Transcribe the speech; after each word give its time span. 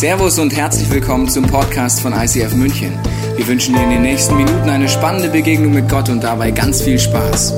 Servus 0.00 0.38
und 0.38 0.56
herzlich 0.56 0.88
willkommen 0.90 1.28
zum 1.28 1.46
Podcast 1.46 2.00
von 2.00 2.14
ICF 2.14 2.54
München. 2.54 2.98
Wir 3.36 3.46
wünschen 3.46 3.74
dir 3.74 3.82
in 3.82 3.90
den 3.90 4.00
nächsten 4.00 4.34
Minuten 4.34 4.70
eine 4.70 4.88
spannende 4.88 5.28
Begegnung 5.28 5.74
mit 5.74 5.90
Gott 5.90 6.08
und 6.08 6.24
dabei 6.24 6.52
ganz 6.52 6.80
viel 6.80 6.98
Spaß. 6.98 7.52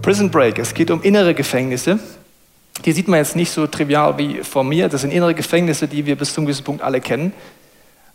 Prison 0.00 0.30
Break, 0.30 0.58
es 0.58 0.72
geht 0.72 0.90
um 0.90 1.02
innere 1.02 1.34
Gefängnisse. 1.34 1.98
Die 2.86 2.92
sieht 2.92 3.08
man 3.08 3.18
jetzt 3.18 3.36
nicht 3.36 3.50
so 3.50 3.66
trivial 3.66 4.16
wie 4.16 4.42
vor 4.42 4.64
mir. 4.64 4.88
Das 4.88 5.02
sind 5.02 5.10
innere 5.10 5.34
Gefängnisse, 5.34 5.86
die 5.86 6.06
wir 6.06 6.16
bis 6.16 6.32
zum 6.32 6.46
gewissen 6.46 6.64
Punkt 6.64 6.80
alle 6.80 7.02
kennen. 7.02 7.34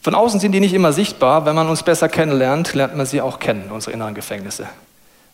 Von 0.01 0.15
außen 0.15 0.39
sind 0.39 0.53
die 0.53 0.59
nicht 0.59 0.73
immer 0.73 0.91
sichtbar. 0.91 1.45
Wenn 1.45 1.53
man 1.53 1.69
uns 1.69 1.83
besser 1.83 2.09
kennenlernt, 2.09 2.73
lernt 2.73 2.97
man 2.97 3.05
sie 3.05 3.21
auch 3.21 3.37
kennen, 3.37 3.69
unsere 3.69 3.91
inneren 3.91 4.15
Gefängnisse. 4.15 4.65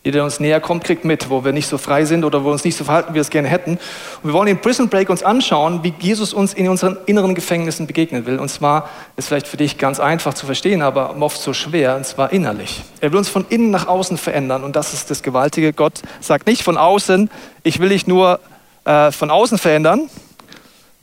Jeder, 0.04 0.16
der 0.16 0.24
uns 0.24 0.40
näher 0.40 0.60
kommt, 0.60 0.84
kriegt 0.84 1.06
mit, 1.06 1.30
wo 1.30 1.46
wir 1.46 1.54
nicht 1.54 1.68
so 1.68 1.78
frei 1.78 2.06
sind 2.06 2.26
oder 2.26 2.42
wo 2.42 2.48
wir 2.48 2.54
uns 2.54 2.64
nicht 2.64 2.76
so 2.76 2.84
verhalten, 2.84 3.12
wie 3.12 3.16
wir 3.16 3.22
es 3.22 3.30
gerne 3.30 3.48
hätten. 3.48 3.74
Und 4.24 4.30
wir 4.30 4.34
wollen 4.34 4.48
in 4.48 4.60
Prison 4.60 4.90
Break 4.90 5.12
uns 5.12 5.22
anschauen, 5.22 5.84
wie 5.84 5.94
Jesus 6.00 6.34
uns 6.34 6.56
in 6.56 6.68
unseren 6.70 6.98
inneren 7.06 7.36
Gefängnissen 7.36 7.86
begegnen 7.86 8.26
will. 8.26 8.40
Und 8.40 8.50
zwar 8.50 8.90
ist 9.16 9.28
vielleicht 9.28 9.48
für 9.48 9.58
dich 9.58 9.78
ganz 9.78 10.00
einfach 10.00 10.34
zu 10.34 10.48
verstehen, 10.48 10.82
aber 10.82 11.16
oft 11.22 11.40
so 11.40 11.54
schwer, 11.54 11.96
und 11.96 12.08
zwar 12.08 12.34
innerlich. 12.34 12.82
Er 13.00 13.12
will 13.12 13.20
uns 13.20 13.30
von 13.30 13.46
innen 13.50 13.70
nach 13.70 13.88
außen 13.88 14.18
verändern 14.18 14.64
und 14.64 14.76
das 14.76 14.94
ist 14.94 15.12
das 15.12 15.22
Gewaltige. 15.22 15.72
Gott 15.72 16.02
sagt 16.20 16.48
nicht 16.48 16.64
von 16.64 16.78
außen, 16.78 17.30
ich 17.62 17.80
will 17.80 17.90
dich 17.90 18.08
nur 18.08 18.40
äh, 18.86 19.12
von 19.12 19.30
außen 19.30 19.60
verändern. 19.60 20.10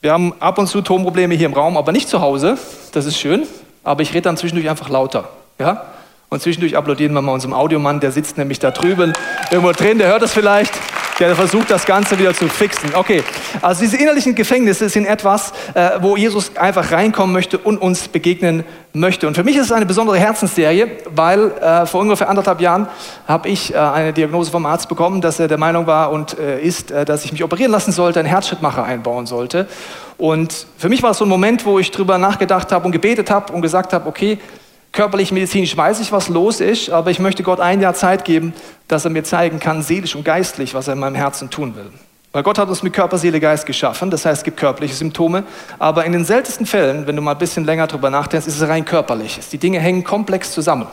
Wir 0.01 0.13
haben 0.13 0.35
ab 0.41 0.59
und 0.59 0.67
zu 0.67 0.81
Tonprobleme 0.81 1.37
hier 1.37 1.47
im 1.47 1.55
Raum, 1.55 1.77
aber 1.77 1.93
nicht 1.93 2.09
zu 2.09 2.21
Hause. 2.21 2.59
Das 2.91 3.07
ist 3.07 3.17
schön, 3.17 3.47
aber 3.85 4.03
ich 4.03 4.11
rede 4.11 4.23
dann 4.23 4.37
zwischendurch 4.37 4.69
einfach 4.69 4.89
lauter. 4.89 5.29
Ja? 5.61 5.85
Und 6.31 6.43
zwischendurch 6.43 6.77
applaudieren 6.77 7.15
wir 7.15 7.23
mal 7.23 7.33
unserem 7.33 7.55
Audiomann, 7.55 8.01
der 8.01 8.13
sitzt 8.13 8.37
nämlich 8.37 8.59
da 8.59 8.71
drüben 8.71 9.15
irgendwo 9.51 9.73
drin, 9.73 9.97
der 9.97 10.09
hört 10.09 10.21
das 10.21 10.35
vielleicht, 10.35 10.75
der 11.19 11.35
versucht 11.35 11.71
das 11.71 11.87
Ganze 11.87 12.19
wieder 12.19 12.35
zu 12.35 12.49
fixen. 12.49 12.95
Okay, 12.95 13.25
also 13.63 13.81
diese 13.81 13.97
innerlichen 13.97 14.35
Gefängnisse 14.35 14.91
sind 14.91 15.07
etwas, 15.07 15.55
äh, 15.73 15.93
wo 16.01 16.19
Jesus 16.19 16.55
einfach 16.59 16.93
reinkommen 16.93 17.33
möchte 17.33 17.57
und 17.57 17.79
uns 17.79 18.09
begegnen 18.09 18.65
möchte. 18.93 19.27
Und 19.27 19.37
für 19.37 19.43
mich 19.43 19.57
ist 19.57 19.65
es 19.65 19.73
eine 19.73 19.87
besondere 19.87 20.19
Herzensserie, 20.19 20.99
weil 21.15 21.51
äh, 21.51 21.87
vor 21.87 22.03
ungefähr 22.03 22.29
anderthalb 22.29 22.61
Jahren 22.61 22.89
habe 23.27 23.49
ich 23.49 23.73
äh, 23.73 23.79
eine 23.79 24.13
Diagnose 24.13 24.51
vom 24.51 24.67
Arzt 24.67 24.91
bekommen, 24.91 25.23
dass 25.23 25.41
er 25.41 25.49
der 25.49 25.59
Meinung 25.59 25.87
war 25.87 26.13
und 26.13 26.39
äh, 26.39 26.61
ist, 26.61 26.91
äh, 26.91 27.07
dass 27.07 27.25
ich 27.25 27.33
mich 27.33 27.43
operieren 27.43 27.73
lassen 27.73 27.93
sollte, 27.93 28.21
einen 28.21 28.29
Herzschrittmacher 28.29 28.85
einbauen 28.85 29.25
sollte. 29.25 29.67
Und 30.19 30.67
für 30.77 30.91
mich 30.91 31.03
war 31.03 31.13
es 31.13 31.19
so 31.19 31.25
ein 31.25 31.29
Moment, 31.31 31.65
wo 31.65 31.79
ich 31.79 31.91
drüber 31.91 32.19
nachgedacht 32.19 32.71
habe 32.71 32.85
und 32.85 32.93
gebetet 32.93 33.31
habe 33.31 33.53
und 33.53 33.63
gesagt 33.63 33.95
habe, 33.95 34.07
okay, 34.07 34.39
Körperlich, 34.93 35.33
medizinisch 35.33 35.77
weiß 35.77 36.01
ich, 36.01 36.13
was 36.13 36.29
los 36.29 36.61
ist, 36.61 36.91
aber 36.91 37.11
ich 37.11 37.19
möchte 37.19 37.43
Gott 37.43 37.61
ein 37.61 37.81
Jahr 37.81 37.95
Zeit 37.95 38.25
geben, 38.25 38.53
dass 38.89 39.05
er 39.05 39.11
mir 39.11 39.23
zeigen 39.23 39.61
kann, 39.61 39.83
seelisch 39.83 40.17
und 40.17 40.25
geistlich, 40.25 40.75
was 40.75 40.89
er 40.89 40.95
in 40.95 41.01
meinem 41.01 41.15
Herzen 41.15 41.51
tun 41.51 41.77
will. 41.77 41.91
Weil 42.33 42.43
Gott 42.43 42.59
hat 42.59 42.69
uns 42.69 42.83
mit 42.83 42.93
Körper, 42.93 43.19
Seele, 43.19 43.41
Geist 43.41 43.67
geschaffen, 43.67 44.11
das 44.11 44.25
heißt, 44.25 44.39
es 44.39 44.45
gibt 44.45 44.59
körperliche 44.59 44.95
Symptome, 44.95 45.45
aber 45.79 46.05
in 46.05 46.13
den 46.13 46.25
seltensten 46.25 46.67
Fällen, 46.67 47.07
wenn 47.07 47.17
du 47.17 47.23
mal 47.23 47.33
ein 47.33 47.39
bisschen 47.39 47.65
länger 47.65 47.87
drüber 47.87 48.11
nachdenkst, 48.11 48.47
ist 48.47 48.61
es 48.61 48.69
rein 48.69 48.85
körperlich. 48.85 49.41
Die 49.53 49.59
Dinge 49.59 49.81
hängen 49.81 50.05
komplex 50.05 50.53
zusammen 50.53 50.87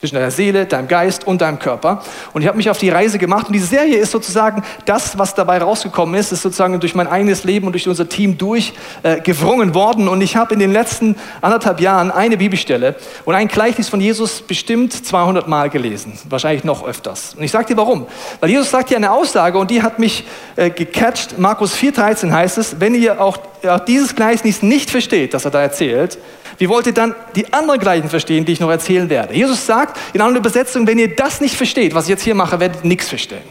zwischen 0.00 0.14
deiner 0.14 0.30
Seele, 0.30 0.64
deinem 0.64 0.88
Geist 0.88 1.26
und 1.26 1.42
deinem 1.42 1.58
Körper. 1.58 2.02
Und 2.32 2.40
ich 2.40 2.48
habe 2.48 2.56
mich 2.56 2.70
auf 2.70 2.78
die 2.78 2.88
Reise 2.88 3.18
gemacht 3.18 3.48
und 3.48 3.52
diese 3.52 3.66
Serie 3.66 3.98
ist 3.98 4.10
sozusagen 4.10 4.62
das, 4.86 5.18
was 5.18 5.34
dabei 5.34 5.58
rausgekommen 5.58 6.14
ist, 6.14 6.32
ist 6.32 6.40
sozusagen 6.40 6.80
durch 6.80 6.94
mein 6.94 7.06
eigenes 7.06 7.44
Leben 7.44 7.66
und 7.66 7.72
durch 7.72 7.86
unser 7.86 8.08
Team 8.08 8.38
durchgewrungen 8.38 9.70
äh, 9.70 9.74
worden. 9.74 10.08
Und 10.08 10.22
ich 10.22 10.36
habe 10.36 10.54
in 10.54 10.60
den 10.60 10.72
letzten 10.72 11.16
anderthalb 11.42 11.80
Jahren 11.80 12.10
eine 12.10 12.38
Bibelstelle 12.38 12.96
und 13.26 13.34
ein 13.34 13.48
Gleichnis 13.48 13.90
von 13.90 14.00
Jesus 14.00 14.40
bestimmt 14.40 14.92
200 14.92 15.46
Mal 15.48 15.68
gelesen, 15.68 16.18
wahrscheinlich 16.30 16.64
noch 16.64 16.82
öfters. 16.82 17.34
Und 17.34 17.42
ich 17.42 17.50
sage 17.50 17.66
dir 17.66 17.76
warum. 17.76 18.06
Weil 18.40 18.48
Jesus 18.48 18.70
sagt 18.70 18.88
hier 18.88 18.96
eine 18.96 19.12
Aussage 19.12 19.58
und 19.58 19.70
die 19.70 19.82
hat 19.82 19.98
mich 19.98 20.24
äh, 20.56 20.70
gecatcht. 20.70 21.38
Markus 21.38 21.76
4,13 21.76 22.32
heißt 22.32 22.56
es, 22.56 22.80
wenn 22.80 22.94
ihr 22.94 23.20
auch, 23.20 23.36
auch 23.68 23.80
dieses 23.80 24.16
Gleichnis 24.16 24.62
nicht 24.62 24.90
versteht, 24.90 25.34
das 25.34 25.44
er 25.44 25.50
da 25.50 25.60
erzählt, 25.60 26.16
wie 26.60 26.68
wollt 26.68 26.86
ihr 26.86 26.92
dann 26.92 27.14
die 27.36 27.50
anderen 27.54 27.80
Gleichen 27.80 28.10
verstehen, 28.10 28.44
die 28.44 28.52
ich 28.52 28.60
noch 28.60 28.68
erzählen 28.68 29.08
werde? 29.08 29.32
Jesus 29.32 29.64
sagt 29.64 29.89
in 30.12 30.20
einer 30.20 30.36
Übersetzung, 30.36 30.86
wenn 30.86 30.98
ihr 30.98 31.14
das 31.14 31.40
nicht 31.40 31.56
versteht, 31.56 31.94
was 31.94 32.04
ich 32.04 32.10
jetzt 32.10 32.22
hier 32.22 32.34
mache, 32.34 32.60
werdet 32.60 32.84
ihr 32.84 32.88
nichts 32.88 33.08
verstehen. 33.08 33.42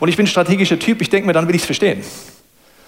Und 0.00 0.08
ich 0.08 0.16
bin 0.16 0.24
ein 0.24 0.28
strategischer 0.28 0.78
Typ, 0.78 1.00
ich 1.00 1.10
denke 1.10 1.26
mir, 1.26 1.32
dann 1.32 1.48
will 1.48 1.54
ich 1.54 1.62
es 1.62 1.66
verstehen. 1.66 2.02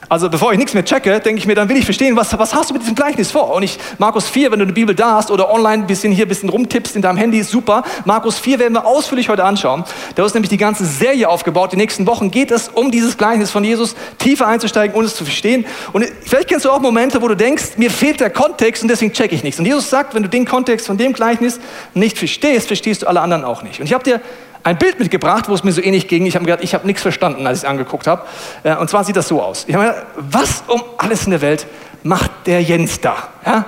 Also 0.08 0.30
bevor 0.30 0.52
ich 0.52 0.58
nichts 0.58 0.72
mehr 0.72 0.84
checke, 0.84 1.20
denke 1.20 1.38
ich 1.38 1.46
mir, 1.46 1.54
dann 1.54 1.68
will 1.68 1.76
ich 1.76 1.84
verstehen, 1.84 2.16
was, 2.16 2.36
was 2.38 2.54
hast 2.54 2.70
du 2.70 2.74
mit 2.74 2.82
diesem 2.82 2.94
Gleichnis 2.94 3.30
vor? 3.30 3.52
Und 3.52 3.62
ich, 3.62 3.78
Markus 3.98 4.26
4, 4.26 4.50
wenn 4.50 4.58
du 4.58 4.64
eine 4.64 4.72
Bibel 4.72 4.94
da 4.94 5.16
hast 5.16 5.30
oder 5.30 5.52
online 5.52 5.82
ein 5.82 5.86
bisschen 5.86 6.12
hier 6.12 6.24
ein 6.24 6.28
bisschen 6.28 6.48
rumtippst 6.48 6.96
in 6.96 7.02
deinem 7.02 7.18
Handy, 7.18 7.42
super. 7.42 7.82
Markus 8.06 8.38
4 8.38 8.58
werden 8.58 8.72
wir 8.72 8.86
ausführlich 8.86 9.28
heute 9.28 9.44
anschauen. 9.44 9.84
Da 10.14 10.24
ist 10.24 10.32
nämlich 10.32 10.48
die 10.48 10.56
ganze 10.56 10.86
Serie 10.86 11.28
aufgebaut. 11.28 11.72
Die 11.72 11.76
nächsten 11.76 12.06
Wochen 12.06 12.30
geht 12.30 12.50
es 12.50 12.68
um 12.68 12.90
dieses 12.90 13.18
Gleichnis 13.18 13.50
von 13.50 13.64
Jesus, 13.64 13.96
tiefer 14.16 14.46
einzusteigen 14.46 14.96
und 14.96 15.04
es 15.04 15.14
zu 15.14 15.24
verstehen. 15.24 15.66
Und 15.92 16.06
vielleicht 16.24 16.48
kennst 16.48 16.64
du 16.64 16.70
auch 16.70 16.80
Momente, 16.80 17.20
wo 17.20 17.28
du 17.28 17.36
denkst, 17.36 17.76
mir 17.76 17.90
fehlt 17.90 18.20
der 18.20 18.30
Kontext 18.30 18.82
und 18.82 18.88
deswegen 18.88 19.12
checke 19.12 19.34
ich 19.34 19.42
nichts. 19.42 19.58
Und 19.58 19.66
Jesus 19.66 19.90
sagt, 19.90 20.14
wenn 20.14 20.22
du 20.22 20.28
den 20.30 20.46
Kontext 20.46 20.86
von 20.86 20.96
dem 20.96 21.12
Gleichnis 21.12 21.60
nicht 21.92 22.16
verstehst, 22.16 22.68
verstehst 22.68 23.02
du 23.02 23.08
alle 23.08 23.20
anderen 23.20 23.44
auch 23.44 23.62
nicht. 23.62 23.78
Und 23.80 23.86
ich 23.86 23.92
habe 23.92 24.04
dir 24.04 24.22
ein 24.62 24.78
Bild 24.78 24.98
mitgebracht, 24.98 25.48
wo 25.48 25.54
es 25.54 25.64
mir 25.64 25.72
so 25.72 25.82
ähnlich 25.82 26.08
ging. 26.08 26.26
Ich 26.26 26.34
habe 26.34 26.44
gedacht, 26.44 26.62
ich 26.62 26.74
habe 26.74 26.86
nichts 26.86 27.02
verstanden, 27.02 27.46
als 27.46 27.58
ich 27.58 27.64
es 27.64 27.70
angeguckt 27.70 28.06
habe. 28.06 28.22
Äh, 28.62 28.76
und 28.76 28.90
zwar 28.90 29.04
sieht 29.04 29.16
das 29.16 29.28
so 29.28 29.42
aus. 29.42 29.64
Ich 29.66 29.74
habe 29.74 29.86
gedacht, 29.86 30.06
was 30.16 30.64
um 30.66 30.82
alles 30.98 31.24
in 31.24 31.30
der 31.30 31.40
Welt 31.40 31.66
macht 32.02 32.30
der 32.46 32.62
Jens 32.62 33.00
da? 33.00 33.16
Ja? 33.44 33.64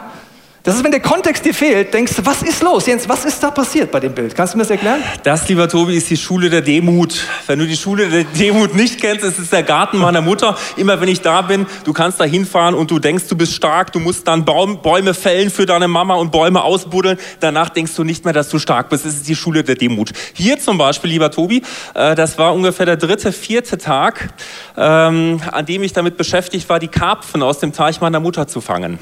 Das 0.63 0.77
ist, 0.77 0.85
wenn 0.85 0.91
der 0.91 1.01
Kontext 1.01 1.47
dir 1.47 1.55
fehlt, 1.55 1.95
denkst 1.95 2.17
du, 2.17 2.27
was 2.27 2.43
ist 2.43 2.63
los, 2.63 2.85
Jens? 2.85 3.09
Was 3.09 3.25
ist 3.25 3.43
da 3.43 3.51
passiert 3.51 3.91
bei 3.91 3.99
dem 3.99 4.13
Bild? 4.13 4.35
Kannst 4.35 4.53
du 4.53 4.59
mir 4.59 4.65
das 4.65 4.71
erklären? 4.71 5.03
Das, 5.23 5.49
lieber 5.49 5.67
Tobi, 5.71 5.97
ist 5.97 6.11
die 6.11 6.19
Schule 6.19 6.51
der 6.51 6.61
Demut. 6.61 7.27
Wenn 7.47 7.59
du 7.59 7.67
die 7.67 7.79
Schule 7.79 8.11
der 8.11 8.25
Demut 8.25 8.75
nicht 8.75 9.01
kennst, 9.01 9.25
ist 9.25 9.39
es 9.39 9.49
der 9.49 9.63
Garten 9.63 9.97
meiner 9.97 10.21
Mutter. 10.21 10.59
Immer 10.77 11.01
wenn 11.01 11.09
ich 11.09 11.23
da 11.23 11.41
bin, 11.41 11.65
du 11.85 11.95
kannst 11.95 12.21
da 12.21 12.25
hinfahren 12.25 12.75
und 12.75 12.91
du 12.91 12.99
denkst, 12.99 13.25
du 13.29 13.37
bist 13.37 13.55
stark, 13.55 13.91
du 13.93 14.01
musst 14.01 14.29
dann 14.29 14.45
Baum, 14.45 14.83
Bäume 14.83 15.15
fällen 15.15 15.49
für 15.49 15.65
deine 15.65 15.89
Mama 15.89 16.17
und 16.17 16.31
Bäume 16.31 16.63
ausbuddeln. 16.63 17.19
Danach 17.41 17.71
denkst 17.71 17.95
du 17.95 18.05
nicht 18.05 18.27
mehr, 18.27 18.35
dass 18.35 18.51
du 18.51 18.59
stark 18.59 18.91
bist. 18.91 19.07
Das 19.07 19.15
ist 19.15 19.29
die 19.29 19.37
Schule 19.37 19.65
der 19.65 19.77
Demut. 19.77 20.13
Hier 20.35 20.59
zum 20.59 20.77
Beispiel, 20.77 21.09
lieber 21.09 21.31
Tobi, 21.31 21.63
äh, 21.95 22.15
das 22.15 22.37
war 22.37 22.53
ungefähr 22.53 22.85
der 22.85 22.99
dritte, 22.99 23.33
vierte 23.33 23.79
Tag, 23.79 24.29
ähm, 24.77 25.41
an 25.51 25.65
dem 25.65 25.83
ich 25.83 25.95
damit 25.95 26.19
beschäftigt 26.19 26.69
war, 26.69 26.79
die 26.79 26.89
Karpfen 26.89 27.43
aus 27.43 27.61
dem 27.61 27.73
Teich 27.73 28.03
meiner 28.03 28.21
Mutter 28.21 28.47
zu 28.47 28.61
fangen. 28.61 28.99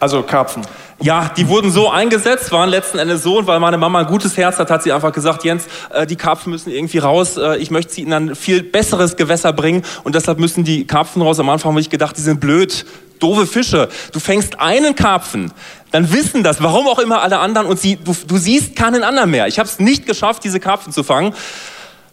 Also 0.00 0.22
Karpfen. 0.22 0.62
Ja, 1.00 1.30
die 1.36 1.48
wurden 1.48 1.70
so 1.70 1.88
eingesetzt, 1.90 2.50
waren 2.50 2.70
letzten 2.70 2.98
Endes 2.98 3.22
so, 3.22 3.38
und 3.38 3.46
weil 3.46 3.60
meine 3.60 3.78
Mama 3.78 4.00
ein 4.00 4.06
gutes 4.06 4.36
Herz 4.36 4.58
hat, 4.58 4.70
hat 4.70 4.82
sie 4.82 4.92
einfach 4.92 5.12
gesagt, 5.12 5.44
Jens, 5.44 5.66
äh, 5.90 6.06
die 6.06 6.16
Karpfen 6.16 6.50
müssen 6.50 6.70
irgendwie 6.70 6.98
raus, 6.98 7.36
äh, 7.36 7.56
ich 7.58 7.70
möchte 7.70 7.92
sie 7.92 8.02
in 8.02 8.12
ein 8.12 8.34
viel 8.34 8.62
besseres 8.62 9.16
Gewässer 9.16 9.52
bringen 9.52 9.82
und 10.02 10.14
deshalb 10.14 10.38
müssen 10.38 10.64
die 10.64 10.86
Karpfen 10.86 11.22
raus. 11.22 11.38
Am 11.38 11.48
Anfang 11.48 11.72
habe 11.72 11.80
ich 11.80 11.90
gedacht, 11.90 12.16
die 12.16 12.20
sind 12.20 12.40
blöd, 12.40 12.84
doofe 13.20 13.46
Fische. 13.46 13.88
Du 14.12 14.18
fängst 14.18 14.60
einen 14.60 14.96
Karpfen, 14.96 15.52
dann 15.92 16.12
wissen 16.12 16.42
das, 16.42 16.62
warum 16.62 16.88
auch 16.88 16.98
immer 16.98 17.22
alle 17.22 17.38
anderen 17.38 17.68
und 17.68 17.78
sie, 17.78 17.96
du, 17.96 18.14
du 18.26 18.36
siehst 18.36 18.74
keinen 18.74 19.04
anderen 19.04 19.30
mehr. 19.30 19.46
Ich 19.46 19.58
habe 19.58 19.68
es 19.68 19.78
nicht 19.78 20.06
geschafft, 20.06 20.42
diese 20.44 20.60
Karpfen 20.60 20.92
zu 20.92 21.04
fangen. 21.04 21.32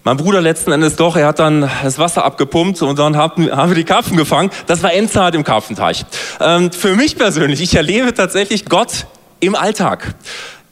Mein 0.07 0.17
Bruder 0.17 0.39
letzten 0.39 0.71
Endes 0.71 0.97
doch, 0.97 1.16
er 1.16 1.25
hat 1.25 1.39
dann 1.39 1.67
das 1.83 1.97
Wasser 1.97 2.25
abgepumpt 2.25 2.79
und 2.83 2.99
dann 2.99 3.17
haben, 3.17 3.49
haben 3.49 3.71
wir 3.71 3.75
die 3.75 3.85
Karpfen 3.85 4.17
gefangen. 4.17 4.51
Das 4.67 4.83
war 4.83 4.93
Endzeit 4.93 5.33
im 5.33 5.43
Karpfenteich. 5.43 6.05
Ähm, 6.39 6.71
für 6.71 6.95
mich 6.95 7.17
persönlich, 7.17 7.59
ich 7.59 7.73
erlebe 7.73 8.13
tatsächlich 8.13 8.66
Gott 8.66 9.07
im 9.39 9.55
Alltag. 9.55 10.13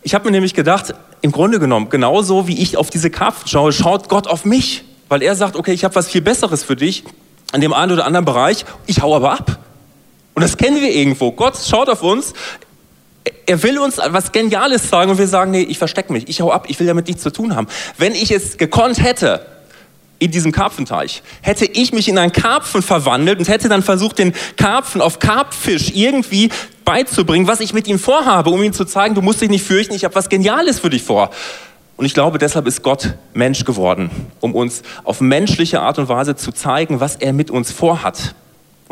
Ich 0.04 0.14
habe 0.14 0.26
mir 0.26 0.32
nämlich 0.34 0.54
gedacht, 0.54 0.94
im 1.22 1.32
Grunde 1.32 1.60
genommen, 1.60 1.90
genauso 1.90 2.48
wie 2.48 2.62
ich 2.62 2.78
auf 2.78 2.92
diese 2.92 3.10
Karpfen 3.10 3.48
schaue, 3.48 3.74
schaut 3.74 4.08
Gott 4.08 4.28
auf 4.28 4.46
mich. 4.46 4.84
Weil 5.10 5.24
er 5.24 5.36
sagt, 5.36 5.56
okay, 5.56 5.74
ich 5.74 5.84
habe 5.84 5.96
was 5.96 6.08
viel 6.10 6.22
Besseres 6.22 6.64
für 6.64 6.76
dich 6.76 7.04
in 7.54 7.62
dem 7.62 7.74
einen 7.74 7.92
oder 7.92 8.06
anderen 8.06 8.26
Bereich, 8.26 8.66
ich 8.86 9.02
hau 9.02 9.16
aber 9.16 9.32
ab. 9.32 9.58
Und 10.36 10.44
das 10.44 10.58
kennen 10.58 10.80
wir 10.80 10.92
irgendwo. 10.92 11.32
Gott 11.32 11.58
schaut 11.58 11.90
auf 11.90 12.04
uns, 12.04 12.36
er 13.46 13.64
will 13.64 13.80
uns 13.80 13.98
was 13.98 14.32
Geniales 14.32 14.90
sagen 14.90 15.12
und 15.12 15.18
wir 15.18 15.28
sagen, 15.28 15.52
nee, 15.52 15.62
ich 15.62 15.78
verstecke 15.78 16.12
mich, 16.12 16.28
ich 16.28 16.42
hau 16.42 16.52
ab, 16.52 16.66
ich 16.68 16.80
will 16.80 16.88
damit 16.88 17.08
nichts 17.08 17.24
zu 17.24 17.32
tun 17.32 17.56
haben. 17.56 17.68
Wenn 17.98 18.14
ich 18.14 18.32
es 18.32 18.58
gekonnt 18.58 19.02
hätte, 19.02 19.46
in 20.20 20.32
diesem 20.32 20.54
Karpfenteich, 20.54 21.22
hätte 21.42 21.66
ich 21.66 21.92
mich 21.92 22.08
in 22.08 22.18
einen 22.18 22.32
Karpfen 22.32 22.82
verwandelt 22.82 23.40
und 23.40 23.50
hätte 23.50 23.68
dann 23.68 23.84
versucht, 23.84 24.20
den 24.20 24.34
Karpfen 24.56 25.02
auf 25.02 25.20
Karpfisch 25.20 25.92
irgendwie 25.94 26.50
beizubringen, 26.86 27.46
was 27.48 27.60
ich 27.60 27.74
mit 27.74 27.90
ihm 27.90 28.00
vorhabe, 28.00 28.50
um 28.50 28.64
ihm 28.64 28.72
zu 28.72 28.86
zeigen, 28.86 29.16
du 29.16 29.22
musst 29.22 29.42
dich 29.42 29.50
nicht 29.50 29.66
fürchten, 29.66 29.94
ich 29.94 30.06
habe 30.06 30.16
was 30.16 30.30
Geniales 30.30 30.80
für 30.80 30.90
dich 30.90 31.04
vor. 31.04 31.30
Und 31.98 32.06
ich 32.06 32.14
glaube, 32.14 32.38
deshalb 32.38 32.68
ist 32.68 32.84
Gott 32.84 33.16
Mensch 33.34 33.66
geworden, 33.66 34.10
um 34.40 34.56
uns 34.56 34.82
auf 35.04 35.20
menschliche 35.20 35.82
Art 35.82 36.00
und 36.00 36.08
Weise 36.08 36.36
zu 36.36 36.54
zeigen, 36.54 37.02
was 37.02 37.18
er 37.18 37.34
mit 37.34 37.52
uns 37.52 37.72
vorhat. 37.72 38.34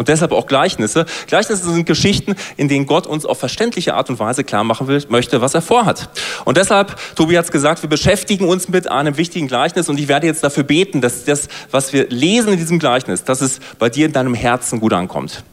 Und 0.01 0.07
deshalb 0.07 0.31
auch 0.31 0.47
Gleichnisse. 0.47 1.05
Gleichnisse 1.27 1.71
sind 1.71 1.85
Geschichten, 1.85 2.33
in 2.57 2.67
denen 2.67 2.87
Gott 2.87 3.05
uns 3.05 3.23
auf 3.23 3.37
verständliche 3.37 3.93
Art 3.93 4.09
und 4.09 4.17
Weise 4.17 4.43
klar 4.43 4.63
machen 4.63 4.87
will, 4.87 4.99
möchte, 5.09 5.41
was 5.41 5.53
er 5.53 5.61
vorhat. 5.61 6.09
Und 6.43 6.57
deshalb, 6.57 6.95
Tobi 7.15 7.37
hat 7.37 7.45
es 7.45 7.51
gesagt, 7.51 7.83
wir 7.83 7.89
beschäftigen 7.89 8.45
uns 8.45 8.67
mit 8.67 8.89
einem 8.89 9.15
wichtigen 9.17 9.47
Gleichnis 9.47 9.89
und 9.89 9.99
ich 9.99 10.07
werde 10.07 10.25
jetzt 10.25 10.43
dafür 10.43 10.63
beten, 10.63 11.01
dass 11.01 11.23
das, 11.25 11.49
was 11.69 11.93
wir 11.93 12.09
lesen 12.09 12.53
in 12.53 12.57
diesem 12.57 12.79
Gleichnis, 12.79 13.25
dass 13.25 13.41
es 13.41 13.59
bei 13.77 13.89
dir 13.89 14.07
in 14.07 14.11
deinem 14.11 14.33
Herzen 14.33 14.79
gut 14.79 14.91
ankommt. 14.91 15.43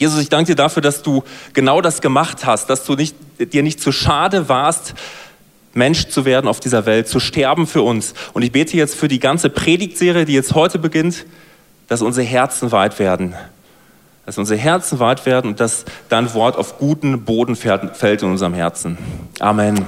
Jesus, 0.00 0.20
ich 0.20 0.28
danke 0.28 0.46
dir 0.46 0.56
dafür, 0.56 0.82
dass 0.82 1.02
du 1.02 1.22
genau 1.52 1.80
das 1.80 2.00
gemacht 2.00 2.44
hast, 2.44 2.68
dass 2.70 2.84
du 2.84 2.96
nicht, 2.96 3.14
dir 3.38 3.62
nicht 3.62 3.80
zu 3.80 3.92
schade 3.92 4.48
warst, 4.48 4.94
Mensch 5.72 6.08
zu 6.08 6.24
werden 6.24 6.48
auf 6.48 6.58
dieser 6.58 6.84
Welt, 6.84 7.06
zu 7.06 7.20
sterben 7.20 7.68
für 7.68 7.82
uns. 7.82 8.14
Und 8.32 8.42
ich 8.42 8.50
bete 8.50 8.76
jetzt 8.76 8.96
für 8.96 9.06
die 9.06 9.20
ganze 9.20 9.50
Predigtserie, 9.50 10.24
die 10.24 10.32
jetzt 10.32 10.56
heute 10.56 10.80
beginnt, 10.80 11.26
dass 11.86 12.02
unsere 12.02 12.26
Herzen 12.26 12.72
weit 12.72 12.98
werden. 12.98 13.36
Dass 14.26 14.38
unsere 14.38 14.58
Herzen 14.58 14.98
weit 15.00 15.26
werden 15.26 15.50
und 15.50 15.60
dass 15.60 15.84
dein 16.08 16.32
Wort 16.34 16.56
auf 16.56 16.78
guten 16.78 17.24
Boden 17.24 17.56
fällt 17.56 18.22
in 18.22 18.30
unserem 18.30 18.54
Herzen. 18.54 18.96
Amen. 19.40 19.84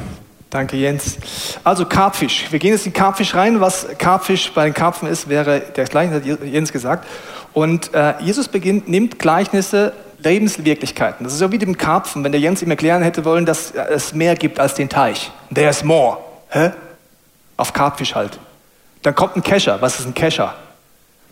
Danke, 0.50 0.76
Jens. 0.76 1.18
Also 1.64 1.86
Karpfisch. 1.86 2.46
Wir 2.50 2.58
gehen 2.58 2.72
jetzt 2.72 2.86
in 2.86 2.92
Karpfisch 2.92 3.34
rein. 3.34 3.60
Was 3.60 3.86
Karpfisch 3.98 4.52
bei 4.52 4.64
den 4.64 4.74
Karpfen 4.74 5.08
ist, 5.08 5.28
wäre 5.28 5.60
der 5.60 5.84
gleiche, 5.86 6.14
hat 6.14 6.24
Jens 6.24 6.72
gesagt. 6.72 7.06
Und 7.52 7.92
äh, 7.94 8.14
Jesus 8.20 8.48
beginnt, 8.48 8.88
nimmt 8.88 9.18
Gleichnisse, 9.18 9.92
Lebenswirklichkeiten. 10.18 11.24
Das 11.24 11.32
ist 11.32 11.40
so 11.40 11.50
wie 11.52 11.58
dem 11.58 11.76
Karpfen, 11.76 12.22
wenn 12.22 12.32
der 12.32 12.40
Jens 12.40 12.62
ihm 12.62 12.70
erklären 12.70 13.02
hätte 13.02 13.24
wollen, 13.24 13.44
dass 13.44 13.72
es 13.72 14.14
mehr 14.14 14.34
gibt 14.34 14.60
als 14.60 14.74
den 14.74 14.88
Teich. 14.88 15.30
There's 15.54 15.82
more. 15.82 16.18
Hä? 16.50 16.70
Auf 17.56 17.72
Karpfisch 17.72 18.14
halt. 18.14 18.38
Dann 19.02 19.14
kommt 19.14 19.36
ein 19.36 19.42
Kescher. 19.42 19.80
Was 19.80 19.98
ist 19.98 20.06
ein 20.06 20.14
Kescher? 20.14 20.54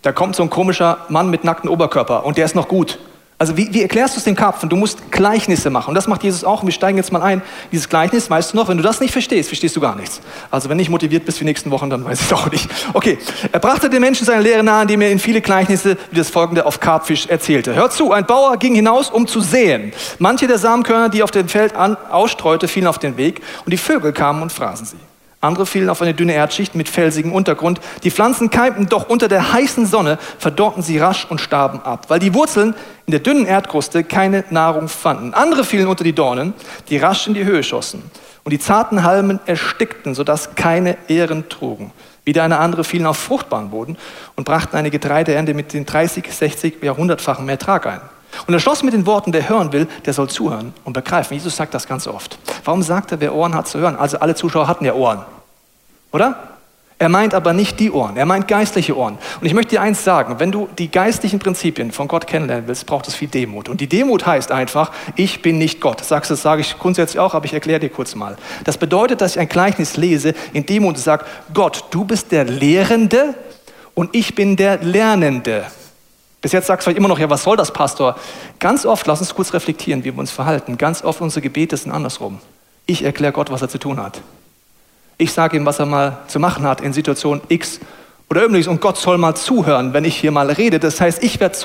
Da 0.04 0.12
kommt 0.12 0.36
so 0.36 0.42
ein 0.42 0.50
komischer 0.50 0.98
Mann 1.08 1.30
mit 1.30 1.44
nacktem 1.44 1.70
Oberkörper 1.70 2.26
und 2.26 2.36
der 2.36 2.44
ist 2.44 2.54
noch 2.54 2.68
gut. 2.68 2.98
Also 3.38 3.56
wie, 3.56 3.72
wie 3.72 3.82
erklärst 3.82 4.14
du 4.14 4.18
es 4.18 4.24
dem 4.24 4.36
Karpfen? 4.36 4.68
Du 4.68 4.76
musst 4.76 5.10
Gleichnisse 5.10 5.68
machen. 5.68 5.88
Und 5.88 5.94
das 5.96 6.06
macht 6.06 6.22
Jesus 6.22 6.44
auch. 6.44 6.60
Und 6.60 6.68
wir 6.68 6.72
steigen 6.72 6.98
jetzt 6.98 7.10
mal 7.10 7.20
ein. 7.20 7.42
Dieses 7.72 7.88
Gleichnis, 7.88 8.30
weißt 8.30 8.52
du 8.52 8.56
noch, 8.56 8.68
wenn 8.68 8.76
du 8.76 8.82
das 8.82 9.00
nicht 9.00 9.12
verstehst, 9.12 9.48
verstehst 9.48 9.74
du 9.74 9.80
gar 9.80 9.96
nichts. 9.96 10.20
Also 10.50 10.68
wenn 10.68 10.76
nicht 10.76 10.90
motiviert 10.90 11.24
bist 11.24 11.38
für 11.38 11.44
die 11.44 11.50
nächsten 11.50 11.70
Wochen, 11.70 11.90
dann 11.90 12.04
weiß 12.04 12.20
ich 12.20 12.26
es 12.26 12.32
auch 12.32 12.50
nicht. 12.50 12.68
Okay, 12.92 13.18
er 13.50 13.58
brachte 13.58 13.90
den 13.90 14.02
Menschen 14.02 14.24
seine 14.24 14.42
Lehre 14.42 14.62
nahe, 14.62 14.82
indem 14.82 15.00
er 15.00 15.10
in 15.10 15.18
viele 15.18 15.40
Gleichnisse 15.40 15.96
wie 16.10 16.16
das 16.16 16.30
folgende 16.30 16.64
auf 16.64 16.80
Karpfisch 16.80 17.26
erzählte. 17.26 17.74
Hört 17.74 17.92
zu, 17.92 18.12
ein 18.12 18.26
Bauer 18.26 18.56
ging 18.58 18.74
hinaus, 18.74 19.10
um 19.10 19.26
zu 19.26 19.40
säen. 19.40 19.92
Manche 20.18 20.46
der 20.46 20.58
Samenkörner, 20.58 21.08
die 21.08 21.22
auf 21.22 21.30
dem 21.30 21.48
Feld 21.48 21.74
an, 21.74 21.96
ausstreute, 22.10 22.68
fielen 22.68 22.86
auf 22.86 22.98
den 22.98 23.16
Weg 23.16 23.40
und 23.64 23.72
die 23.72 23.78
Vögel 23.78 24.12
kamen 24.12 24.42
und 24.42 24.52
fraßen 24.52 24.86
sie. 24.86 24.96
Andere 25.44 25.66
fielen 25.66 25.88
auf 25.88 26.02
eine 26.02 26.14
dünne 26.14 26.32
Erdschicht 26.32 26.74
mit 26.74 26.88
felsigem 26.88 27.32
Untergrund. 27.32 27.80
Die 28.02 28.10
Pflanzen 28.10 28.50
keimten, 28.50 28.88
doch 28.88 29.08
unter 29.08 29.28
der 29.28 29.52
heißen 29.52 29.86
Sonne 29.86 30.18
verdorrten 30.38 30.82
sie 30.82 30.98
rasch 30.98 31.26
und 31.28 31.40
starben 31.40 31.80
ab, 31.80 32.06
weil 32.08 32.18
die 32.18 32.34
Wurzeln 32.34 32.74
in 33.06 33.10
der 33.12 33.20
dünnen 33.20 33.46
Erdkruste 33.46 34.02
keine 34.04 34.44
Nahrung 34.50 34.88
fanden. 34.88 35.34
Andere 35.34 35.64
fielen 35.64 35.86
unter 35.86 36.04
die 36.04 36.14
Dornen, 36.14 36.54
die 36.88 36.96
rasch 36.96 37.26
in 37.26 37.34
die 37.34 37.44
Höhe 37.44 37.62
schossen. 37.62 38.10
Und 38.42 38.52
die 38.52 38.58
zarten 38.58 39.04
Halmen 39.04 39.40
erstickten, 39.46 40.14
sodass 40.14 40.54
keine 40.54 40.96
Ehren 41.08 41.48
trugen. 41.48 41.92
Wieder 42.24 42.42
eine 42.42 42.58
andere 42.58 42.84
fielen 42.84 43.06
auf 43.06 43.18
fruchtbaren 43.18 43.70
Boden 43.70 43.98
und 44.36 44.44
brachten 44.44 44.76
eine 44.76 44.90
Getreideernte 44.90 45.54
mit 45.54 45.72
den 45.72 45.84
30, 45.84 46.24
60, 46.30 46.82
Jahrhundertfachen 46.82 47.48
Ertrag 47.48 47.86
ein. 47.86 48.00
Und 48.46 48.54
er 48.54 48.60
schloss 48.60 48.82
mit 48.82 48.94
den 48.94 49.06
Worten, 49.06 49.32
wer 49.32 49.48
hören 49.48 49.72
will, 49.72 49.86
der 50.04 50.12
soll 50.12 50.28
zuhören 50.28 50.72
und 50.84 50.92
begreifen. 50.92 51.34
Jesus 51.34 51.56
sagt 51.56 51.74
das 51.74 51.86
ganz 51.86 52.06
oft. 52.06 52.38
Warum 52.64 52.82
sagt 52.82 53.12
er, 53.12 53.20
wer 53.20 53.34
Ohren 53.34 53.54
hat 53.54 53.68
zu 53.68 53.78
hören? 53.78 53.96
Also 53.96 54.18
alle 54.18 54.34
Zuschauer 54.34 54.68
hatten 54.68 54.84
ja 54.84 54.94
Ohren. 54.94 55.24
Oder? 56.12 56.54
Er 56.96 57.08
meint 57.08 57.34
aber 57.34 57.52
nicht 57.52 57.80
die 57.80 57.90
Ohren, 57.90 58.16
er 58.16 58.24
meint 58.24 58.46
geistliche 58.46 58.96
Ohren. 58.96 59.18
Und 59.40 59.46
ich 59.46 59.52
möchte 59.52 59.70
dir 59.70 59.82
eins 59.82 60.04
sagen, 60.04 60.38
wenn 60.38 60.52
du 60.52 60.68
die 60.78 60.90
geistlichen 60.90 61.40
Prinzipien 61.40 61.90
von 61.90 62.06
Gott 62.06 62.28
kennenlernen 62.28 62.68
willst, 62.68 62.86
braucht 62.86 63.08
es 63.08 63.16
viel 63.16 63.26
Demut. 63.26 63.68
Und 63.68 63.80
die 63.80 63.88
Demut 63.88 64.24
heißt 64.24 64.52
einfach, 64.52 64.92
ich 65.16 65.42
bin 65.42 65.58
nicht 65.58 65.80
Gott. 65.80 66.04
Sagst 66.04 66.30
du, 66.30 66.34
das 66.34 66.42
sage 66.42 66.60
ich 66.60 66.78
grundsätzlich 66.78 67.18
auch, 67.18 67.34
aber 67.34 67.46
ich 67.46 67.52
erkläre 67.52 67.80
dir 67.80 67.88
kurz 67.88 68.14
mal. 68.14 68.36
Das 68.62 68.78
bedeutet, 68.78 69.20
dass 69.20 69.32
ich 69.32 69.40
ein 69.40 69.48
Gleichnis 69.48 69.96
lese, 69.96 70.34
in 70.52 70.66
Demut 70.66 70.96
sage, 70.96 71.24
Gott, 71.52 71.84
du 71.90 72.04
bist 72.04 72.30
der 72.30 72.44
Lehrende 72.44 73.34
und 73.94 74.14
ich 74.14 74.36
bin 74.36 74.54
der 74.54 74.78
Lernende. 74.78 75.64
Bis 76.44 76.52
jetzt 76.52 76.66
sagst 76.66 76.86
du 76.86 76.90
immer 76.90 77.08
noch, 77.08 77.18
ja, 77.18 77.30
was 77.30 77.42
soll 77.42 77.56
das, 77.56 77.72
Pastor? 77.72 78.16
Ganz 78.58 78.84
oft, 78.84 79.06
lass 79.06 79.20
uns 79.20 79.34
kurz 79.34 79.54
reflektieren, 79.54 80.04
wie 80.04 80.12
wir 80.12 80.18
uns 80.18 80.30
verhalten. 80.30 80.76
Ganz 80.76 81.02
oft 81.02 81.22
unsere 81.22 81.40
Gebete 81.40 81.74
sind 81.74 81.90
andersrum. 81.90 82.38
Ich 82.84 83.02
erkläre 83.02 83.32
Gott, 83.32 83.50
was 83.50 83.62
er 83.62 83.70
zu 83.70 83.78
tun 83.78 83.98
hat. 83.98 84.20
Ich 85.16 85.32
sage 85.32 85.56
ihm, 85.56 85.64
was 85.64 85.78
er 85.78 85.86
mal 85.86 86.18
zu 86.26 86.38
machen 86.38 86.66
hat 86.66 86.82
in 86.82 86.92
Situation 86.92 87.40
X 87.48 87.80
oder 88.30 88.44
übrigens, 88.44 88.66
und 88.66 88.80
Gott 88.80 88.96
soll 88.96 89.18
mal 89.18 89.34
zuhören, 89.34 89.92
wenn 89.92 90.04
ich 90.04 90.16
hier 90.16 90.32
mal 90.32 90.50
rede. 90.50 90.80
Das 90.80 91.00
heißt, 91.00 91.22
ich 91.22 91.40
werde 91.40 91.56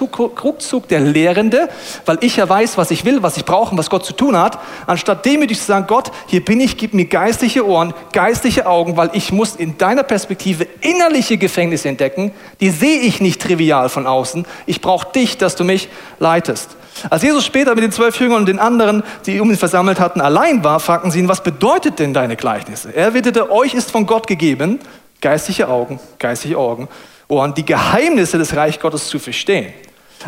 ruckzuck 0.44 0.88
der 0.90 1.00
Lehrende, 1.00 1.70
weil 2.06 2.18
ich 2.22 2.36
ja 2.36 2.48
weiß, 2.48 2.78
was 2.78 2.92
ich 2.92 3.06
will, 3.06 3.24
was 3.24 3.38
ich 3.38 3.46
brauche 3.46 3.72
und 3.72 3.78
was 3.78 3.90
Gott 3.90 4.06
zu 4.06 4.14
tun 4.14 4.38
hat, 4.38 4.60
anstatt 4.86 5.26
demütig 5.26 5.58
zu 5.58 5.66
sagen, 5.66 5.88
Gott, 5.88 6.12
hier 6.28 6.44
bin 6.44 6.60
ich, 6.60 6.78
gib 6.78 6.94
mir 6.94 7.06
geistliche 7.06 7.66
Ohren, 7.66 7.94
geistliche 8.12 8.68
Augen, 8.68 8.98
weil 8.98 9.10
ich 9.14 9.32
muss 9.32 9.56
in 9.56 9.78
deiner 9.78 10.04
Perspektive 10.04 10.68
innerliche 10.82 11.38
Gefängnisse 11.38 11.88
entdecken, 11.88 12.34
die 12.60 12.70
sehe 12.70 13.00
ich 13.00 13.22
nicht 13.22 13.42
trivial 13.42 13.88
von 13.88 14.06
außen. 14.06 14.46
Ich 14.66 14.82
brauche 14.82 15.12
dich, 15.14 15.38
dass 15.38 15.56
du 15.56 15.64
mich 15.64 15.88
leitest. 16.20 16.76
Als 17.10 17.24
Jesus 17.24 17.46
später 17.46 17.74
mit 17.76 17.84
den 17.84 17.92
zwölf 17.92 18.20
Jüngern 18.20 18.40
und 18.40 18.46
den 18.48 18.60
anderen, 18.60 19.04
die 19.26 19.40
um 19.40 19.50
ihn 19.50 19.58
versammelt 19.58 20.00
hatten, 20.00 20.22
allein 20.22 20.64
war, 20.64 20.80
fragten 20.80 21.12
sie 21.12 21.20
ihn, 21.20 21.30
was 21.30 21.42
bedeutet 21.42 22.00
denn 22.00 22.14
deine 22.14 22.36
Gleichnisse? 22.36 22.94
Er 22.94 23.06
erwiderte, 23.06 23.52
euch 23.52 23.74
ist 23.74 23.92
von 23.92 24.06
Gott 24.06 24.28
gegeben, 24.28 24.80
geistliche 25.22 25.68
Augen, 25.68 26.00
geistliche 26.18 26.58
Augen, 26.58 26.88
Ohren, 27.28 27.54
die 27.54 27.66
Geheimnisse 27.66 28.38
des 28.38 28.56
Reich 28.56 28.80
Gottes 28.80 29.08
zu 29.08 29.20
verstehen. 29.20 29.74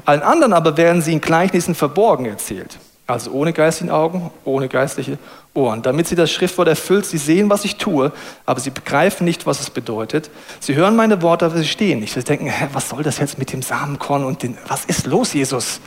Allen 0.05 0.21
anderen 0.21 0.53
aber 0.53 0.77
werden 0.77 1.01
sie 1.01 1.13
in 1.13 1.21
Gleichnissen 1.21 1.75
verborgen 1.75 2.25
erzählt. 2.25 2.77
Also 3.07 3.31
ohne 3.31 3.51
geistliche 3.51 3.93
Augen, 3.93 4.31
ohne 4.45 4.69
geistliche 4.69 5.17
Ohren, 5.53 5.81
damit 5.81 6.07
sie 6.07 6.15
das 6.15 6.31
Schriftwort 6.31 6.69
erfüllt. 6.69 7.05
Sie 7.05 7.17
sehen, 7.17 7.49
was 7.49 7.65
ich 7.65 7.75
tue, 7.75 8.11
aber 8.45 8.59
sie 8.61 8.69
begreifen 8.69 9.25
nicht, 9.25 9.45
was 9.45 9.59
es 9.59 9.69
bedeutet. 9.69 10.29
Sie 10.61 10.75
hören 10.75 10.95
meine 10.95 11.21
Worte, 11.21 11.45
aber 11.45 11.57
sie 11.57 11.67
stehen 11.67 11.99
nicht. 11.99 12.13
Sie 12.13 12.23
denken, 12.23 12.47
hä, 12.47 12.67
was 12.71 12.87
soll 12.87 13.03
das 13.03 13.17
jetzt 13.17 13.37
mit 13.37 13.51
dem 13.51 13.61
Samenkorn 13.61 14.23
und 14.23 14.43
den, 14.43 14.57
was 14.67 14.85
ist 14.85 15.07
los, 15.07 15.33
Jesus? 15.33 15.81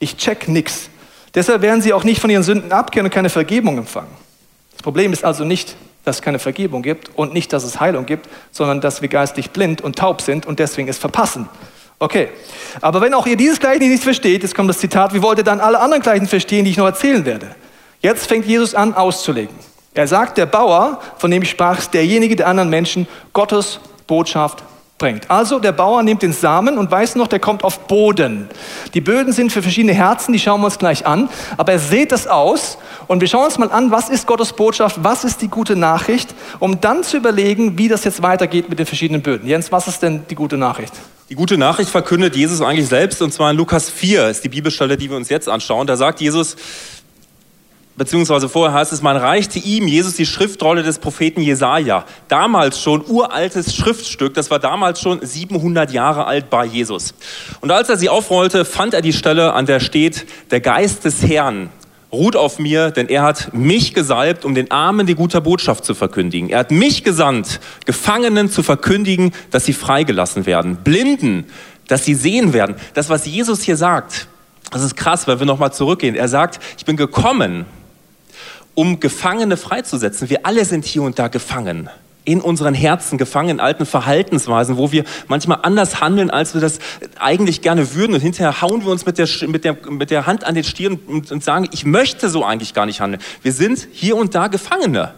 Ich 0.00 0.18
check 0.18 0.48
nichts. 0.48 0.90
Deshalb 1.34 1.62
werden 1.62 1.80
sie 1.80 1.92
auch 1.92 2.04
nicht 2.04 2.20
von 2.20 2.28
ihren 2.28 2.42
Sünden 2.42 2.72
abkehren 2.72 3.06
und 3.06 3.12
keine 3.12 3.30
Vergebung 3.30 3.78
empfangen. 3.78 4.10
Das 4.72 4.82
Problem 4.82 5.12
ist 5.12 5.24
also 5.24 5.44
nicht, 5.44 5.76
dass 6.06 6.16
es 6.16 6.22
keine 6.22 6.38
Vergebung 6.38 6.82
gibt 6.82 7.10
und 7.16 7.34
nicht, 7.34 7.52
dass 7.52 7.64
es 7.64 7.80
Heilung 7.80 8.06
gibt, 8.06 8.28
sondern 8.52 8.80
dass 8.80 9.02
wir 9.02 9.08
geistlich 9.08 9.50
blind 9.50 9.80
und 9.80 9.98
taub 9.98 10.22
sind 10.22 10.46
und 10.46 10.60
deswegen 10.60 10.88
es 10.88 10.98
verpassen. 10.98 11.48
Okay, 11.98 12.28
aber 12.80 13.00
wenn 13.00 13.12
auch 13.12 13.26
ihr 13.26 13.36
dieses 13.36 13.58
Gleichnis 13.58 13.88
nicht 13.88 14.04
versteht, 14.04 14.42
jetzt 14.42 14.54
kommt 14.54 14.70
das 14.70 14.78
Zitat, 14.78 15.14
wie 15.14 15.22
wollt 15.22 15.38
ihr 15.38 15.44
dann 15.44 15.60
alle 15.60 15.80
anderen 15.80 16.02
Gleichen 16.02 16.28
verstehen, 16.28 16.64
die 16.64 16.70
ich 16.70 16.76
noch 16.76 16.86
erzählen 16.86 17.24
werde? 17.24 17.56
Jetzt 18.00 18.26
fängt 18.26 18.46
Jesus 18.46 18.74
an 18.74 18.94
auszulegen. 18.94 19.56
Er 19.94 20.06
sagt, 20.06 20.38
der 20.38 20.46
Bauer, 20.46 21.00
von 21.18 21.30
dem 21.30 21.42
ich 21.42 21.50
sprach, 21.50 21.78
ist 21.78 21.92
derjenige, 21.92 22.36
der 22.36 22.46
anderen 22.46 22.70
Menschen 22.70 23.08
Gottes 23.32 23.80
Botschaft 24.06 24.62
bringt. 24.98 25.30
Also 25.30 25.58
der 25.58 25.72
Bauer 25.72 26.02
nimmt 26.02 26.22
den 26.22 26.32
Samen 26.32 26.78
und 26.78 26.90
weiß 26.90 27.16
noch, 27.16 27.26
der 27.26 27.38
kommt 27.38 27.64
auf 27.64 27.80
Boden. 27.80 28.48
Die 28.94 29.02
Böden 29.02 29.32
sind 29.32 29.52
für 29.52 29.60
verschiedene 29.60 29.92
Herzen, 29.92 30.32
die 30.32 30.38
schauen 30.38 30.60
wir 30.60 30.66
uns 30.66 30.78
gleich 30.78 31.06
an. 31.06 31.28
Aber 31.58 31.72
er 31.72 31.78
sät 31.78 32.12
das 32.12 32.26
aus 32.26 32.78
und 33.06 33.20
wir 33.20 33.28
schauen 33.28 33.44
uns 33.44 33.58
mal 33.58 33.70
an, 33.70 33.90
was 33.90 34.08
ist 34.08 34.26
Gottes 34.26 34.54
Botschaft, 34.54 35.02
was 35.02 35.24
ist 35.24 35.42
die 35.42 35.48
gute 35.48 35.76
Nachricht, 35.76 36.34
um 36.60 36.80
dann 36.80 37.04
zu 37.04 37.18
überlegen, 37.18 37.76
wie 37.76 37.88
das 37.88 38.04
jetzt 38.04 38.22
weitergeht 38.22 38.70
mit 38.70 38.78
den 38.78 38.86
verschiedenen 38.86 39.20
Böden. 39.20 39.46
Jens, 39.46 39.70
was 39.70 39.86
ist 39.86 40.02
denn 40.02 40.24
die 40.30 40.34
gute 40.34 40.56
Nachricht? 40.56 40.94
Die 41.28 41.34
gute 41.34 41.58
Nachricht 41.58 41.90
verkündet 41.90 42.36
Jesus 42.36 42.62
eigentlich 42.62 42.86
selbst 42.86 43.20
und 43.20 43.32
zwar 43.32 43.50
in 43.50 43.56
Lukas 43.56 43.90
4 43.90 44.28
ist 44.28 44.44
die 44.44 44.48
Bibelstelle, 44.48 44.96
die 44.96 45.10
wir 45.10 45.16
uns 45.16 45.28
jetzt 45.28 45.48
anschauen. 45.48 45.86
Da 45.86 45.96
sagt 45.96 46.20
Jesus, 46.20 46.54
beziehungsweise 47.96 48.48
vorher 48.48 48.78
heißt 48.78 48.92
es, 48.92 49.02
man 49.02 49.16
reichte 49.16 49.58
ihm, 49.58 49.86
Jesus, 49.86 50.14
die 50.14 50.26
Schriftrolle 50.26 50.82
des 50.82 50.98
Propheten 50.98 51.40
Jesaja. 51.40 52.04
Damals 52.28 52.80
schon 52.80 53.04
uraltes 53.06 53.74
Schriftstück, 53.74 54.34
das 54.34 54.50
war 54.50 54.58
damals 54.58 55.00
schon 55.00 55.24
700 55.24 55.90
Jahre 55.92 56.26
alt 56.26 56.50
bei 56.50 56.64
Jesus. 56.64 57.14
Und 57.60 57.70
als 57.70 57.88
er 57.88 57.96
sie 57.96 58.08
aufrollte, 58.08 58.64
fand 58.64 58.94
er 58.94 59.02
die 59.02 59.12
Stelle, 59.12 59.52
an 59.52 59.66
der 59.66 59.80
steht, 59.80 60.26
der 60.50 60.60
Geist 60.60 61.04
des 61.04 61.22
Herrn 61.22 61.70
ruht 62.12 62.36
auf 62.36 62.58
mir, 62.58 62.90
denn 62.90 63.08
er 63.08 63.22
hat 63.22 63.52
mich 63.52 63.92
gesalbt, 63.92 64.44
um 64.44 64.54
den 64.54 64.70
Armen 64.70 65.06
die 65.06 65.14
gute 65.14 65.40
Botschaft 65.40 65.84
zu 65.84 65.94
verkündigen. 65.94 66.48
Er 66.50 66.60
hat 66.60 66.70
mich 66.70 67.04
gesandt, 67.04 67.60
Gefangenen 67.84 68.48
zu 68.48 68.62
verkündigen, 68.62 69.32
dass 69.50 69.64
sie 69.64 69.72
freigelassen 69.72 70.46
werden, 70.46 70.76
Blinden, 70.76 71.44
dass 71.88 72.04
sie 72.04 72.14
sehen 72.14 72.52
werden. 72.52 72.76
Das, 72.94 73.10
was 73.10 73.26
Jesus 73.26 73.62
hier 73.62 73.76
sagt, 73.76 74.28
das 74.70 74.82
ist 74.82 74.96
krass, 74.96 75.28
weil 75.28 75.38
wir 75.38 75.46
nochmal 75.46 75.72
zurückgehen. 75.72 76.14
Er 76.14 76.28
sagt, 76.28 76.60
ich 76.76 76.84
bin 76.84 76.96
gekommen, 76.96 77.66
um 78.76 79.00
Gefangene 79.00 79.56
freizusetzen. 79.56 80.30
Wir 80.30 80.46
alle 80.46 80.64
sind 80.64 80.84
hier 80.84 81.02
und 81.02 81.18
da 81.18 81.26
gefangen. 81.26 81.90
In 82.24 82.40
unseren 82.40 82.74
Herzen 82.74 83.18
gefangen, 83.18 83.50
in 83.50 83.60
alten 83.60 83.86
Verhaltensweisen, 83.86 84.76
wo 84.76 84.92
wir 84.92 85.04
manchmal 85.28 85.60
anders 85.62 86.00
handeln, 86.00 86.28
als 86.28 86.54
wir 86.54 86.60
das 86.60 86.78
eigentlich 87.18 87.62
gerne 87.62 87.94
würden. 87.94 88.14
Und 88.14 88.20
hinterher 88.20 88.60
hauen 88.60 88.84
wir 88.84 88.90
uns 88.90 89.06
mit 89.06 89.18
der, 89.18 89.28
mit 89.46 89.64
der, 89.64 89.76
mit 89.88 90.10
der 90.10 90.26
Hand 90.26 90.44
an 90.44 90.54
den 90.54 90.64
Stirn 90.64 91.00
und, 91.06 91.32
und 91.32 91.42
sagen, 91.42 91.68
ich 91.72 91.86
möchte 91.86 92.28
so 92.28 92.44
eigentlich 92.44 92.74
gar 92.74 92.84
nicht 92.84 93.00
handeln. 93.00 93.22
Wir 93.42 93.52
sind 93.52 93.88
hier 93.92 94.16
und 94.16 94.34
da 94.34 94.48
Gefangene. 94.48 95.14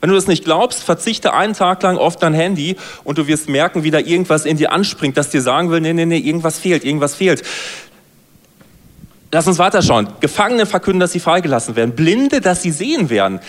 Wenn 0.00 0.10
du 0.10 0.16
das 0.16 0.28
nicht 0.28 0.44
glaubst, 0.44 0.84
verzichte 0.84 1.34
einen 1.34 1.54
Tag 1.54 1.82
lang 1.82 1.98
auf 1.98 2.16
dein 2.16 2.32
Handy 2.32 2.76
und 3.02 3.18
du 3.18 3.26
wirst 3.26 3.48
merken, 3.48 3.82
wie 3.82 3.90
da 3.90 3.98
irgendwas 3.98 4.46
in 4.46 4.56
dir 4.56 4.70
anspringt, 4.70 5.16
das 5.16 5.30
dir 5.30 5.42
sagen 5.42 5.70
will, 5.70 5.80
nee, 5.80 5.92
nee, 5.92 6.06
nee, 6.06 6.18
irgendwas 6.18 6.58
fehlt, 6.58 6.84
irgendwas 6.84 7.16
fehlt. 7.16 7.42
Lass 9.30 9.46
uns 9.46 9.58
weiterschauen. 9.58 10.08
Gefangene 10.20 10.66
verkünden, 10.66 11.00
dass 11.00 11.12
sie 11.12 11.20
freigelassen 11.20 11.76
werden. 11.76 11.94
Blinde, 11.94 12.40
dass 12.40 12.62
sie 12.62 12.70
sehen 12.70 13.10
werden. 13.10 13.40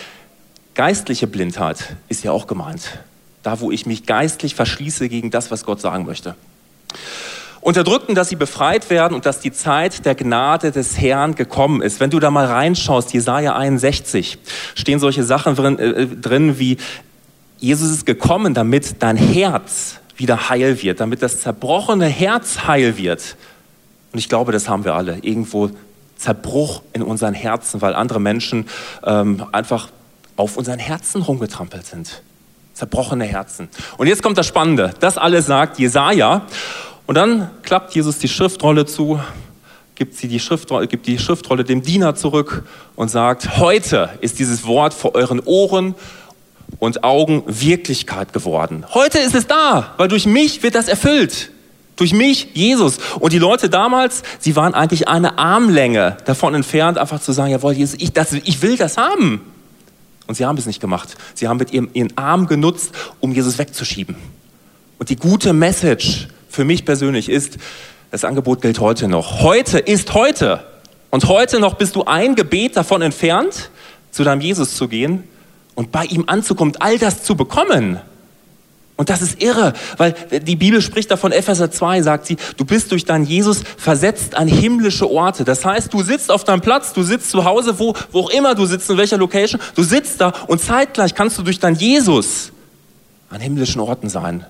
Geistliche 0.74 1.26
Blindheit 1.26 1.96
ist 2.08 2.22
ja 2.22 2.32
auch 2.32 2.46
gemeint. 2.46 2.98
Da, 3.42 3.60
wo 3.60 3.70
ich 3.70 3.86
mich 3.86 4.04
geistlich 4.04 4.54
verschließe 4.54 5.08
gegen 5.08 5.30
das, 5.30 5.50
was 5.50 5.64
Gott 5.64 5.80
sagen 5.80 6.04
möchte. 6.04 6.34
Unterdrückten, 7.62 8.14
dass 8.14 8.28
sie 8.28 8.36
befreit 8.36 8.88
werden 8.88 9.14
und 9.14 9.26
dass 9.26 9.40
die 9.40 9.52
Zeit 9.52 10.06
der 10.06 10.14
Gnade 10.14 10.72
des 10.72 10.98
Herrn 10.98 11.34
gekommen 11.34 11.82
ist. 11.82 12.00
Wenn 12.00 12.10
du 12.10 12.18
da 12.18 12.30
mal 12.30 12.46
reinschaust, 12.46 13.12
Jesaja 13.12 13.54
61, 13.54 14.38
stehen 14.74 14.98
solche 14.98 15.24
Sachen 15.24 15.56
drin, 15.56 15.78
äh, 15.78 16.06
drin 16.06 16.58
wie, 16.58 16.78
Jesus 17.58 17.90
ist 17.90 18.06
gekommen, 18.06 18.54
damit 18.54 19.02
dein 19.02 19.18
Herz 19.18 19.96
wieder 20.16 20.48
heil 20.48 20.82
wird, 20.82 21.00
damit 21.00 21.22
das 21.22 21.40
zerbrochene 21.42 22.06
Herz 22.06 22.66
heil 22.66 22.96
wird. 22.96 23.36
Und 24.12 24.18
ich 24.18 24.28
glaube, 24.28 24.52
das 24.52 24.68
haben 24.68 24.84
wir 24.84 24.94
alle. 24.94 25.18
Irgendwo 25.22 25.70
Zerbruch 26.16 26.82
in 26.92 27.02
unseren 27.02 27.34
Herzen, 27.34 27.80
weil 27.80 27.94
andere 27.94 28.20
Menschen 28.20 28.68
ähm, 29.04 29.46
einfach 29.52 29.88
auf 30.36 30.56
unseren 30.56 30.78
Herzen 30.78 31.22
rumgetrampelt 31.22 31.86
sind. 31.86 32.22
Zerbrochene 32.74 33.24
Herzen. 33.24 33.68
Und 33.98 34.06
jetzt 34.06 34.22
kommt 34.22 34.38
das 34.38 34.46
Spannende. 34.46 34.94
Das 35.00 35.18
alles 35.18 35.46
sagt 35.46 35.78
Jesaja. 35.78 36.46
Und 37.06 37.14
dann 37.14 37.50
klappt 37.62 37.94
Jesus 37.94 38.18
die 38.18 38.28
Schriftrolle 38.28 38.86
zu, 38.86 39.20
gibt, 39.96 40.16
sie 40.16 40.28
die 40.28 40.40
Schriftrolle, 40.40 40.86
gibt 40.86 41.06
die 41.06 41.18
Schriftrolle 41.18 41.64
dem 41.64 41.82
Diener 41.82 42.14
zurück 42.14 42.64
und 42.96 43.10
sagt, 43.10 43.58
heute 43.58 44.10
ist 44.20 44.38
dieses 44.38 44.64
Wort 44.64 44.94
vor 44.94 45.14
euren 45.14 45.40
Ohren 45.40 45.94
und 46.78 47.04
Augen 47.04 47.42
Wirklichkeit 47.46 48.32
geworden. 48.32 48.86
Heute 48.94 49.18
ist 49.18 49.34
es 49.34 49.46
da, 49.46 49.92
weil 49.96 50.08
durch 50.08 50.26
mich 50.26 50.62
wird 50.62 50.74
das 50.74 50.88
erfüllt. 50.88 51.50
Durch 52.00 52.14
mich, 52.14 52.48
Jesus. 52.54 52.96
Und 53.18 53.34
die 53.34 53.38
Leute 53.38 53.68
damals, 53.68 54.22
sie 54.38 54.56
waren 54.56 54.72
eigentlich 54.72 55.06
eine 55.06 55.36
Armlänge 55.36 56.16
davon 56.24 56.54
entfernt, 56.54 56.96
einfach 56.96 57.20
zu 57.20 57.32
sagen, 57.32 57.50
jawohl, 57.50 57.74
Jesus, 57.74 58.00
ich, 58.00 58.14
das, 58.14 58.32
ich 58.32 58.62
will 58.62 58.78
das 58.78 58.96
haben. 58.96 59.42
Und 60.26 60.34
sie 60.34 60.46
haben 60.46 60.56
es 60.56 60.64
nicht 60.64 60.80
gemacht. 60.80 61.14
Sie 61.34 61.46
haben 61.46 61.58
mit 61.58 61.74
ihrem 61.74 61.90
ihren 61.92 62.16
Arm 62.16 62.46
genutzt, 62.46 62.92
um 63.20 63.32
Jesus 63.32 63.58
wegzuschieben. 63.58 64.16
Und 64.98 65.10
die 65.10 65.16
gute 65.16 65.52
Message 65.52 66.28
für 66.48 66.64
mich 66.64 66.86
persönlich 66.86 67.28
ist, 67.28 67.58
das 68.10 68.24
Angebot 68.24 68.62
gilt 68.62 68.80
heute 68.80 69.06
noch. 69.06 69.42
Heute 69.42 69.78
ist 69.78 70.14
heute. 70.14 70.64
Und 71.10 71.26
heute 71.26 71.60
noch 71.60 71.74
bist 71.74 71.96
du 71.96 72.04
ein 72.04 72.34
Gebet 72.34 72.78
davon 72.78 73.02
entfernt, 73.02 73.68
zu 74.10 74.24
deinem 74.24 74.40
Jesus 74.40 74.74
zu 74.74 74.88
gehen 74.88 75.24
und 75.74 75.92
bei 75.92 76.06
ihm 76.06 76.24
anzukommen, 76.28 76.72
all 76.78 76.98
das 76.98 77.24
zu 77.24 77.34
bekommen. 77.34 78.00
Und 79.00 79.08
das 79.08 79.22
ist 79.22 79.42
irre, 79.42 79.72
weil 79.96 80.14
die 80.46 80.56
Bibel 80.56 80.82
spricht 80.82 81.10
davon, 81.10 81.32
Epheser 81.32 81.70
2 81.70 82.02
sagt 82.02 82.26
sie, 82.26 82.36
du 82.58 82.66
bist 82.66 82.92
durch 82.92 83.06
deinen 83.06 83.24
Jesus 83.24 83.62
versetzt 83.78 84.34
an 84.34 84.46
himmlische 84.46 85.10
Orte. 85.10 85.42
Das 85.42 85.64
heißt, 85.64 85.90
du 85.94 86.02
sitzt 86.02 86.30
auf 86.30 86.44
deinem 86.44 86.60
Platz, 86.60 86.92
du 86.92 87.02
sitzt 87.02 87.30
zu 87.30 87.46
Hause, 87.46 87.78
wo, 87.78 87.94
wo 88.12 88.20
auch 88.20 88.28
immer 88.28 88.54
du 88.54 88.66
sitzt, 88.66 88.90
in 88.90 88.98
welcher 88.98 89.16
Location, 89.16 89.58
du 89.74 89.84
sitzt 89.84 90.20
da 90.20 90.34
und 90.48 90.60
zeitgleich 90.60 91.14
kannst 91.14 91.38
du 91.38 91.42
durch 91.42 91.58
deinen 91.58 91.76
Jesus 91.76 92.52
an 93.30 93.40
himmlischen 93.40 93.80
Orten 93.80 94.10
sein 94.10 94.44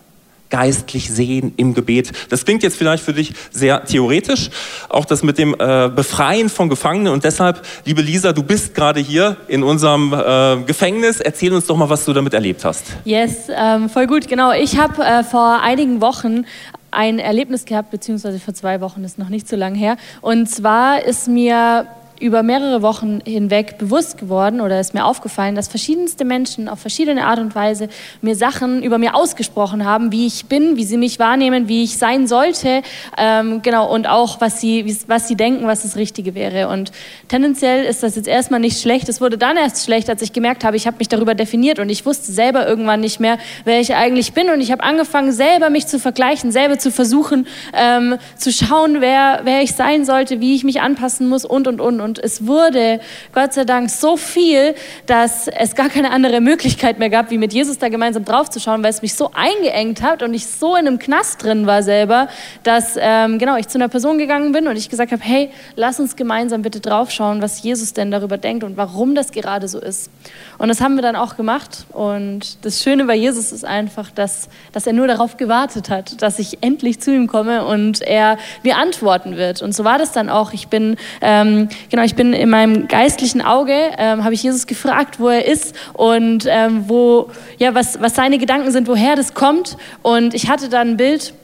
geistlich 0.51 1.11
sehen 1.11 1.53
im 1.57 1.75
Gebet. 1.75 2.13
Das 2.29 2.45
klingt 2.45 2.63
jetzt 2.63 2.77
vielleicht 2.77 3.03
für 3.03 3.13
dich 3.13 3.33
sehr 3.51 3.85
theoretisch, 3.85 4.51
auch 4.89 5.05
das 5.05 5.23
mit 5.23 5.39
dem 5.39 5.55
äh, 5.55 5.89
Befreien 5.89 6.49
von 6.49 6.69
Gefangenen. 6.69 7.13
Und 7.13 7.25
deshalb, 7.25 7.63
liebe 7.85 8.03
Lisa, 8.03 8.33
du 8.33 8.43
bist 8.43 8.75
gerade 8.75 9.01
hier 9.01 9.37
in 9.49 9.63
unserem 9.63 10.13
äh, 10.13 10.57
Gefängnis. 10.67 11.21
Erzähl 11.21 11.53
uns 11.53 11.67
doch 11.67 11.77
mal, 11.77 11.89
was 11.89 12.05
du 12.05 12.13
damit 12.13 12.35
erlebt 12.35 12.65
hast. 12.65 12.85
Yes, 13.05 13.49
ähm, 13.49 13.89
voll 13.89 14.07
gut, 14.07 14.29
genau. 14.29 14.53
Ich 14.53 14.79
habe 14.79 15.03
äh, 15.03 15.25
vor 15.25 15.61
einigen 15.63 16.01
Wochen 16.01 16.45
ein 16.91 17.19
Erlebnis 17.19 17.65
gehabt, 17.65 17.91
beziehungsweise 17.91 18.41
vor 18.41 18.55
zwei 18.55 18.81
Wochen, 18.81 19.05
ist 19.05 19.19
noch 19.19 19.29
nicht 19.29 19.49
so 19.49 19.57
lange 19.57 19.79
her. 19.79 19.97
Und 20.21 20.51
zwar 20.51 21.05
ist 21.05 21.29
mir 21.29 21.87
über 22.21 22.43
mehrere 22.43 22.83
Wochen 22.83 23.21
hinweg 23.25 23.79
bewusst 23.79 24.19
geworden 24.19 24.61
oder 24.61 24.79
ist 24.79 24.93
mir 24.93 25.07
aufgefallen, 25.07 25.55
dass 25.55 25.69
verschiedenste 25.69 26.27
Menschen 26.27 26.69
auf 26.69 26.79
verschiedene 26.79 27.25
Art 27.25 27.39
und 27.39 27.55
Weise 27.55 27.89
mir 28.21 28.37
Sachen 28.37 28.83
über 28.83 28.99
mir 28.99 29.15
ausgesprochen 29.15 29.87
haben, 29.87 30.13
wie 30.13 30.27
ich 30.27 30.47
bin, 30.47 30.77
wie 30.77 30.85
sie 30.85 30.99
mich 30.99 31.19
wahrnehmen, 31.19 31.67
wie 31.67 31.83
ich 31.83 31.97
sein 31.97 32.27
sollte, 32.27 32.83
ähm, 33.17 33.63
genau, 33.63 33.93
und 33.93 34.07
auch 34.07 34.41
was 34.41 34.61
sie, 34.61 34.99
was 35.07 35.29
sie 35.29 35.35
denken, 35.35 35.67
was 35.67 35.83
das 35.83 35.97
Richtige 35.97 36.35
wäre. 36.35 36.69
Und 36.69 36.93
tendenziell 37.29 37.85
ist 37.85 38.03
das 38.03 38.17
jetzt 38.17 38.29
erstmal 38.29 38.61
nicht 38.61 38.81
schlecht. 38.81 39.09
Es 39.09 39.23
wurde 39.23 39.39
dann 39.39 39.57
erst 39.57 39.83
schlecht, 39.85 40.11
als 40.11 40.21
ich 40.21 40.35
gemerkt 40.35 40.63
habe, 40.63 40.77
ich 40.77 40.87
habe 40.87 40.99
mich 40.99 41.09
darüber 41.09 41.35
definiert 41.35 41.79
und 41.79 41.89
ich 41.89 42.05
wusste 42.05 42.33
selber 42.33 42.69
irgendwann 42.69 43.01
nicht 43.01 43.19
mehr, 43.19 43.39
wer 43.65 43.81
ich 43.81 43.95
eigentlich 43.95 44.35
bin. 44.35 44.51
Und 44.51 44.61
ich 44.61 44.71
habe 44.71 44.83
angefangen, 44.83 45.33
selber 45.33 45.71
mich 45.71 45.87
zu 45.87 45.99
vergleichen, 45.99 46.53
selber 46.53 46.79
zu 46.79 46.91
versuchen, 46.91 47.47
ähm, 47.73 48.19
zu 48.37 48.53
schauen, 48.53 49.01
wer, 49.01 49.41
wer 49.45 49.63
ich 49.63 49.75
sein 49.75 50.05
sollte, 50.05 50.41
wie 50.41 50.55
ich 50.55 50.65
mich 50.65 50.83
anpassen 50.83 51.27
muss 51.27 51.47
und, 51.47 51.67
und, 51.67 51.81
und. 51.81 52.01
und 52.01 52.10
und 52.11 52.19
es 52.19 52.45
wurde 52.45 52.99
Gott 53.33 53.53
sei 53.53 53.65
Dank 53.65 53.89
so 53.89 54.17
viel, 54.17 54.75
dass 55.07 55.47
es 55.47 55.77
gar 55.77 55.89
keine 55.89 56.11
andere 56.11 56.41
Möglichkeit 56.41 56.99
mehr 56.99 57.09
gab, 57.09 57.31
wie 57.31 57.39
mit 57.39 57.53
Jesus 57.53 57.79
da 57.79 57.89
gemeinsam 57.89 58.25
draufzuschauen, 58.25 58.83
weil 58.83 58.91
es 58.91 59.01
mich 59.01 59.15
so 59.15 59.31
eingeengt 59.33 60.03
hat 60.03 60.25
und 60.25 60.35
ich 60.35 60.45
so 60.45 60.75
in 60.75 60.89
einem 60.89 60.99
Knast 60.99 61.45
drin 61.45 61.69
war 61.69 61.85
selber, 61.85 62.27
dass 62.65 62.97
ähm, 62.99 63.39
genau 63.39 63.57
ich 63.57 63.69
zu 63.69 63.79
einer 63.79 63.87
Person 63.87 64.19
gegangen 64.19 64.51
bin 64.51 64.67
und 64.67 64.75
ich 64.77 64.89
gesagt 64.89 65.13
habe, 65.13 65.23
hey, 65.23 65.51
lass 65.77 66.01
uns 66.01 66.17
gemeinsam 66.17 66.63
bitte 66.63 66.81
draufschauen, 66.81 67.43
was 67.43 67.63
Jesus 67.63 67.93
denn 67.93 68.11
darüber 68.11 68.39
denkt 68.39 68.65
und 68.65 68.77
warum 68.77 69.15
das 69.15 69.31
gerade 69.31 69.69
so 69.69 69.79
ist. 69.79 70.11
Und 70.59 70.69
das 70.69 70.81
haben 70.81 70.97
wir 70.97 71.03
dann 71.03 71.15
auch 71.15 71.37
gemacht. 71.37 71.87
Und 71.91 72.65
das 72.65 72.83
Schöne 72.83 73.05
bei 73.05 73.15
Jesus 73.15 73.53
ist 73.53 73.65
einfach, 73.65 74.11
dass, 74.11 74.49
dass 74.73 74.85
er 74.87 74.95
nur 74.95 75.07
darauf 75.07 75.37
gewartet 75.37 75.91
hat, 75.91 76.21
dass 76.21 76.41
ich 76.41 76.59
endlich 76.61 77.01
zu 77.01 77.15
ihm 77.15 77.29
komme 77.29 77.65
und 77.65 78.03
er 78.03 78.37
mir 78.65 78.79
antworten 78.79 79.37
wird. 79.37 79.63
Und 79.63 79.77
so 79.77 79.85
war 79.85 79.97
das 79.97 80.11
dann 80.11 80.29
auch. 80.29 80.53
Ich 80.53 80.67
bin 80.67 80.97
ähm, 81.21 81.69
genau 81.91 82.00
Genau, 82.01 82.07
ich 82.07 82.17
bin 82.17 82.33
in 82.33 82.49
meinem 82.49 82.89
geistlichen 82.89 83.43
Auge, 83.43 83.75
ähm, 83.99 84.25
habe 84.25 84.33
ich 84.33 84.43
Jesus 84.43 84.67
gefragt, 84.67 85.21
wo 85.21 85.29
er 85.29 85.45
ist 85.45 85.75
und 85.93 86.47
ähm, 86.49 86.85
wo, 86.89 87.29
ja, 87.59 87.75
was, 87.75 88.01
was 88.01 88.15
seine 88.15 88.39
Gedanken 88.39 88.71
sind, 88.71 88.89
woher 88.89 89.17
das 89.17 89.35
kommt. 89.35 89.77
Und 90.01 90.33
ich 90.33 90.49
hatte 90.49 90.71
dann 90.71 90.93
ein 90.93 90.97
Bild 90.97 91.35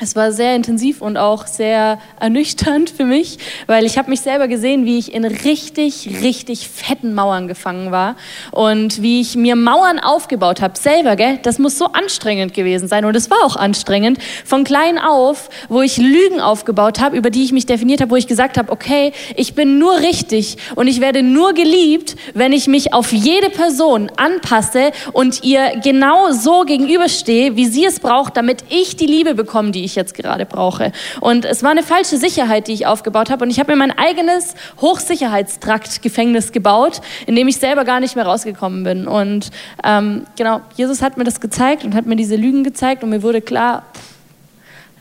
es 0.00 0.14
war 0.14 0.30
sehr 0.30 0.54
intensiv 0.54 1.02
und 1.02 1.16
auch 1.16 1.46
sehr 1.46 1.98
ernüchternd 2.20 2.90
für 2.90 3.04
mich, 3.04 3.38
weil 3.66 3.84
ich 3.84 3.98
habe 3.98 4.10
mich 4.10 4.20
selber 4.20 4.46
gesehen, 4.46 4.84
wie 4.84 4.98
ich 4.98 5.12
in 5.12 5.24
richtig, 5.24 6.08
richtig 6.22 6.68
fetten 6.68 7.14
Mauern 7.14 7.48
gefangen 7.48 7.90
war 7.90 8.16
und 8.52 9.02
wie 9.02 9.20
ich 9.20 9.34
mir 9.34 9.56
Mauern 9.56 9.98
aufgebaut 9.98 10.60
habe. 10.60 10.78
Selber, 10.78 11.16
gell? 11.16 11.40
Das 11.42 11.58
muss 11.58 11.78
so 11.78 11.86
anstrengend 11.86 12.54
gewesen 12.54 12.86
sein 12.86 13.04
und 13.04 13.16
es 13.16 13.28
war 13.28 13.38
auch 13.44 13.56
anstrengend. 13.56 14.18
Von 14.44 14.62
klein 14.62 14.98
auf, 14.98 15.50
wo 15.68 15.82
ich 15.82 15.96
Lügen 15.96 16.40
aufgebaut 16.40 17.00
habe, 17.00 17.16
über 17.16 17.30
die 17.30 17.42
ich 17.42 17.52
mich 17.52 17.66
definiert 17.66 18.00
habe, 18.00 18.12
wo 18.12 18.16
ich 18.16 18.28
gesagt 18.28 18.56
habe, 18.56 18.70
okay, 18.70 19.12
ich 19.34 19.54
bin 19.54 19.78
nur 19.78 19.98
richtig 19.98 20.58
und 20.76 20.86
ich 20.86 21.00
werde 21.00 21.24
nur 21.24 21.54
geliebt, 21.54 22.14
wenn 22.34 22.52
ich 22.52 22.68
mich 22.68 22.94
auf 22.94 23.12
jede 23.12 23.50
Person 23.50 24.12
anpasse 24.16 24.92
und 25.12 25.42
ihr 25.42 25.80
genau 25.82 26.30
so 26.30 26.62
gegenüberstehe, 26.62 27.56
wie 27.56 27.66
sie 27.66 27.84
es 27.84 27.98
braucht, 27.98 28.36
damit 28.36 28.62
ich 28.68 28.96
die 28.96 29.06
Liebe 29.06 29.34
bekomme, 29.34 29.72
die 29.72 29.84
ich 29.84 29.87
ich 29.88 29.96
jetzt 29.96 30.14
gerade 30.14 30.46
brauche. 30.46 30.92
Und 31.20 31.44
es 31.44 31.62
war 31.62 31.72
eine 31.72 31.82
falsche 31.82 32.16
Sicherheit, 32.16 32.68
die 32.68 32.72
ich 32.72 32.86
aufgebaut 32.86 33.30
habe. 33.30 33.44
Und 33.44 33.50
ich 33.50 33.58
habe 33.58 33.72
mir 33.72 33.78
mein 33.78 33.96
eigenes 33.98 34.54
Hochsicherheitstrakt-Gefängnis 34.80 36.52
gebaut, 36.52 37.00
in 37.26 37.34
dem 37.34 37.48
ich 37.48 37.56
selber 37.56 37.84
gar 37.84 38.00
nicht 38.00 38.14
mehr 38.14 38.26
rausgekommen 38.26 38.84
bin. 38.84 39.08
Und 39.08 39.50
ähm, 39.82 40.24
genau, 40.36 40.60
Jesus 40.76 41.02
hat 41.02 41.16
mir 41.16 41.24
das 41.24 41.40
gezeigt 41.40 41.84
und 41.84 41.94
hat 41.94 42.06
mir 42.06 42.16
diese 42.16 42.36
Lügen 42.36 42.64
gezeigt. 42.64 43.02
Und 43.02 43.10
mir 43.10 43.22
wurde 43.22 43.40
klar, 43.40 43.84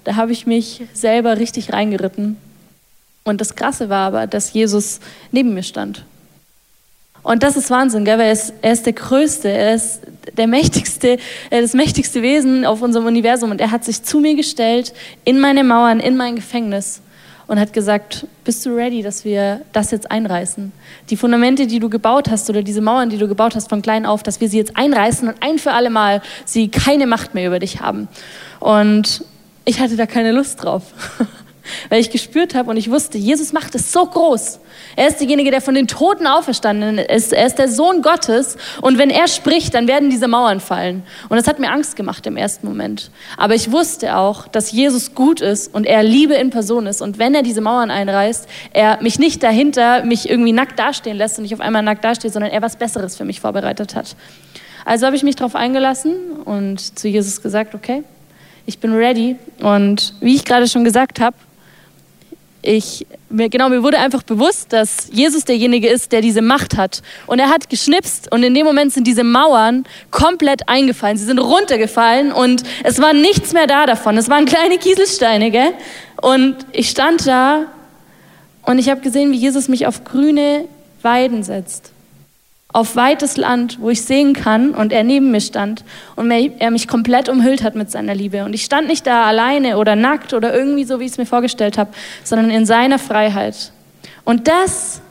da 0.03 0.15
habe 0.15 0.31
ich 0.31 0.47
mich 0.47 0.81
selber 0.93 1.37
richtig 1.37 1.73
reingeritten. 1.73 2.37
Und 3.23 3.41
das 3.41 3.55
Krasse 3.55 3.89
war 3.89 4.07
aber, 4.07 4.25
dass 4.25 4.53
Jesus 4.53 5.01
neben 5.31 5.53
mir 5.53 5.63
stand. 5.63 6.03
Und 7.27 7.43
das 7.43 7.57
ist 7.57 7.69
Wahnsinn, 7.69 8.05
gell? 8.05 8.17
weil 8.17 8.27
er 8.27 8.31
ist, 8.31 8.53
er 8.61 8.71
ist 8.71 8.85
der 8.85 8.93
Größte, 8.93 9.49
er 9.49 9.75
ist 9.75 9.99
der 10.37 10.47
mächtigste, 10.47 11.17
das 11.49 11.73
mächtigste 11.73 12.21
Wesen 12.21 12.65
auf 12.65 12.81
unserem 12.81 13.05
Universum. 13.05 13.51
Und 13.51 13.59
er 13.59 13.71
hat 13.71 13.83
sich 13.83 14.01
zu 14.01 14.21
mir 14.21 14.33
gestellt, 14.33 14.93
in 15.25 15.41
meine 15.41 15.65
Mauern, 15.65 15.99
in 15.99 16.15
mein 16.15 16.37
Gefängnis 16.37 17.01
und 17.47 17.59
hat 17.59 17.73
gesagt, 17.73 18.25
bist 18.45 18.65
du 18.65 18.69
ready, 18.69 19.01
dass 19.01 19.25
wir 19.25 19.59
das 19.73 19.91
jetzt 19.91 20.09
einreißen? 20.09 20.71
Die 21.09 21.17
Fundamente, 21.17 21.67
die 21.67 21.79
du 21.79 21.89
gebaut 21.89 22.29
hast 22.29 22.49
oder 22.49 22.63
diese 22.63 22.79
Mauern, 22.79 23.09
die 23.09 23.17
du 23.17 23.27
gebaut 23.27 23.55
hast 23.55 23.67
von 23.67 23.81
klein 23.81 24.05
auf, 24.05 24.23
dass 24.23 24.39
wir 24.39 24.47
sie 24.47 24.57
jetzt 24.57 24.77
einreißen 24.77 25.27
und 25.27 25.35
ein 25.43 25.59
für 25.59 25.73
alle 25.73 25.89
Mal 25.89 26.21
sie 26.45 26.69
keine 26.69 27.07
Macht 27.07 27.33
mehr 27.33 27.47
über 27.47 27.59
dich 27.59 27.81
haben. 27.81 28.07
Und 28.61 29.25
ich 29.65 29.81
hatte 29.81 29.97
da 29.97 30.05
keine 30.05 30.31
Lust 30.31 30.63
drauf. 30.63 30.83
weil 31.89 31.99
ich 31.99 32.09
gespürt 32.09 32.55
habe 32.55 32.69
und 32.69 32.77
ich 32.77 32.89
wusste, 32.91 33.17
Jesus 33.17 33.53
macht 33.53 33.75
es 33.75 33.91
so 33.91 34.05
groß. 34.05 34.59
Er 34.95 35.07
ist 35.07 35.19
derjenige, 35.19 35.51
der 35.51 35.61
von 35.61 35.75
den 35.75 35.87
Toten 35.87 36.27
auferstanden 36.27 36.97
ist. 36.97 37.33
Er 37.33 37.45
ist 37.45 37.57
der 37.57 37.69
Sohn 37.69 38.01
Gottes. 38.01 38.57
Und 38.81 38.97
wenn 38.97 39.09
er 39.09 39.27
spricht, 39.27 39.73
dann 39.73 39.87
werden 39.87 40.09
diese 40.09 40.27
Mauern 40.27 40.59
fallen. 40.59 41.03
Und 41.29 41.37
das 41.37 41.47
hat 41.47 41.59
mir 41.59 41.71
Angst 41.71 41.95
gemacht 41.95 42.25
im 42.25 42.37
ersten 42.37 42.67
Moment. 42.67 43.11
Aber 43.37 43.55
ich 43.55 43.71
wusste 43.71 44.17
auch, 44.17 44.47
dass 44.47 44.71
Jesus 44.71 45.13
gut 45.13 45.41
ist 45.41 45.73
und 45.73 45.85
er 45.85 46.03
Liebe 46.03 46.33
in 46.35 46.49
Person 46.49 46.87
ist. 46.87 47.01
Und 47.01 47.19
wenn 47.19 47.35
er 47.35 47.43
diese 47.43 47.61
Mauern 47.61 47.91
einreißt, 47.91 48.47
er 48.73 49.01
mich 49.01 49.19
nicht 49.19 49.43
dahinter, 49.43 50.03
mich 50.03 50.29
irgendwie 50.29 50.53
nackt 50.53 50.79
dastehen 50.79 51.17
lässt 51.17 51.39
und 51.39 51.45
ich 51.45 51.53
auf 51.53 51.61
einmal 51.61 51.83
nackt 51.83 52.03
dastehe, 52.03 52.31
sondern 52.31 52.51
er 52.51 52.61
was 52.61 52.75
Besseres 52.75 53.15
für 53.15 53.25
mich 53.25 53.39
vorbereitet 53.39 53.95
hat. 53.95 54.15
Also 54.85 55.05
habe 55.05 55.15
ich 55.15 55.23
mich 55.23 55.35
darauf 55.35 55.55
eingelassen 55.55 56.15
und 56.45 56.97
zu 56.97 57.07
Jesus 57.07 57.41
gesagt, 57.41 57.75
okay, 57.75 58.03
ich 58.65 58.79
bin 58.79 58.93
ready. 58.93 59.35
Und 59.59 60.13
wie 60.21 60.35
ich 60.35 60.45
gerade 60.45 60.67
schon 60.67 60.83
gesagt 60.83 61.19
habe, 61.19 61.35
ich, 62.67 63.07
mir, 63.29 63.47
genau, 63.47 63.69
mir 63.69 63.81
wurde 63.81 63.97
einfach 63.97 64.23
bewusst, 64.23 64.73
dass 64.73 65.07
Jesus 65.11 65.45
derjenige 65.45 65.87
ist, 65.87 66.11
der 66.11 66.19
diese 66.19 66.41
Macht 66.41 66.75
hat. 66.75 67.01
Und 67.25 67.39
er 67.39 67.49
hat 67.49 67.69
geschnipst 67.69 68.29
und 68.31 68.43
in 68.43 68.53
dem 68.53 68.65
Moment 68.65 68.91
sind 68.91 69.07
diese 69.07 69.23
Mauern 69.23 69.85
komplett 70.11 70.67
eingefallen. 70.67 71.17
Sie 71.17 71.23
sind 71.23 71.39
runtergefallen 71.39 72.33
und 72.33 72.63
es 72.83 72.99
war 73.01 73.13
nichts 73.13 73.53
mehr 73.53 73.67
da 73.67 73.85
davon. 73.85 74.17
Es 74.17 74.29
waren 74.29 74.45
kleine 74.45 74.77
Kieselsteine, 74.77 75.49
gell? 75.49 75.71
Und 76.21 76.57
ich 76.73 76.89
stand 76.89 77.25
da 77.25 77.67
und 78.63 78.79
ich 78.79 78.89
habe 78.89 78.99
gesehen, 78.99 79.31
wie 79.31 79.37
Jesus 79.37 79.69
mich 79.69 79.87
auf 79.87 80.03
grüne 80.03 80.65
Weiden 81.01 81.43
setzt. 81.43 81.91
Auf 82.77 82.95
weites 82.95 83.37
Land, 83.37 83.79
wo 83.81 83.89
ich 83.89 84.03
sehen 84.03 84.33
kann 84.33 84.75
und 84.75 84.93
er 84.93 85.03
neben 85.03 85.31
mir 85.31 85.41
stand 85.41 85.83
und 86.15 86.29
er 86.29 86.69
mich 86.69 86.87
komplett 86.87 87.27
umhüllt 87.27 87.63
hat 87.63 87.73
mit 87.73 87.89
seiner 87.89 88.13
Liebe. 88.13 88.45
Und 88.45 88.53
ich 88.53 88.63
stand 88.63 88.87
nicht 88.87 89.07
da 89.07 89.25
alleine 89.25 89.79
oder 89.79 89.95
nackt 89.95 90.31
oder 90.35 90.53
irgendwie 90.53 90.83
so, 90.83 90.99
wie 90.99 91.05
ich 91.05 91.13
es 91.13 91.17
mir 91.17 91.25
vorgestellt 91.25 91.79
habe, 91.79 91.89
sondern 92.23 92.51
in 92.51 92.67
seiner 92.67 92.99
Freiheit. 92.99 93.71
Und 94.25 94.47
das 94.47 95.01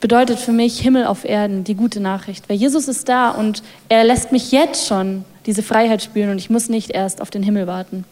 bedeutet 0.00 0.38
für 0.38 0.52
mich 0.52 0.78
Himmel 0.78 1.06
auf 1.06 1.24
Erden, 1.24 1.64
die 1.64 1.76
gute 1.76 1.98
Nachricht. 1.98 2.46
Weil 2.50 2.58
Jesus 2.58 2.88
ist 2.88 3.08
da 3.08 3.30
und 3.30 3.62
er 3.88 4.04
lässt 4.04 4.30
mich 4.30 4.52
jetzt 4.52 4.86
schon 4.86 5.24
diese 5.46 5.62
Freiheit 5.62 6.02
spüren 6.02 6.28
und 6.28 6.36
ich 6.36 6.50
muss 6.50 6.68
nicht 6.68 6.90
erst 6.90 7.22
auf 7.22 7.30
den 7.30 7.42
Himmel 7.42 7.66
warten. 7.66 8.04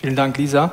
Vielen 0.00 0.14
Dank, 0.14 0.38
Lisa. 0.38 0.72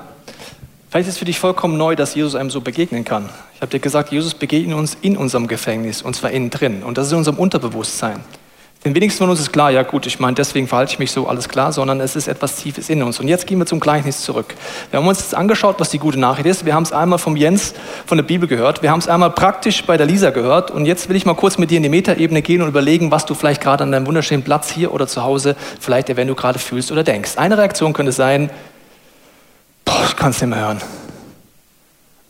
Vielleicht 0.96 1.10
ist 1.10 1.16
es 1.16 1.20
für 1.20 1.26
dich 1.26 1.40
vollkommen 1.40 1.76
neu, 1.76 1.98
dass 1.98 2.16
Jesus 2.16 2.36
einem 2.36 2.50
so 2.50 2.62
begegnen 2.62 3.04
kann. 3.04 3.28
Ich 3.54 3.62
habe 3.62 3.70
dir 3.70 3.80
gesagt, 3.80 4.14
Jesus 4.14 4.34
begegnet 4.34 4.78
uns 4.78 4.96
in 5.02 5.18
unserem 5.18 5.48
Gefängnis, 5.48 6.02
und 6.02 6.16
zwar 6.16 6.32
innen 6.32 6.50
drin. 6.50 6.84
Und 6.84 6.98
das 6.98 7.08
ist 7.08 7.12
in 7.12 7.18
unserem 7.18 7.38
Unterbewusstsein. 7.38 8.22
Den 8.86 8.96
wenigsten 8.96 9.18
von 9.18 9.30
uns 9.30 9.42
ist 9.42 9.52
klar, 9.52 9.72
ja 9.72 9.84
gut, 9.84 10.06
ich 10.06 10.22
meine, 10.22 10.36
deswegen 10.36 10.70
verhalte 10.70 10.94
ich 10.94 11.00
mich 11.00 11.12
so, 11.12 11.28
alles 11.28 11.50
klar, 11.50 11.74
sondern 11.74 12.00
es 12.00 12.16
ist 12.16 12.30
etwas 12.30 12.56
Tiefes 12.56 12.90
in 12.90 13.04
uns. 13.04 13.20
Und 13.20 13.28
jetzt 13.28 13.46
gehen 13.46 13.58
wir 13.58 13.66
zum 13.66 13.82
Gleichnis 13.82 14.22
zurück. 14.22 14.56
Wir 14.90 14.98
haben 14.98 15.06
uns 15.06 15.20
jetzt 15.20 15.36
angeschaut, 15.36 15.76
was 15.80 15.90
die 15.90 16.00
gute 16.00 16.18
Nachricht 16.18 16.48
ist. 16.48 16.66
Wir 16.66 16.74
haben 16.74 16.84
es 16.84 16.94
einmal 16.94 17.20
vom 17.20 17.36
Jens 17.36 17.74
von 18.06 18.18
der 18.18 18.24
Bibel 18.24 18.48
gehört. 18.48 18.82
Wir 18.82 18.90
haben 18.90 19.00
es 19.00 19.10
einmal 19.10 19.32
praktisch 19.32 19.84
bei 19.84 19.98
der 19.98 20.06
Lisa 20.06 20.30
gehört. 20.30 20.72
Und 20.72 20.86
jetzt 20.86 21.10
will 21.10 21.18
ich 21.18 21.26
mal 21.26 21.36
kurz 21.36 21.58
mit 21.58 21.72
dir 21.72 21.76
in 21.76 21.84
die 21.84 21.90
Metaebene 21.90 22.42
gehen 22.42 22.62
und 22.62 22.70
überlegen, 22.70 23.12
was 23.12 23.26
du 23.26 23.36
vielleicht 23.36 23.60
gerade 23.60 23.84
an 23.84 23.92
deinem 23.92 24.08
wunderschönen 24.08 24.44
Platz 24.44 24.72
hier 24.72 24.94
oder 24.94 25.08
zu 25.08 25.24
Hause 25.24 25.58
vielleicht 25.78 26.16
wenn 26.16 26.30
du 26.30 26.36
gerade 26.36 26.58
fühlst 26.58 26.90
oder 26.94 27.04
denkst. 27.04 27.32
Eine 27.36 27.58
Reaktion 27.58 27.92
könnte 27.92 28.14
sein, 28.14 28.50
ich 30.08 30.16
kann 30.16 30.32
es 30.32 30.42
nicht 30.42 30.50
mehr 30.50 30.60
hören. 30.60 30.82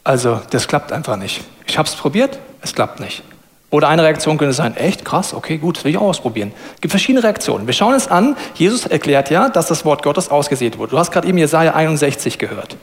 Also, 0.04 0.42
das 0.52 0.68
klappt 0.68 0.92
einfach 0.92 1.16
nicht. 1.16 1.44
Ich 1.68 1.78
habe 1.78 1.88
es 1.88 1.96
probiert, 1.96 2.40
es 2.62 2.74
klappt 2.74 3.00
nicht. 3.00 3.24
Oder 3.72 3.90
eine 3.90 4.04
Reaktion 4.04 4.38
könnte 4.38 4.54
sein, 4.54 4.78
echt 4.78 5.04
krass, 5.04 5.34
okay, 5.34 5.58
gut, 5.58 5.84
will 5.84 5.92
ich 5.92 5.98
auch 5.98 6.04
ausprobieren. 6.04 6.54
Es 6.76 6.82
gibt 6.82 6.92
verschiedene 6.92 7.24
Reaktionen. 7.24 7.68
Wir 7.68 7.74
schauen 7.74 7.96
es 7.96 8.08
an. 8.08 8.38
Jesus 8.54 8.86
erklärt 8.86 9.30
ja, 9.32 9.50
dass 9.50 9.68
das 9.68 9.84
Wort 9.84 10.04
Gottes 10.04 10.30
ausgesät 10.30 10.78
wurde. 10.78 10.92
Du 10.92 11.00
hast 11.00 11.12
gerade 11.12 11.28
eben 11.28 11.38
Jesaja 11.38 11.74
61 11.74 12.38
gehört. 12.38 12.78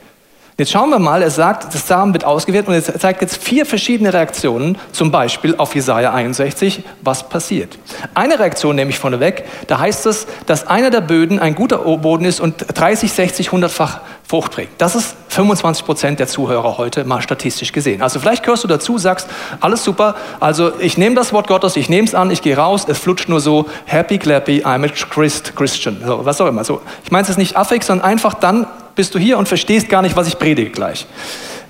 Jetzt 0.58 0.70
schauen 0.70 0.90
wir 0.90 0.98
mal, 0.98 1.22
er 1.22 1.30
sagt, 1.30 1.74
das 1.74 1.88
Samen 1.88 2.12
wird 2.12 2.26
ausgewählt 2.26 2.68
und 2.68 2.74
er 2.74 2.82
zeigt 2.82 3.22
jetzt 3.22 3.42
vier 3.42 3.64
verschiedene 3.64 4.12
Reaktionen, 4.12 4.76
zum 4.92 5.10
Beispiel 5.10 5.56
auf 5.56 5.74
Jesaja 5.74 6.12
61, 6.12 6.84
was 7.00 7.26
passiert. 7.26 7.78
Eine 8.14 8.38
Reaktion 8.38 8.76
nehme 8.76 8.90
ich 8.90 8.98
vorneweg, 8.98 9.44
da 9.66 9.78
heißt 9.78 10.04
es, 10.04 10.26
dass 10.44 10.66
einer 10.66 10.90
der 10.90 11.00
Böden 11.00 11.38
ein 11.38 11.54
guter 11.54 11.78
Boden 11.78 12.26
ist 12.26 12.38
und 12.38 12.66
30, 12.74 13.10
60, 13.10 13.48
100-fach 13.48 14.00
Trägt. 14.40 14.80
Das 14.80 14.94
ist 14.94 15.14
25 15.28 15.84
Prozent 15.84 16.18
der 16.18 16.26
Zuhörer 16.26 16.78
heute 16.78 17.04
mal 17.04 17.20
statistisch 17.20 17.72
gesehen. 17.72 18.00
Also 18.00 18.18
vielleicht 18.18 18.42
gehörst 18.42 18.64
du 18.64 18.68
dazu, 18.68 18.98
sagst, 18.98 19.28
alles 19.60 19.84
super, 19.84 20.14
also 20.40 20.72
ich 20.80 20.96
nehme 20.96 21.14
das 21.14 21.32
Wort 21.32 21.48
Gottes, 21.48 21.76
ich 21.76 21.88
nehme 21.88 22.06
es 22.06 22.14
an, 22.14 22.30
ich 22.30 22.40
gehe 22.40 22.56
raus, 22.56 22.86
es 22.88 22.98
flutscht 22.98 23.28
nur 23.28 23.40
so, 23.40 23.66
happy, 23.84 24.18
clappy, 24.18 24.64
I'm 24.64 24.84
a 24.84 24.88
Christ, 24.88 25.54
Christian, 25.54 25.98
so, 26.04 26.24
was 26.24 26.40
auch 26.40 26.46
immer. 26.46 26.64
So, 26.64 26.80
ich 27.04 27.10
meine 27.10 27.28
es 27.28 27.36
nicht 27.36 27.56
affig, 27.56 27.82
sondern 27.82 28.06
einfach 28.06 28.34
dann 28.34 28.66
bist 28.94 29.14
du 29.14 29.18
hier 29.18 29.38
und 29.38 29.48
verstehst 29.48 29.88
gar 29.88 30.02
nicht, 30.02 30.16
was 30.16 30.28
ich 30.28 30.38
predige 30.38 30.70
gleich. 30.70 31.06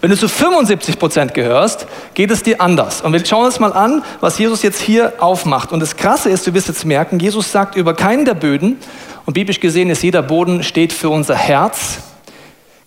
Wenn 0.00 0.11
du 0.11 0.16
zu 0.16 0.28
75 0.28 0.99
Prozent 0.99 1.35
gehörst, 1.35 1.87
geht 2.14 2.33
es 2.33 2.42
dir 2.42 2.61
anders. 2.61 3.02
Und 3.02 3.12
wir 3.12 3.25
schauen 3.25 3.47
uns 3.47 3.61
mal 3.61 3.73
an, 3.73 4.02
was 4.21 4.37
Jesus 4.37 4.62
jetzt 4.62 4.81
hier 4.81 5.12
aufmacht. 5.21 5.71
Und 5.71 5.78
das 5.78 5.97
Krasse 5.97 6.28
ist, 6.28 6.45
du 6.47 6.54
wirst 6.54 6.66
jetzt 6.66 6.85
merken, 6.85 7.21
Jesus 7.21 7.52
sagt 7.52 7.76
über 7.76 7.95
keinen 7.95 8.25
der 8.25 8.35
Böden, 8.35 8.78
und 9.25 9.35
biblisch 9.35 9.61
gesehen 9.61 9.90
ist 9.90 10.02
jeder 10.02 10.23
Boden 10.23 10.62
steht 10.62 10.92
für 10.92 11.09
unser 11.09 11.37
Herz. 11.37 11.99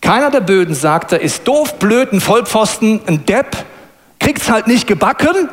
Keiner 0.06 0.30
der 0.30 0.42
Böden, 0.42 0.76
sagt 0.76 1.14
er, 1.14 1.22
ist 1.22 1.48
doof, 1.48 1.80
blöd, 1.80 2.14
ein 2.14 2.22
Vollpfosten, 2.22 3.02
ein 3.08 3.26
Depp, 3.26 3.58
kriegt's 4.20 4.52
halt 4.52 4.68
nicht 4.68 4.86
gebacken 4.86 5.50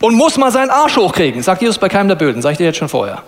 und 0.00 0.14
muss 0.14 0.38
mal 0.38 0.50
seinen 0.50 0.70
Arsch 0.70 0.96
hochkriegen. 0.96 1.42
Sagt 1.42 1.60
Jesus 1.60 1.76
bei 1.76 1.90
keinem 1.90 2.08
der 2.08 2.14
Böden, 2.14 2.40
sag 2.40 2.52
ich 2.52 2.56
dir 2.56 2.64
jetzt 2.64 2.78
schon 2.78 2.88
vorher. 2.88 3.22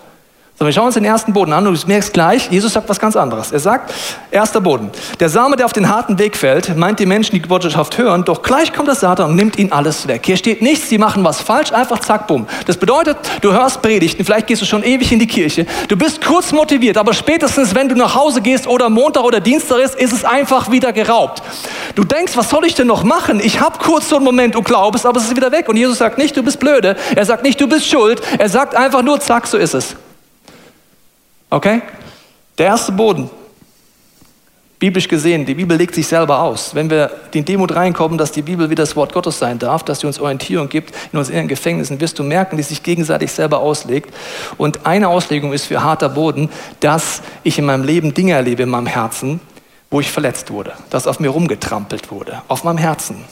So, 0.59 0.65
wir 0.65 0.71
schauen 0.71 0.85
uns 0.85 0.93
den 0.93 1.03
ersten 1.03 1.33
Boden 1.33 1.51
an 1.51 1.65
und 1.65 1.81
du 1.81 1.87
merkst 1.87 2.13
gleich, 2.13 2.47
Jesus 2.51 2.73
sagt 2.73 2.87
was 2.87 2.99
ganz 2.99 3.15
anderes. 3.15 3.51
Er 3.51 3.59
sagt, 3.59 3.91
erster 4.29 4.61
Boden. 4.61 4.91
Der 5.19 5.27
Same, 5.27 5.55
der 5.55 5.65
auf 5.65 5.73
den 5.73 5.89
harten 5.89 6.19
Weg 6.19 6.37
fällt, 6.37 6.77
meint 6.77 6.99
die 6.99 7.07
Menschen, 7.07 7.33
die 7.33 7.39
Botschaft 7.39 7.97
hören, 7.97 8.23
doch 8.23 8.43
gleich 8.43 8.71
kommt 8.71 8.87
der 8.87 8.93
Satan 8.93 9.31
und 9.31 9.35
nimmt 9.35 9.57
ihnen 9.57 9.71
alles 9.71 10.07
weg. 10.07 10.21
Hier 10.23 10.37
steht 10.37 10.61
nichts, 10.61 10.89
sie 10.89 10.99
machen 10.99 11.23
was 11.23 11.41
falsch, 11.41 11.71
einfach 11.71 11.99
zack, 11.99 12.27
bumm. 12.27 12.45
Das 12.67 12.77
bedeutet, 12.77 13.17
du 13.41 13.51
hörst 13.51 13.81
Predigten, 13.81 14.23
vielleicht 14.23 14.45
gehst 14.45 14.61
du 14.61 14.67
schon 14.67 14.83
ewig 14.83 15.11
in 15.11 15.17
die 15.17 15.25
Kirche, 15.25 15.65
du 15.87 15.97
bist 15.97 16.23
kurz 16.23 16.51
motiviert, 16.51 16.97
aber 16.97 17.13
spätestens, 17.13 17.73
wenn 17.73 17.89
du 17.89 17.95
nach 17.95 18.13
Hause 18.13 18.39
gehst 18.39 18.67
oder 18.67 18.91
Montag 18.91 19.23
oder 19.23 19.39
Dienstag 19.39 19.79
ist, 19.79 19.95
ist 19.95 20.13
es 20.13 20.23
einfach 20.23 20.69
wieder 20.69 20.93
geraubt. 20.93 21.41
Du 21.95 22.03
denkst, 22.03 22.37
was 22.37 22.51
soll 22.51 22.65
ich 22.65 22.75
denn 22.75 22.87
noch 22.87 23.03
machen? 23.03 23.41
Ich 23.43 23.59
habe 23.59 23.79
kurz 23.79 24.07
so 24.07 24.17
einen 24.17 24.25
Moment, 24.25 24.53
du 24.53 24.61
glaubst, 24.61 25.03
aber 25.07 25.19
es 25.19 25.25
ist 25.25 25.35
wieder 25.35 25.51
weg. 25.51 25.67
Und 25.67 25.77
Jesus 25.77 25.97
sagt 25.97 26.19
nicht, 26.19 26.37
du 26.37 26.43
bist 26.43 26.59
blöde. 26.59 26.95
Er 27.15 27.25
sagt 27.25 27.43
nicht, 27.43 27.59
du 27.59 27.67
bist 27.67 27.87
schuld. 27.87 28.21
Er 28.37 28.49
sagt 28.49 28.75
einfach 28.75 29.01
nur, 29.01 29.19
zack, 29.19 29.47
so 29.47 29.57
ist 29.57 29.73
es. 29.73 29.95
Okay? 31.53 31.83
Der 32.57 32.65
erste 32.65 32.91
Boden. 32.91 33.29
Biblisch 34.79 35.07
gesehen, 35.07 35.45
die 35.45 35.53
Bibel 35.53 35.77
legt 35.77 35.93
sich 35.93 36.07
selber 36.07 36.41
aus. 36.41 36.73
Wenn 36.73 36.89
wir 36.89 37.11
in 37.31 37.45
Demut 37.45 37.75
reinkommen, 37.75 38.17
dass 38.17 38.31
die 38.31 38.41
Bibel 38.41 38.71
wie 38.71 38.75
das 38.75 38.95
Wort 38.95 39.13
Gottes 39.13 39.37
sein 39.37 39.59
darf, 39.59 39.83
dass 39.83 39.99
sie 39.99 40.07
uns 40.07 40.19
Orientierung 40.19 40.67
gibt 40.67 40.95
in 41.11 41.19
unseren 41.19 41.47
Gefängnissen, 41.47 42.01
wirst 42.01 42.17
du 42.17 42.23
merken, 42.23 42.57
die 42.57 42.63
sich 42.63 42.81
gegenseitig 42.81 43.31
selber 43.31 43.59
auslegt. 43.59 44.13
Und 44.57 44.87
eine 44.87 45.09
Auslegung 45.09 45.53
ist 45.53 45.67
für 45.67 45.83
harter 45.83 46.09
Boden, 46.09 46.49
dass 46.79 47.21
ich 47.43 47.59
in 47.59 47.65
meinem 47.65 47.83
Leben 47.83 48.15
Dinge 48.15 48.33
erlebe 48.33 48.63
in 48.63 48.69
meinem 48.69 48.87
Herzen, 48.87 49.39
wo 49.91 49.99
ich 49.99 50.11
verletzt 50.11 50.49
wurde, 50.49 50.73
dass 50.89 51.05
auf 51.05 51.19
mir 51.19 51.29
rumgetrampelt 51.29 52.09
wurde, 52.09 52.41
auf 52.47 52.63
meinem 52.63 52.79
Herzen. 52.79 53.23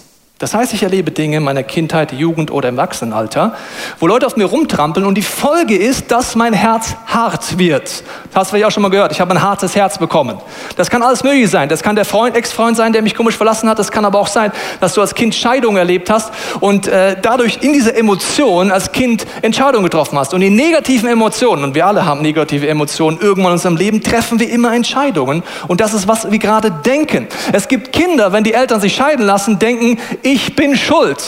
Das 0.41 0.56
heißt, 0.56 0.73
ich 0.73 0.82
erlebe 0.82 1.12
Dinge 1.12 1.38
in 1.38 1.43
meiner 1.43 1.62
Kindheit, 1.62 2.12
Jugend 2.13 2.49
oder 2.49 2.69
im 2.69 2.80
Erwachsenenalter, 2.80 3.54
wo 3.99 4.08
Leute 4.08 4.25
auf 4.25 4.38
mir 4.38 4.45
rumtrampeln 4.45 5.06
und 5.06 5.13
die 5.13 5.21
Folge 5.21 5.77
ist, 5.77 6.12
dass 6.12 6.36
mein 6.36 6.54
Herz 6.54 6.95
hart 7.06 7.60
wird. 7.60 7.84
Das 7.84 8.04
hast 8.34 8.47
du 8.47 8.56
vielleicht 8.56 8.65
auch 8.65 8.71
schon 8.71 8.82
mal 8.82 8.89
gehört. 8.89 9.12
Ich 9.12 9.21
habe 9.21 9.30
ein 9.32 9.41
hartes 9.41 9.75
Herz 9.75 9.99
bekommen. 9.99 10.39
Das 10.77 10.89
kann 10.89 11.04
alles 11.04 11.23
mögliche 11.23 11.47
sein. 11.47 11.69
Das 11.69 11.84
kann 11.84 11.95
der 11.95 12.06
Freund, 12.06 12.36
Ex-Freund 12.36 12.75
sein, 12.75 12.91
der 12.91 13.04
mich 13.04 13.13
komisch 13.13 13.38
verlassen 13.38 13.69
hat. 13.69 13.77
Das 13.77 13.91
kann 13.91 14.04
aber 14.04 14.17
auch 14.17 14.25
sein, 14.25 14.51
dass 14.80 14.95
du 14.95 15.01
als 15.01 15.13
Kind 15.13 15.36
Scheidung 15.36 15.77
erlebt 15.77 16.10
hast 16.10 16.32
und 16.60 16.88
äh, 16.88 17.17
dadurch 17.21 17.60
in 17.62 17.73
dieser 17.73 17.95
Emotion 17.95 18.71
als 18.71 18.91
Kind 18.91 19.27
Entscheidungen 19.43 19.84
getroffen 19.84 20.17
hast. 20.17 20.34
Und 20.34 20.41
die 20.41 20.49
negativen 20.49 21.08
Emotionen, 21.08 21.63
und 21.63 21.75
wir 21.75 21.86
alle 21.86 22.04
haben 22.08 22.23
negative 22.23 22.67
Emotionen, 22.67 23.19
irgendwann 23.21 23.51
in 23.51 23.58
unserem 23.58 23.75
Leben 23.75 24.01
treffen 24.01 24.39
wir 24.39 24.49
immer 24.49 24.73
Entscheidungen. 24.73 25.43
Und 25.67 25.82
das 25.82 25.93
ist, 25.93 26.08
was 26.08 26.32
wir 26.32 26.39
gerade 26.39 26.71
denken. 26.71 27.27
Es 27.51 27.67
gibt 27.67 27.93
Kinder, 27.93 28.34
wenn 28.34 28.43
die 28.43 28.56
Eltern 28.56 28.82
sich 28.82 28.95
scheiden 28.95 29.23
lassen, 29.23 29.60
denken, 29.60 29.99
ich 30.32 30.56
bin 30.56 30.78
schuld. 30.78 31.22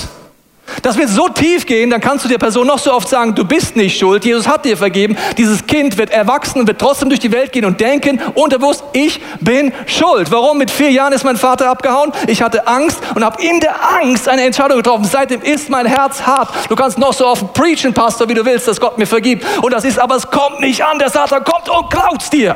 Das 0.81 0.97
wird 0.97 1.09
so 1.09 1.27
tief 1.27 1.65
gehen, 1.65 1.89
dann 1.89 1.99
kannst 1.99 2.23
du 2.23 2.29
der 2.29 2.37
Person 2.37 2.65
noch 2.65 2.79
so 2.79 2.93
oft 2.93 3.09
sagen, 3.09 3.35
du 3.35 3.43
bist 3.43 3.75
nicht 3.75 3.99
schuld, 3.99 4.23
Jesus 4.23 4.47
hat 4.47 4.63
dir 4.63 4.77
vergeben. 4.77 5.17
Dieses 5.37 5.67
Kind 5.67 5.97
wird 5.97 6.09
erwachsen 6.09 6.59
und 6.59 6.67
wird 6.67 6.79
trotzdem 6.79 7.09
durch 7.09 7.19
die 7.19 7.33
Welt 7.33 7.51
gehen 7.51 7.65
und 7.65 7.81
denken, 7.81 8.21
unterbewusst, 8.33 8.81
ich 8.93 9.19
bin 9.41 9.73
schuld. 9.85 10.31
Warum? 10.31 10.57
Mit 10.57 10.71
vier 10.71 10.89
Jahren 10.89 11.11
ist 11.11 11.25
mein 11.25 11.35
Vater 11.35 11.69
abgehauen. 11.69 12.13
Ich 12.27 12.41
hatte 12.41 12.65
Angst 12.65 13.01
und 13.13 13.25
habe 13.25 13.43
in 13.43 13.59
der 13.59 13.75
Angst 14.01 14.29
eine 14.29 14.43
Entscheidung 14.43 14.77
getroffen. 14.77 15.03
Seitdem 15.03 15.41
ist 15.41 15.69
mein 15.69 15.85
Herz 15.85 16.21
hart. 16.21 16.49
Du 16.69 16.75
kannst 16.77 16.97
noch 16.97 17.13
so 17.13 17.27
oft 17.27 17.53
preachen, 17.53 17.93
Pastor, 17.93 18.29
wie 18.29 18.33
du 18.33 18.45
willst, 18.45 18.65
dass 18.67 18.79
Gott 18.79 18.97
mir 18.97 19.05
vergibt. 19.05 19.45
Und 19.61 19.73
das 19.73 19.83
ist, 19.83 19.99
aber 19.99 20.15
es 20.15 20.25
kommt 20.25 20.61
nicht 20.61 20.83
an. 20.83 20.97
Der 20.97 21.09
Satan 21.09 21.43
kommt 21.43 21.69
und 21.69 21.89
klaut 21.89 22.31
dir. 22.31 22.55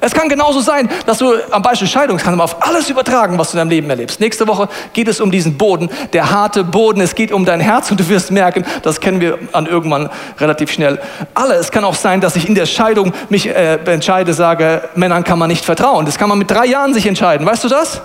Es 0.00 0.12
kann 0.12 0.28
genauso 0.28 0.60
sein, 0.60 0.88
dass 1.06 1.18
du 1.18 1.34
am 1.50 1.62
Beispiel 1.62 1.88
Scheidung, 1.88 2.18
kann 2.18 2.36
man 2.36 2.44
auf 2.44 2.66
alles 2.66 2.90
übertragen, 2.90 3.38
was 3.38 3.50
du 3.50 3.56
in 3.56 3.58
deinem 3.58 3.70
Leben 3.70 3.90
erlebst. 3.90 4.20
Nächste 4.20 4.46
Woche 4.46 4.68
geht 4.92 5.08
es 5.08 5.20
um 5.20 5.30
diesen 5.30 5.56
Boden, 5.56 5.90
der 6.12 6.30
harte 6.30 6.64
Boden. 6.64 7.00
Es 7.00 7.14
geht 7.14 7.32
um 7.32 7.44
dein 7.44 7.60
Herz 7.60 7.90
und 7.90 8.00
du 8.00 8.08
wirst 8.08 8.30
merken, 8.30 8.64
das 8.82 9.00
kennen 9.00 9.20
wir 9.20 9.38
an 9.52 9.66
irgendwann 9.66 10.10
relativ 10.38 10.70
schnell 10.70 11.00
alle. 11.34 11.54
Es 11.54 11.70
kann 11.70 11.84
auch 11.84 11.94
sein, 11.94 12.20
dass 12.20 12.36
ich 12.36 12.48
in 12.48 12.54
der 12.54 12.66
Scheidung 12.66 13.12
mich 13.28 13.48
äh, 13.48 13.76
entscheide, 13.86 14.34
sage, 14.34 14.88
Männern 14.94 15.24
kann 15.24 15.38
man 15.38 15.48
nicht 15.48 15.64
vertrauen. 15.64 16.04
Das 16.06 16.18
kann 16.18 16.28
man 16.28 16.38
mit 16.38 16.50
drei 16.50 16.66
Jahren 16.66 16.92
sich 16.92 17.06
entscheiden. 17.06 17.46
Weißt 17.46 17.64
du 17.64 17.68
das? 17.68 18.02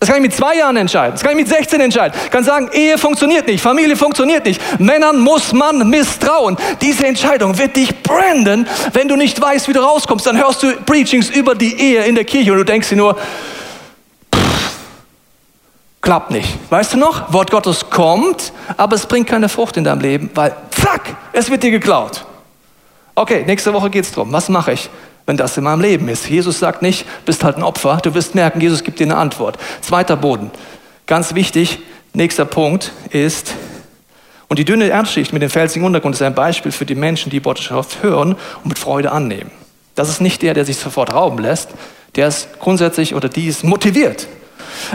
Das 0.00 0.08
kann 0.08 0.18
ich 0.18 0.22
mit 0.22 0.34
zwei 0.34 0.54
Jahren 0.56 0.76
entscheiden. 0.76 1.12
Das 1.12 1.22
kann 1.22 1.32
ich 1.32 1.38
mit 1.38 1.48
16 1.48 1.80
entscheiden. 1.80 2.16
Ich 2.24 2.30
kann 2.30 2.44
sagen, 2.44 2.70
Ehe 2.72 2.96
funktioniert 2.98 3.48
nicht, 3.48 3.60
Familie 3.60 3.96
funktioniert 3.96 4.44
nicht. 4.44 4.60
Männern 4.78 5.18
muss 5.18 5.52
man 5.52 5.90
misstrauen. 5.90 6.56
Diese 6.80 7.04
Entscheidung 7.04 7.58
wird 7.58 7.74
dich 7.74 8.02
branden, 8.02 8.68
wenn 8.92 9.08
du 9.08 9.16
nicht 9.16 9.40
weißt, 9.40 9.66
wie 9.66 9.72
du 9.72 9.80
rauskommst. 9.80 10.24
Dann 10.26 10.38
hörst 10.38 10.62
du 10.62 10.72
Preachings 10.82 11.30
über 11.30 11.56
die 11.56 11.80
Ehe 11.80 12.04
in 12.04 12.14
der 12.14 12.24
Kirche 12.24 12.52
und 12.52 12.58
du 12.58 12.64
denkst 12.64 12.90
dir 12.90 12.96
nur, 12.96 13.16
pff, 14.32 14.70
klappt 16.00 16.30
nicht. 16.30 16.56
Weißt 16.70 16.92
du 16.92 16.98
noch? 16.98 17.32
Wort 17.32 17.50
Gottes 17.50 17.90
kommt, 17.90 18.52
aber 18.76 18.94
es 18.94 19.04
bringt 19.04 19.28
keine 19.28 19.48
Frucht 19.48 19.76
in 19.76 19.82
deinem 19.82 20.00
Leben, 20.00 20.30
weil 20.34 20.54
zack, 20.70 21.16
es 21.32 21.50
wird 21.50 21.64
dir 21.64 21.72
geklaut. 21.72 22.24
Okay, 23.16 23.42
nächste 23.44 23.72
Woche 23.72 23.90
geht 23.90 24.04
es 24.04 24.12
darum. 24.12 24.32
Was 24.32 24.48
mache 24.48 24.74
ich? 24.74 24.88
Wenn 25.28 25.36
das 25.36 25.58
in 25.58 25.64
meinem 25.64 25.82
Leben 25.82 26.08
ist. 26.08 26.28
Jesus 26.28 26.58
sagt 26.58 26.80
nicht, 26.80 27.04
bist 27.26 27.44
halt 27.44 27.58
ein 27.58 27.62
Opfer. 27.62 27.98
Du 28.02 28.14
wirst 28.14 28.34
merken, 28.34 28.62
Jesus 28.62 28.82
gibt 28.82 28.98
dir 28.98 29.04
eine 29.04 29.18
Antwort. 29.18 29.58
Zweiter 29.82 30.16
Boden. 30.16 30.50
Ganz 31.06 31.34
wichtig, 31.34 31.80
nächster 32.14 32.46
Punkt 32.46 32.92
ist, 33.10 33.54
und 34.48 34.58
die 34.58 34.64
dünne 34.64 34.86
Erdschicht 34.86 35.34
mit 35.34 35.42
dem 35.42 35.50
felsigen 35.50 35.84
Untergrund 35.84 36.14
ist 36.14 36.22
ein 36.22 36.34
Beispiel 36.34 36.72
für 36.72 36.86
die 36.86 36.94
Menschen, 36.94 37.28
die 37.28 37.40
Botschaft 37.40 38.02
hören 38.02 38.32
und 38.32 38.66
mit 38.66 38.78
Freude 38.78 39.12
annehmen. 39.12 39.50
Das 39.94 40.08
ist 40.08 40.22
nicht 40.22 40.40
der, 40.40 40.54
der 40.54 40.64
sich 40.64 40.78
sofort 40.78 41.12
rauben 41.12 41.38
lässt. 41.38 41.68
Der 42.16 42.28
ist 42.28 42.58
grundsätzlich 42.58 43.14
oder 43.14 43.28
die 43.28 43.48
ist 43.48 43.62
motiviert. 43.62 44.26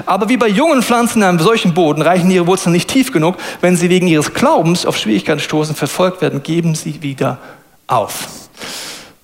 Aber 0.08 0.30
wie 0.30 0.38
bei 0.38 0.48
jungen 0.48 0.82
Pflanzen 0.82 1.22
in 1.22 1.28
einem 1.28 1.40
solchen 1.40 1.76
Boden 1.76 2.02
reichen 2.02 2.32
ihre 2.32 2.48
Wurzeln 2.48 2.74
nicht 2.74 2.90
tief 2.90 3.12
genug. 3.12 3.36
Wenn 3.62 3.78
sie 3.78 3.90
wegen 3.90 4.08
ihres 4.08 4.34
Glaubens 4.34 4.88
auf 4.88 4.98
Schwierigkeiten 4.98 5.40
stoßen, 5.40 5.76
verfolgt 5.76 6.22
werden, 6.22 6.42
geben 6.42 6.74
sie 6.74 7.04
wieder 7.04 7.38
auf. 7.86 8.28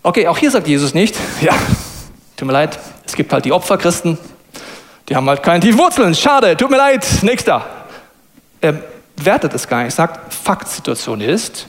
Okay, 0.02 0.28
auch 0.28 0.38
hier 0.38 0.50
sagt 0.50 0.68
Jesus 0.68 0.94
nicht, 0.94 1.16
ja, 1.42 1.54
tut 2.38 2.48
mir 2.48 2.54
leid, 2.54 2.80
es 3.06 3.16
gibt 3.16 3.34
halt 3.34 3.44
die 3.44 3.52
Opferchristen, 3.52 4.18
die 5.10 5.16
haben 5.16 5.28
halt 5.28 5.44
keine 5.44 5.60
tiefen 5.60 5.80
Wurzeln, 5.80 6.16
schade, 6.16 6.56
tut 6.56 6.70
mir 6.70 6.78
leid, 6.78 7.06
nächster. 7.22 7.66
Er 8.62 8.82
wertet 9.18 9.54
es 9.54 9.68
gar 9.68 9.84
nicht, 9.84 9.94
sagt, 9.94 10.34
Faktsituation 10.34 11.20
ist, 11.20 11.68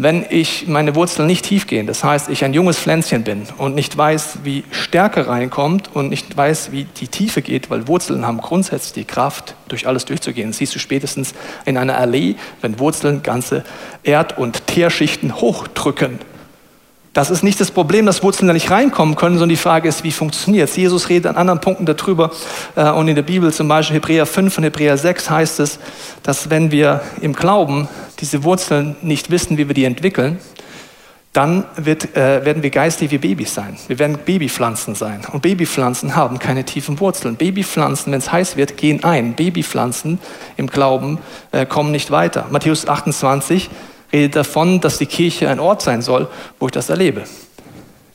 wenn 0.00 0.24
ich 0.30 0.68
meine 0.68 0.94
Wurzeln 0.94 1.26
nicht 1.26 1.44
tief 1.44 1.66
gehen, 1.66 1.88
das 1.88 2.04
heißt, 2.04 2.28
ich 2.28 2.44
ein 2.44 2.54
junges 2.54 2.78
Pflänzchen 2.78 3.24
bin 3.24 3.46
und 3.58 3.74
nicht 3.74 3.96
weiß, 3.96 4.38
wie 4.44 4.64
Stärke 4.70 5.26
reinkommt 5.26 5.94
und 5.94 6.08
nicht 6.08 6.36
weiß, 6.36 6.70
wie 6.70 6.84
die 6.84 7.08
Tiefe 7.08 7.42
geht, 7.42 7.68
weil 7.68 7.88
Wurzeln 7.88 8.24
haben 8.24 8.38
grundsätzlich 8.38 8.92
die 8.92 9.04
Kraft, 9.04 9.56
durch 9.66 9.88
alles 9.88 10.04
durchzugehen. 10.04 10.52
Siehst 10.52 10.74
du 10.74 10.78
spätestens 10.78 11.34
in 11.64 11.76
einer 11.76 11.98
Allee, 11.98 12.36
wenn 12.60 12.78
Wurzeln 12.78 13.24
ganze 13.24 13.64
Erd- 14.04 14.38
und 14.38 14.68
Teerschichten 14.68 15.34
hochdrücken. 15.40 16.20
Das 17.12 17.30
ist 17.30 17.42
nicht 17.42 17.60
das 17.60 17.70
Problem, 17.70 18.06
dass 18.06 18.22
Wurzeln 18.22 18.46
da 18.48 18.52
nicht 18.52 18.70
reinkommen 18.70 19.16
können, 19.16 19.36
sondern 19.36 19.48
die 19.48 19.56
Frage 19.56 19.88
ist, 19.88 20.04
wie 20.04 20.12
funktioniert 20.12 20.68
es? 20.68 20.76
Jesus 20.76 21.08
redet 21.08 21.26
an 21.26 21.36
anderen 21.36 21.60
Punkten 21.60 21.86
darüber 21.86 22.30
äh, 22.76 22.90
und 22.90 23.08
in 23.08 23.14
der 23.14 23.22
Bibel, 23.22 23.52
zum 23.52 23.66
Beispiel 23.66 23.96
Hebräer 23.96 24.26
5 24.26 24.58
und 24.58 24.64
Hebräer 24.64 24.96
6 24.96 25.30
heißt 25.30 25.60
es, 25.60 25.78
dass 26.22 26.50
wenn 26.50 26.70
wir 26.70 27.00
im 27.20 27.32
Glauben 27.32 27.88
diese 28.20 28.44
Wurzeln 28.44 28.96
nicht 29.02 29.30
wissen, 29.30 29.58
wie 29.58 29.68
wir 29.68 29.74
die 29.74 29.84
entwickeln, 29.84 30.38
dann 31.32 31.64
wird, 31.76 32.16
äh, 32.16 32.44
werden 32.44 32.62
wir 32.62 32.70
geistig 32.70 33.10
wie 33.10 33.18
Babys 33.18 33.54
sein. 33.54 33.76
Wir 33.86 33.98
werden 33.98 34.18
Babypflanzen 34.24 34.94
sein. 34.94 35.20
Und 35.30 35.42
Babypflanzen 35.42 36.16
haben 36.16 36.38
keine 36.38 36.64
tiefen 36.64 36.98
Wurzeln. 37.00 37.36
Babypflanzen, 37.36 38.12
wenn 38.12 38.18
es 38.18 38.32
heiß 38.32 38.56
wird, 38.56 38.76
gehen 38.76 39.04
ein. 39.04 39.34
Babypflanzen 39.34 40.18
im 40.56 40.68
Glauben 40.68 41.18
äh, 41.52 41.66
kommen 41.66 41.92
nicht 41.92 42.10
weiter. 42.10 42.46
Matthäus 42.50 42.88
28 42.88 43.70
redet 44.12 44.36
davon, 44.36 44.80
dass 44.80 44.98
die 44.98 45.06
Kirche 45.06 45.48
ein 45.48 45.60
Ort 45.60 45.82
sein 45.82 46.02
soll, 46.02 46.28
wo 46.58 46.66
ich 46.66 46.72
das 46.72 46.88
erlebe. 46.88 47.24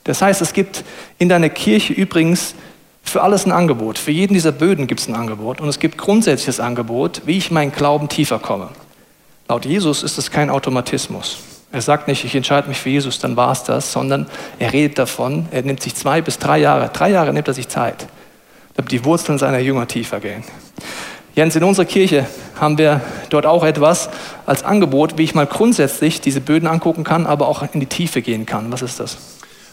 Das 0.03 0.21
heißt, 0.21 0.41
es 0.41 0.53
gibt 0.53 0.83
in 1.17 1.29
deiner 1.29 1.49
Kirche 1.49 1.93
übrigens 1.93 2.55
für 3.03 3.21
alles 3.21 3.45
ein 3.45 3.51
Angebot. 3.51 3.97
Für 3.97 4.11
jeden 4.11 4.33
dieser 4.33 4.51
Böden 4.51 4.87
gibt 4.87 5.01
es 5.01 5.07
ein 5.07 5.15
Angebot. 5.15 5.61
Und 5.61 5.69
es 5.69 5.79
gibt 5.79 5.97
grundsätzliches 5.97 6.59
Angebot, 6.59 7.21
wie 7.25 7.37
ich 7.37 7.51
meinen 7.51 7.71
Glauben 7.71 8.09
tiefer 8.09 8.39
komme. 8.39 8.69
Laut 9.47 9.65
Jesus 9.65 10.03
ist 10.03 10.17
es 10.17 10.31
kein 10.31 10.49
Automatismus. 10.49 11.37
Er 11.71 11.81
sagt 11.81 12.07
nicht, 12.07 12.23
ich 12.23 12.35
entscheide 12.35 12.67
mich 12.67 12.77
für 12.77 12.89
Jesus, 12.89 13.19
dann 13.19 13.35
war 13.35 13.51
es 13.51 13.63
das, 13.63 13.91
sondern 13.91 14.27
er 14.59 14.73
redet 14.73 14.99
davon, 14.99 15.47
er 15.51 15.63
nimmt 15.63 15.81
sich 15.81 15.95
zwei 15.95 16.21
bis 16.21 16.37
drei 16.37 16.59
Jahre, 16.59 16.91
drei 16.93 17.09
Jahre 17.09 17.33
nimmt 17.33 17.47
er 17.47 17.55
sich 17.55 17.67
Zeit, 17.67 18.07
damit 18.75 18.91
die 18.91 19.03
Wurzeln 19.03 19.39
seiner 19.39 19.57
Jünger 19.57 19.87
tiefer 19.87 20.19
gehen. 20.19 20.43
Jens, 21.35 21.55
in 21.55 21.63
unserer 21.63 21.85
Kirche 21.85 22.27
haben 22.59 22.77
wir 22.77 23.01
dort 23.29 23.47
auch 23.47 23.63
etwas 23.63 24.09
als 24.45 24.63
Angebot, 24.63 25.17
wie 25.17 25.23
ich 25.23 25.33
mal 25.33 25.47
grundsätzlich 25.47 26.21
diese 26.21 26.41
Böden 26.41 26.67
angucken 26.67 27.03
kann, 27.03 27.25
aber 27.25 27.47
auch 27.47 27.63
in 27.73 27.79
die 27.79 27.87
Tiefe 27.87 28.21
gehen 28.21 28.45
kann. 28.45 28.71
Was 28.71 28.83
ist 28.83 28.99
das? 28.99 29.17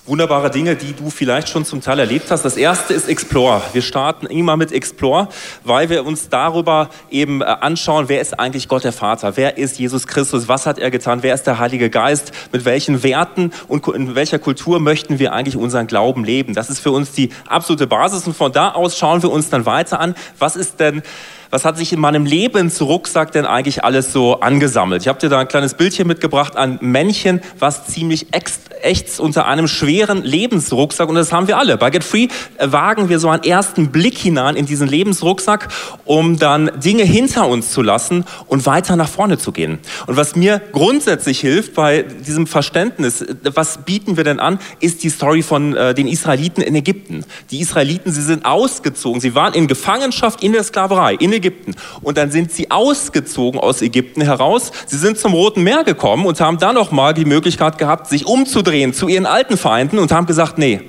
wunderbare 0.06 0.50
Dinge, 0.50 0.74
die 0.74 0.92
du 0.92 1.08
vielleicht 1.08 1.48
schon 1.48 1.64
zum 1.64 1.80
Teil 1.82 2.00
erlebt 2.00 2.30
hast. 2.30 2.44
Das 2.44 2.56
erste 2.56 2.94
ist 2.94 3.08
Explore. 3.08 3.62
Wir 3.72 3.82
starten 3.82 4.26
immer 4.26 4.56
mit 4.56 4.72
Explore, 4.72 5.28
weil 5.62 5.88
wir 5.88 6.04
uns 6.04 6.28
darüber 6.28 6.88
eben 7.10 7.42
äh, 7.42 7.44
anschauen, 7.44 8.08
wer 8.08 8.20
ist 8.20 8.40
eigentlich 8.40 8.66
Gott 8.66 8.82
der 8.82 8.92
Vater? 8.92 9.36
Wer 9.36 9.56
ist 9.56 9.78
Jesus 9.78 10.08
Christus? 10.08 10.48
Was 10.48 10.66
hat 10.66 10.78
er 10.78 10.90
getan? 10.90 11.22
Wer 11.22 11.34
ist 11.34 11.46
der 11.46 11.60
Heilige 11.60 11.90
Geist? 11.90 12.32
Mit 12.50 12.64
welchen 12.64 13.04
Werten 13.04 13.52
und 13.68 13.86
in 13.88 14.16
welcher 14.16 14.40
Kultur 14.40 14.80
möchten 14.80 15.20
wir 15.20 15.32
eigentlich 15.32 15.56
unseren 15.56 15.86
Glauben 15.86 16.24
leben? 16.24 16.54
Das 16.54 16.70
ist 16.70 16.80
für 16.80 16.90
uns 16.90 17.12
die 17.12 17.30
absolute 17.46 17.86
Basis 17.86 18.26
und 18.26 18.36
von 18.36 18.50
da 18.50 18.72
aus 18.72 18.98
schauen 18.98 19.22
wir 19.22 19.30
uns 19.30 19.48
dann 19.48 19.64
weiter 19.64 20.00
an, 20.00 20.16
was 20.38 20.56
ist 20.56 20.80
denn 20.80 21.02
was 21.50 21.64
hat 21.64 21.76
sich 21.76 21.92
in 21.92 22.00
meinem 22.00 22.24
Lebensrucksack 22.24 23.32
denn 23.32 23.44
eigentlich 23.44 23.84
alles 23.84 24.12
so 24.12 24.40
angesammelt? 24.40 25.02
Ich 25.02 25.08
habe 25.08 25.18
dir 25.18 25.28
da 25.28 25.40
ein 25.40 25.48
kleines 25.48 25.74
Bildchen 25.74 26.06
mitgebracht 26.06 26.56
an 26.56 26.78
Männchen, 26.80 27.40
was 27.58 27.86
ziemlich 27.86 28.28
echt 28.32 29.20
unter 29.20 29.46
einem 29.46 29.68
schweren 29.68 30.22
Lebensrucksack 30.22 31.08
und 31.08 31.14
das 31.14 31.32
haben 31.32 31.48
wir 31.48 31.58
alle. 31.58 31.76
Bei 31.76 31.90
Get 31.90 32.04
Free 32.04 32.28
äh, 32.56 32.72
wagen 32.72 33.08
wir 33.08 33.18
so 33.18 33.28
einen 33.28 33.42
ersten 33.42 33.90
Blick 33.90 34.16
hinein 34.16 34.56
in 34.56 34.66
diesen 34.66 34.88
Lebensrucksack, 34.88 35.68
um 36.04 36.38
dann 36.38 36.70
Dinge 36.82 37.02
hinter 37.02 37.48
uns 37.48 37.72
zu 37.72 37.82
lassen 37.82 38.24
und 38.46 38.66
weiter 38.66 38.96
nach 38.96 39.08
vorne 39.08 39.38
zu 39.38 39.52
gehen. 39.52 39.78
Und 40.06 40.16
was 40.16 40.36
mir 40.36 40.60
grundsätzlich 40.72 41.40
hilft 41.40 41.74
bei 41.74 42.02
diesem 42.02 42.46
Verständnis, 42.46 43.22
äh, 43.22 43.34
was 43.54 43.78
bieten 43.78 44.16
wir 44.16 44.24
denn 44.24 44.40
an, 44.40 44.58
ist 44.80 45.02
die 45.02 45.10
Story 45.10 45.42
von 45.42 45.76
äh, 45.76 45.94
den 45.94 46.06
Israeliten 46.06 46.62
in 46.62 46.74
Ägypten. 46.74 47.24
Die 47.50 47.60
Israeliten, 47.60 48.12
sie 48.12 48.22
sind 48.22 48.44
ausgezogen, 48.44 49.20
sie 49.20 49.34
waren 49.34 49.54
in 49.54 49.66
Gefangenschaft 49.66 50.42
in 50.42 50.52
der 50.52 50.64
Sklaverei, 50.64 51.14
in 51.14 51.32
Ägypten. 51.40 51.74
Und 52.02 52.18
dann 52.18 52.30
sind 52.30 52.52
sie 52.52 52.70
ausgezogen 52.70 53.58
aus 53.58 53.82
Ägypten 53.82 54.20
heraus. 54.20 54.70
Sie 54.86 54.98
sind 54.98 55.18
zum 55.18 55.32
Roten 55.32 55.62
Meer 55.62 55.84
gekommen 55.84 56.26
und 56.26 56.40
haben 56.40 56.58
dann 56.58 56.74
noch 56.74 56.92
mal 56.92 57.14
die 57.14 57.24
Möglichkeit 57.24 57.78
gehabt, 57.78 58.08
sich 58.08 58.26
umzudrehen 58.26 58.92
zu 58.92 59.08
ihren 59.08 59.26
alten 59.26 59.56
Feinden 59.56 59.98
und 59.98 60.12
haben 60.12 60.26
gesagt, 60.26 60.58
nee, 60.58 60.80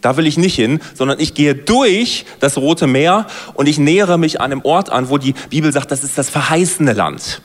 da 0.00 0.16
will 0.16 0.26
ich 0.26 0.38
nicht 0.38 0.54
hin, 0.54 0.80
sondern 0.94 1.20
ich 1.20 1.34
gehe 1.34 1.54
durch 1.54 2.24
das 2.38 2.56
Rote 2.56 2.86
Meer 2.86 3.26
und 3.54 3.68
ich 3.68 3.78
nähere 3.78 4.18
mich 4.18 4.40
einem 4.40 4.62
Ort 4.62 4.90
an, 4.90 5.10
wo 5.10 5.18
die 5.18 5.34
Bibel 5.50 5.72
sagt, 5.72 5.90
das 5.90 6.04
ist 6.04 6.16
das 6.16 6.30
verheißene 6.30 6.92
Land. 6.92 7.42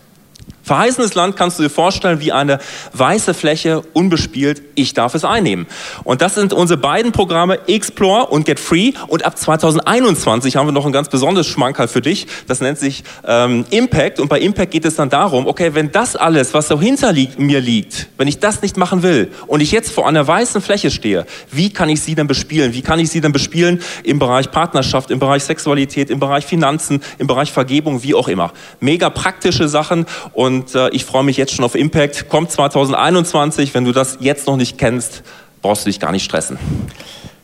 Verheißenes 0.66 1.14
Land 1.14 1.38
kannst 1.38 1.60
du 1.60 1.64
dir 1.64 1.70
vorstellen 1.70 2.20
wie 2.22 2.32
eine 2.32 2.58
weiße 2.94 3.36
Fläche, 3.36 3.84
unbespielt. 3.94 4.64
Ich 4.74 4.96
darf 4.96 5.14
es 5.14 5.24
einnehmen. 5.24 5.68
Und 6.04 6.24
das 6.24 6.34
sind 6.34 6.54
unsere 6.54 6.80
beiden 6.80 7.12
Programme 7.12 7.60
Explore 7.68 8.26
und 8.26 8.46
Get 8.48 8.60
Free. 8.60 8.94
Und 9.08 9.24
ab 9.24 9.38
2021 9.38 10.56
haben 10.56 10.68
wir 10.68 10.72
noch 10.72 10.88
ein 10.88 10.92
ganz 10.92 11.08
besonderes 11.10 11.46
Schmankerl 11.46 11.88
für 11.88 12.02
dich. 12.02 12.26
Das 12.48 12.62
nennt 12.62 12.80
sich 12.80 13.04
ähm, 13.28 13.66
Impact. 13.70 14.20
Und 14.20 14.28
bei 14.28 14.40
Impact 14.40 14.72
geht 14.72 14.86
es 14.86 14.96
dann 14.96 15.12
darum, 15.12 15.46
okay, 15.46 15.76
wenn 15.76 15.92
das 15.92 16.16
alles, 16.16 16.56
was 16.56 16.68
so 16.68 16.82
hinter 16.82 17.12
liegt, 17.12 17.38
mir 17.38 17.62
liegt, 17.62 18.08
wenn 18.18 18.28
ich 18.28 18.40
das 18.40 18.64
nicht 18.64 18.76
machen 18.76 19.04
will 19.04 19.32
und 19.46 19.62
ich 19.62 19.72
jetzt 19.72 19.92
vor 19.92 20.08
einer 20.08 20.26
weißen 20.26 20.62
Fläche 20.62 20.90
stehe, 20.90 21.28
wie 21.52 21.72
kann 21.72 21.90
ich 21.90 22.02
sie 22.02 22.16
denn 22.16 22.26
bespielen? 22.26 22.74
Wie 22.74 22.82
kann 22.82 22.98
ich 22.98 23.12
sie 23.12 23.22
denn 23.22 23.34
bespielen 23.34 23.84
im 24.02 24.18
Bereich 24.18 24.50
Partnerschaft, 24.50 25.12
im 25.12 25.20
Bereich 25.20 25.44
Sexualität, 25.44 26.10
im 26.10 26.20
Bereich 26.20 26.44
Finanzen, 26.44 27.04
im 27.20 27.28
Bereich 27.28 27.52
Vergebung, 27.52 28.02
wie 28.02 28.16
auch 28.16 28.28
immer. 28.28 28.52
Mega 28.80 29.12
praktische 29.12 29.68
Sachen 29.68 30.08
und 30.34 30.55
und 30.56 30.74
äh, 30.74 30.90
ich 30.90 31.04
freue 31.04 31.24
mich 31.24 31.36
jetzt 31.36 31.54
schon 31.54 31.66
auf 31.66 31.76
Impact. 31.76 32.30
Kommt 32.30 32.50
2021. 32.50 33.74
Wenn 33.74 33.84
du 33.84 33.92
das 33.92 34.18
jetzt 34.22 34.48
noch 34.48 34.56
nicht 34.56 34.78
kennst, 34.78 35.24
brauchst 35.62 35.86
du 35.86 35.90
dich 35.90 36.00
gar 36.00 36.14
nicht 36.14 36.24
stressen. 36.24 36.58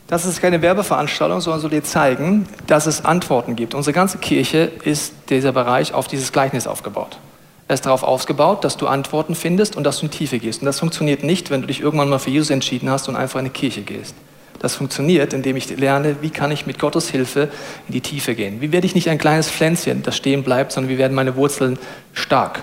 Das 0.06 0.24
ist 0.24 0.40
keine 0.40 0.62
Werbeveranstaltung, 0.62 1.40
sondern 1.40 1.60
soll 1.60 1.70
dir 1.70 1.84
zeigen, 1.84 2.46
dass 2.66 2.86
es 2.86 3.04
Antworten 3.04 3.54
gibt. 3.54 3.74
Unsere 3.74 3.92
ganze 3.92 4.18
Kirche 4.18 4.70
ist 4.84 5.12
dieser 5.28 5.52
Bereich 5.52 5.92
auf 5.92 6.08
dieses 6.08 6.32
Gleichnis 6.32 6.66
aufgebaut. 6.66 7.18
Er 7.68 7.74
ist 7.74 7.84
darauf 7.84 8.02
ausgebaut, 8.02 8.64
dass 8.64 8.78
du 8.78 8.86
Antworten 8.86 9.34
findest 9.34 9.76
und 9.76 9.84
dass 9.84 10.00
du 10.00 10.06
in 10.06 10.10
Tiefe 10.10 10.38
gehst. 10.38 10.62
Und 10.62 10.66
das 10.66 10.80
funktioniert 10.80 11.22
nicht, 11.22 11.50
wenn 11.50 11.60
du 11.60 11.66
dich 11.66 11.80
irgendwann 11.80 12.08
mal 12.08 12.18
für 12.18 12.30
Jesus 12.30 12.50
entschieden 12.50 12.90
hast 12.90 13.08
und 13.08 13.16
einfach 13.16 13.38
in 13.40 13.46
die 13.46 13.50
Kirche 13.50 13.82
gehst. 13.82 14.14
Das 14.58 14.74
funktioniert, 14.74 15.32
indem 15.32 15.56
ich 15.56 15.68
lerne, 15.76 16.16
wie 16.20 16.30
kann 16.30 16.50
ich 16.50 16.66
mit 16.66 16.78
Gottes 16.78 17.10
Hilfe 17.10 17.50
in 17.88 17.94
die 17.94 18.00
Tiefe 18.00 18.34
gehen. 18.34 18.60
Wie 18.60 18.72
werde 18.72 18.86
ich 18.86 18.94
nicht 18.94 19.08
ein 19.10 19.18
kleines 19.18 19.50
Pflänzchen, 19.50 20.02
das 20.02 20.16
stehen 20.16 20.44
bleibt, 20.44 20.72
sondern 20.72 20.90
wie 20.90 20.98
werden 20.98 21.14
meine 21.14 21.36
Wurzeln 21.36 21.78
stark. 22.12 22.62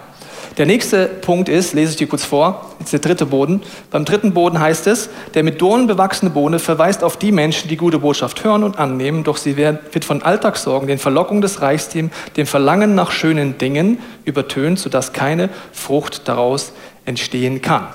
Der 0.60 0.66
nächste 0.66 1.06
Punkt 1.06 1.48
ist, 1.48 1.72
lese 1.72 1.92
ich 1.92 1.96
dir 1.96 2.08
kurz 2.08 2.26
vor, 2.26 2.66
jetzt 2.80 2.92
der 2.92 3.00
dritte 3.00 3.26
Boden. 3.26 3.62
Beim 3.92 4.04
dritten 4.04 4.34
Boden 4.34 4.60
heißt 4.60 4.88
es, 4.88 5.10
der 5.34 5.44
mit 5.44 5.62
Dornen 5.62 5.88
bewachsene 5.88 6.32
Boden 6.32 6.60
verweist 6.60 7.02
auf 7.02 7.16
die 7.16 7.32
Menschen, 7.32 7.70
die 7.70 7.78
gute 7.78 8.00
Botschaft 8.00 8.44
hören 8.44 8.66
und 8.66 8.78
annehmen, 8.78 9.24
doch 9.24 9.38
sie 9.38 9.56
wird 9.56 10.04
von 10.04 10.22
Alltagssorgen, 10.22 10.90
den 10.90 10.98
Verlockungen 10.98 11.42
des 11.42 11.62
Reichtums, 11.62 12.12
dem 12.36 12.46
Verlangen 12.46 12.94
nach 12.94 13.12
schönen 13.12 13.58
Dingen 13.58 14.00
übertönt, 14.26 14.80
sodass 14.80 15.14
keine 15.14 15.48
Frucht 15.72 16.28
daraus 16.28 16.74
entstehen 17.06 17.62
kann. 17.62 17.88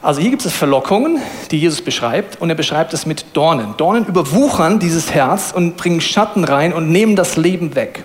Also 0.00 0.20
hier 0.20 0.30
gibt 0.30 0.46
es 0.46 0.52
Verlockungen, 0.52 1.20
die 1.50 1.58
Jesus 1.58 1.82
beschreibt, 1.82 2.40
und 2.40 2.48
er 2.48 2.54
beschreibt 2.54 2.94
es 2.94 3.06
mit 3.06 3.24
Dornen. 3.32 3.74
Dornen 3.76 4.06
überwuchern 4.06 4.78
dieses 4.78 5.12
Herz 5.12 5.50
und 5.52 5.76
bringen 5.76 6.00
Schatten 6.00 6.44
rein 6.44 6.72
und 6.72 6.90
nehmen 6.90 7.16
das 7.16 7.36
Leben 7.36 7.74
weg. 7.74 8.04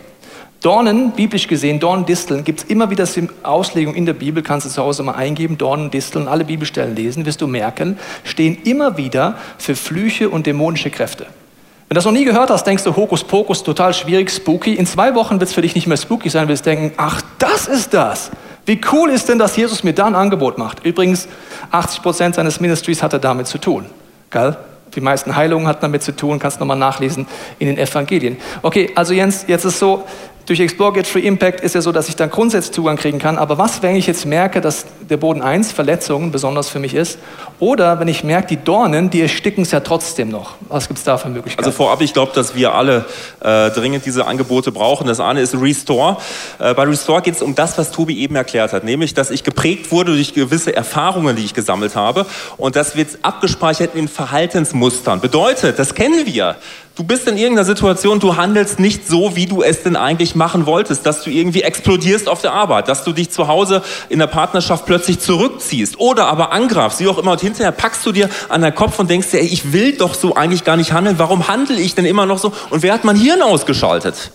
Dornen, 0.64 1.12
biblisch 1.12 1.48
gesehen, 1.50 1.82
Dornendisteln, 1.82 2.46
gibt 2.46 2.62
es 2.62 2.66
immer 2.70 2.90
wieder 2.90 3.06
Auslegung 3.44 3.96
in 3.96 4.06
der 4.06 4.14
Bibel, 4.14 4.42
kannst 4.42 4.66
du 4.66 4.70
zu 4.70 4.82
Hause 4.82 5.04
mal 5.04 5.16
eingeben, 5.16 5.58
Dornendisteln, 5.58 6.30
alle 6.30 6.46
Bibelstellen 6.46 6.96
lesen, 6.96 7.26
wirst 7.26 7.42
du 7.42 7.48
merken, 7.48 8.00
stehen 8.24 8.58
immer 8.64 8.96
wieder 8.96 9.38
für 9.58 9.76
Flüche 9.76 10.30
und 10.30 10.48
dämonische 10.48 10.90
Kräfte. 10.90 11.26
Wenn 11.26 11.90
du 11.90 11.96
das 11.96 12.06
noch 12.06 12.14
nie 12.14 12.24
gehört 12.24 12.50
hast, 12.50 12.64
denkst 12.64 12.86
du, 12.86 12.96
Hokuspokus, 12.96 13.64
total 13.64 13.94
schwierig, 13.94 14.32
spooky. 14.32 14.74
In 14.74 14.86
zwei 14.86 15.14
Wochen 15.16 15.42
wird 15.42 15.50
es 15.50 15.54
für 15.54 15.62
dich 15.62 15.76
nicht 15.76 15.86
mehr 15.86 15.98
spooky 15.98 16.30
sein, 16.30 16.48
wirst 16.48 16.66
denken, 16.66 16.94
ach, 16.96 17.22
das 17.40 17.68
ist 17.68 17.94
das. 17.94 18.32
Wie 18.66 18.80
cool 18.94 19.10
ist 19.10 19.28
denn, 19.28 19.40
dass 19.40 19.58
Jesus 19.58 19.84
mir 19.84 19.92
da 19.92 20.06
ein 20.06 20.16
Angebot 20.16 20.58
macht? 20.58 20.86
Übrigens, 20.86 21.28
80 21.72 22.02
Prozent 22.02 22.36
seines 22.36 22.62
Ministries 22.62 23.04
hat 23.04 23.12
er 23.12 23.20
damit 23.20 23.48
zu 23.48 23.58
tun. 23.58 23.86
Gell? 24.32 24.56
Die 24.96 25.02
meisten 25.02 25.36
Heilungen 25.36 25.68
hatten 25.68 25.82
damit 25.82 26.04
zu 26.04 26.16
tun, 26.16 26.40
kannst 26.40 26.58
du 26.58 26.62
nochmal 26.62 26.78
nachlesen 26.78 27.28
in 27.60 27.68
den 27.68 27.78
Evangelien. 27.78 28.38
Okay, 28.62 28.92
also 28.96 29.14
Jens, 29.14 29.46
jetzt 29.48 29.66
ist 29.66 29.80
so, 29.80 30.04
Durch 30.46 30.60
Explore 30.60 30.92
Get 30.92 31.08
Free 31.08 31.22
Impact 31.22 31.62
ist 31.62 31.74
ja 31.74 31.82
so, 31.82 31.94
dass 31.94 32.10
ich 32.10 32.18
dann 32.18 32.30
grundsätzlich 32.30 32.74
Zugang 32.74 32.98
kriegen 32.98 33.18
kann. 33.18 33.38
Aber 33.38 33.58
was, 33.58 33.82
wenn 33.82 33.96
ich 33.96 34.08
jetzt 34.08 34.26
merke, 34.26 34.60
dass 34.60 34.86
der 35.10 35.16
Boden 35.16 35.42
1 35.42 35.72
Verletzungen 35.72 36.32
besonders 36.32 36.68
für 36.68 36.80
mich 36.80 36.94
ist? 36.94 37.18
Oder 37.60 38.02
wenn 38.02 38.10
ich 38.10 38.26
merke, 38.26 38.48
die 38.50 38.58
Dornen, 38.58 39.10
die 39.10 39.22
ersticken 39.22 39.64
es 39.64 39.72
ja 39.72 39.80
trotzdem 39.80 40.28
noch. 40.28 40.56
Was 40.68 40.90
gibt 40.90 40.98
es 40.98 41.06
da 41.06 41.18
für 41.18 41.30
Möglichkeiten? 41.30 41.66
Also 41.66 41.76
vorab, 41.76 42.02
ich 42.02 42.14
glaube, 42.14 42.34
dass 42.36 42.56
wir 42.56 42.74
alle 42.74 43.06
äh, 43.40 43.70
dringend 43.72 44.06
diese 44.06 44.26
Angebote 44.26 44.74
brauchen. 44.74 45.08
Das 45.08 45.22
eine 45.22 45.40
ist 45.40 45.56
Restore. 45.56 46.18
Äh, 46.60 46.74
bei 46.74 46.84
Restore 46.84 47.22
geht 47.22 47.36
es 47.36 47.42
um 47.42 47.56
das, 47.56 47.78
was 47.78 47.92
Tobi 47.92 48.20
eben 48.20 48.36
erklärt 48.36 48.74
hat. 48.74 48.84
Nämlich, 48.84 49.14
dass 49.14 49.32
ich 49.32 49.46
geprägt 49.46 49.92
wurde 49.94 50.14
durch 50.14 50.34
gewisse 50.34 50.76
Erfahrungen, 50.76 51.38
die 51.38 51.46
ich 51.46 51.54
gesammelt 51.54 51.96
habe. 51.96 52.26
Und 52.58 52.76
das 52.76 52.98
wird 52.98 53.18
abgespeichert 53.22 53.96
in 53.96 54.10
Verhaltensmustern. 54.10 55.22
Bedeutet, 55.22 55.80
das 55.80 55.96
kennen 55.96 56.26
wir. 56.26 56.58
Du 56.96 57.04
bist 57.04 57.28
in 57.28 57.38
irgendeiner 57.38 57.66
Situation, 57.66 58.20
du 58.20 58.36
handelst 58.36 58.80
nicht 58.80 59.08
so, 59.08 59.36
wie 59.36 59.48
du 59.48 59.64
es 59.64 59.82
denn 59.82 59.96
eigentlich 59.96 60.36
machen 60.36 60.68
wolltest, 60.68 61.08
dass 61.08 61.24
du 61.24 61.32
irgendwie 61.32 61.64
explodierst 61.64 62.30
auf 62.30 62.42
der 62.42 62.54
Arbeit, 62.54 62.88
dass 62.88 63.04
du 63.04 63.14
dich 63.14 63.32
zu 63.32 63.48
Hause 63.48 63.82
in 64.10 64.20
der 64.20 64.28
Partnerschaft 64.28 64.86
plötzlich 64.86 65.20
zurückziehst 65.20 66.00
oder 66.00 66.28
aber 66.28 66.52
angreifst, 66.52 67.00
wie 67.00 67.08
auch 67.08 67.18
immer. 67.18 67.32
Und 67.32 67.42
hinterher 67.42 67.72
packst 67.72 68.06
du 68.06 68.12
dir 68.12 68.30
an 68.48 68.62
den 68.62 68.76
Kopf 68.76 69.00
und 69.00 69.10
denkst 69.10 69.32
dir, 69.32 69.40
ey, 69.40 69.48
ich 69.48 69.74
will 69.74 69.94
doch 69.94 70.14
so 70.14 70.36
eigentlich 70.36 70.66
gar 70.66 70.78
nicht 70.78 70.94
handeln. 70.94 71.18
Warum 71.18 71.48
handle 71.48 71.78
ich 71.78 71.96
denn 71.96 72.06
immer 72.06 72.28
noch 72.28 72.38
so? 72.38 72.54
Und 72.70 72.84
wer 72.84 72.94
hat 72.94 73.06
mein 73.06 73.16
Hirn 73.16 73.42
ausgeschaltet? 73.42 74.30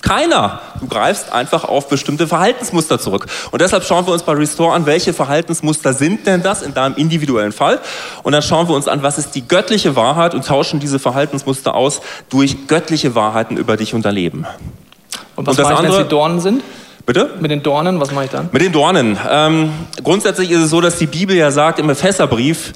Keiner. 0.00 0.60
Du 0.80 0.86
greifst 0.86 1.32
einfach 1.32 1.64
auf 1.64 1.88
bestimmte 1.88 2.28
Verhaltensmuster 2.28 3.00
zurück. 3.00 3.26
Und 3.50 3.60
deshalb 3.60 3.84
schauen 3.84 4.06
wir 4.06 4.12
uns 4.12 4.22
bei 4.22 4.32
Restore 4.32 4.74
an, 4.74 4.86
welche 4.86 5.12
Verhaltensmuster 5.12 5.92
sind 5.92 6.26
denn 6.26 6.42
das 6.42 6.62
in 6.62 6.72
deinem 6.72 6.94
individuellen 6.94 7.52
Fall. 7.52 7.80
Und 8.22 8.32
dann 8.32 8.42
schauen 8.42 8.68
wir 8.68 8.76
uns 8.76 8.86
an, 8.86 9.02
was 9.02 9.18
ist 9.18 9.34
die 9.34 9.46
göttliche 9.46 9.96
Wahrheit 9.96 10.34
und 10.34 10.46
tauschen 10.46 10.78
diese 10.78 10.98
Verhaltensmuster 10.98 11.74
aus 11.74 12.00
durch 12.30 12.68
göttliche 12.68 13.14
Wahrheiten 13.16 13.56
über 13.56 13.76
dich 13.76 13.92
und 13.92 14.04
dein 14.04 14.14
Leben. 14.14 14.46
Und 15.34 15.46
was 15.46 15.58
und 15.58 15.64
das 15.64 15.66
andere, 15.66 15.82
wenn 15.82 16.00
es 16.00 16.06
die 16.06 16.08
Dornen 16.08 16.40
sind? 16.40 16.62
Bitte? 17.04 17.30
Mit 17.40 17.50
den 17.50 17.62
Dornen, 17.62 18.00
was 18.00 18.12
mache 18.12 18.26
ich 18.26 18.30
dann? 18.30 18.50
Mit 18.52 18.62
den 18.62 18.70
Dornen. 18.70 19.18
Ähm, 19.28 19.72
grundsätzlich 20.04 20.50
ist 20.50 20.60
es 20.60 20.70
so, 20.70 20.80
dass 20.80 20.98
die 20.98 21.06
Bibel 21.06 21.34
ja 21.34 21.50
sagt 21.50 21.78
im 21.78 21.88
Epheserbrief, 21.88 22.72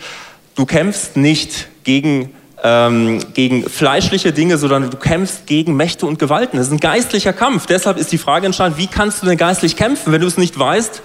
du 0.55 0.65
kämpfst 0.65 1.17
nicht 1.17 1.69
gegen 1.85 2.35
ähm, 2.63 3.21
gegen 3.35 3.69
fleischliche 3.69 4.33
Dinge, 4.33 4.57
sondern 4.59 4.91
du 4.91 4.97
kämpfst 4.97 5.47
gegen 5.47 5.77
Mächte 5.77 6.07
und 6.07 6.19
Gewalten. 6.19 6.57
Das 6.57 6.67
ist 6.67 6.73
ein 6.73 6.81
geistlicher 6.81 7.33
Kampf. 7.33 7.67
Deshalb 7.67 7.99
ist 7.99 8.13
die 8.13 8.19
Frage 8.19 8.47
entscheidend, 8.47 8.79
wie 8.79 8.87
kannst 8.87 9.23
du 9.23 9.27
denn 9.27 9.37
geistlich 9.37 9.77
kämpfen, 9.77 10.13
wenn 10.13 10.21
du 10.21 10.27
es 10.27 10.39
nicht 10.39 10.59
weißt? 10.59 11.03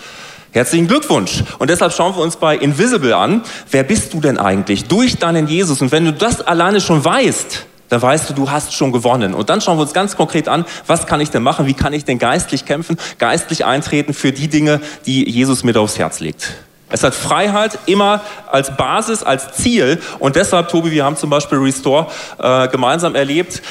Herzlichen 0.51 0.87
Glückwunsch. 0.87 1.43
Und 1.59 1.69
deshalb 1.69 1.93
schauen 1.93 2.15
wir 2.15 2.21
uns 2.21 2.37
bei 2.37 2.55
Invisible 2.55 3.13
an, 3.15 3.41
wer 3.69 3.83
bist 3.83 4.13
du 4.13 4.21
denn 4.21 4.37
eigentlich 4.37 4.85
durch 4.85 5.17
deinen 5.17 5.47
Jesus? 5.47 5.81
Und 5.81 5.91
wenn 5.91 6.05
du 6.05 6.13
das 6.13 6.41
alleine 6.41 6.79
schon 6.79 7.03
weißt, 7.03 7.65
dann 7.89 8.01
weißt 8.01 8.29
du, 8.29 8.33
du 8.33 8.51
hast 8.51 8.73
schon 8.73 8.91
gewonnen. 8.91 9.33
Und 9.33 9.49
dann 9.49 9.61
schauen 9.61 9.77
wir 9.77 9.83
uns 9.83 9.93
ganz 9.93 10.15
konkret 10.15 10.47
an, 10.47 10.65
was 10.85 11.05
kann 11.05 11.21
ich 11.21 11.31
denn 11.31 11.43
machen? 11.43 11.65
Wie 11.65 11.73
kann 11.73 11.93
ich 11.93 12.05
denn 12.05 12.19
geistlich 12.19 12.65
kämpfen, 12.65 12.97
geistlich 13.17 13.65
eintreten 13.65 14.13
für 14.13 14.31
die 14.31 14.47
Dinge, 14.47 14.81
die 15.05 15.29
Jesus 15.29 15.63
mir 15.63 15.79
aufs 15.79 15.97
Herz 15.97 16.19
legt? 16.19 16.53
Es 16.89 17.03
hat 17.03 17.13
Freiheit 17.13 17.77
immer 17.85 18.21
als 18.49 18.75
Basis, 18.75 19.23
als 19.23 19.53
Ziel. 19.53 19.99
Und 20.19 20.35
deshalb, 20.35 20.69
Tobi, 20.69 20.91
wir 20.91 21.03
haben 21.03 21.17
zum 21.17 21.29
Beispiel 21.29 21.57
Restore 21.57 22.07
äh, 22.39 22.67
gemeinsam 22.69 23.15
erlebt. 23.15 23.61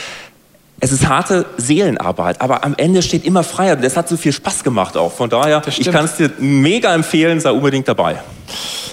Es 0.79 0.92
ist 0.92 1.09
harte 1.09 1.46
Seelenarbeit, 1.57 2.42
aber 2.42 2.62
am 2.62 2.74
Ende 2.76 3.00
steht 3.00 3.24
immer 3.24 3.42
Freiheit. 3.42 3.79
Und 3.79 3.85
das 3.85 3.96
hat 3.96 4.09
so 4.09 4.18
viel 4.18 4.33
Spaß 4.33 4.62
gemacht 4.62 4.96
auch. 4.96 5.12
Von 5.12 5.31
daher, 5.31 5.62
ich 5.66 5.90
kann 5.90 6.05
es 6.05 6.16
dir 6.16 6.31
mega 6.38 6.94
empfehlen, 6.94 7.40
sei 7.40 7.50
unbedingt 7.50 7.88
dabei. 7.88 8.18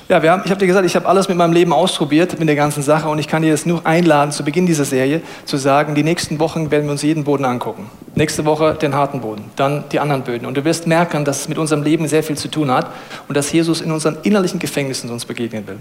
Ja, 0.09 0.21
wir 0.21 0.31
haben, 0.31 0.41
ich 0.43 0.51
habe 0.51 0.59
dir 0.59 0.67
gesagt, 0.67 0.85
ich 0.85 0.95
habe 0.95 1.07
alles 1.07 1.29
mit 1.29 1.37
meinem 1.37 1.53
Leben 1.53 1.71
ausprobiert, 1.71 2.37
mit 2.37 2.47
der 2.47 2.55
ganzen 2.55 2.83
Sache. 2.83 3.07
Und 3.07 3.19
ich 3.19 3.27
kann 3.27 3.41
dir 3.41 3.49
jetzt 3.49 3.65
nur 3.65 3.85
einladen, 3.85 4.31
zu 4.31 4.43
Beginn 4.43 4.65
dieser 4.65 4.85
Serie 4.85 5.21
zu 5.45 5.57
sagen, 5.57 5.95
die 5.95 6.03
nächsten 6.03 6.39
Wochen 6.39 6.71
werden 6.71 6.85
wir 6.85 6.91
uns 6.91 7.03
jeden 7.03 7.23
Boden 7.23 7.45
angucken. 7.45 7.89
Nächste 8.15 8.45
Woche 8.45 8.75
den 8.75 8.93
harten 8.93 9.21
Boden, 9.21 9.45
dann 9.55 9.85
die 9.91 9.99
anderen 9.99 10.23
Böden. 10.23 10.45
Und 10.45 10.55
du 10.55 10.65
wirst 10.65 10.85
merken, 10.85 11.25
dass 11.25 11.41
es 11.41 11.47
mit 11.47 11.57
unserem 11.57 11.81
Leben 11.81 12.07
sehr 12.07 12.21
viel 12.21 12.37
zu 12.37 12.47
tun 12.47 12.69
hat 12.69 12.91
und 13.27 13.35
dass 13.35 13.51
Jesus 13.51 13.81
in 13.81 13.91
unseren 13.91 14.17
innerlichen 14.21 14.59
Gefängnissen 14.59 15.09
uns 15.09 15.25
begegnen 15.25 15.65
will. 15.67 15.77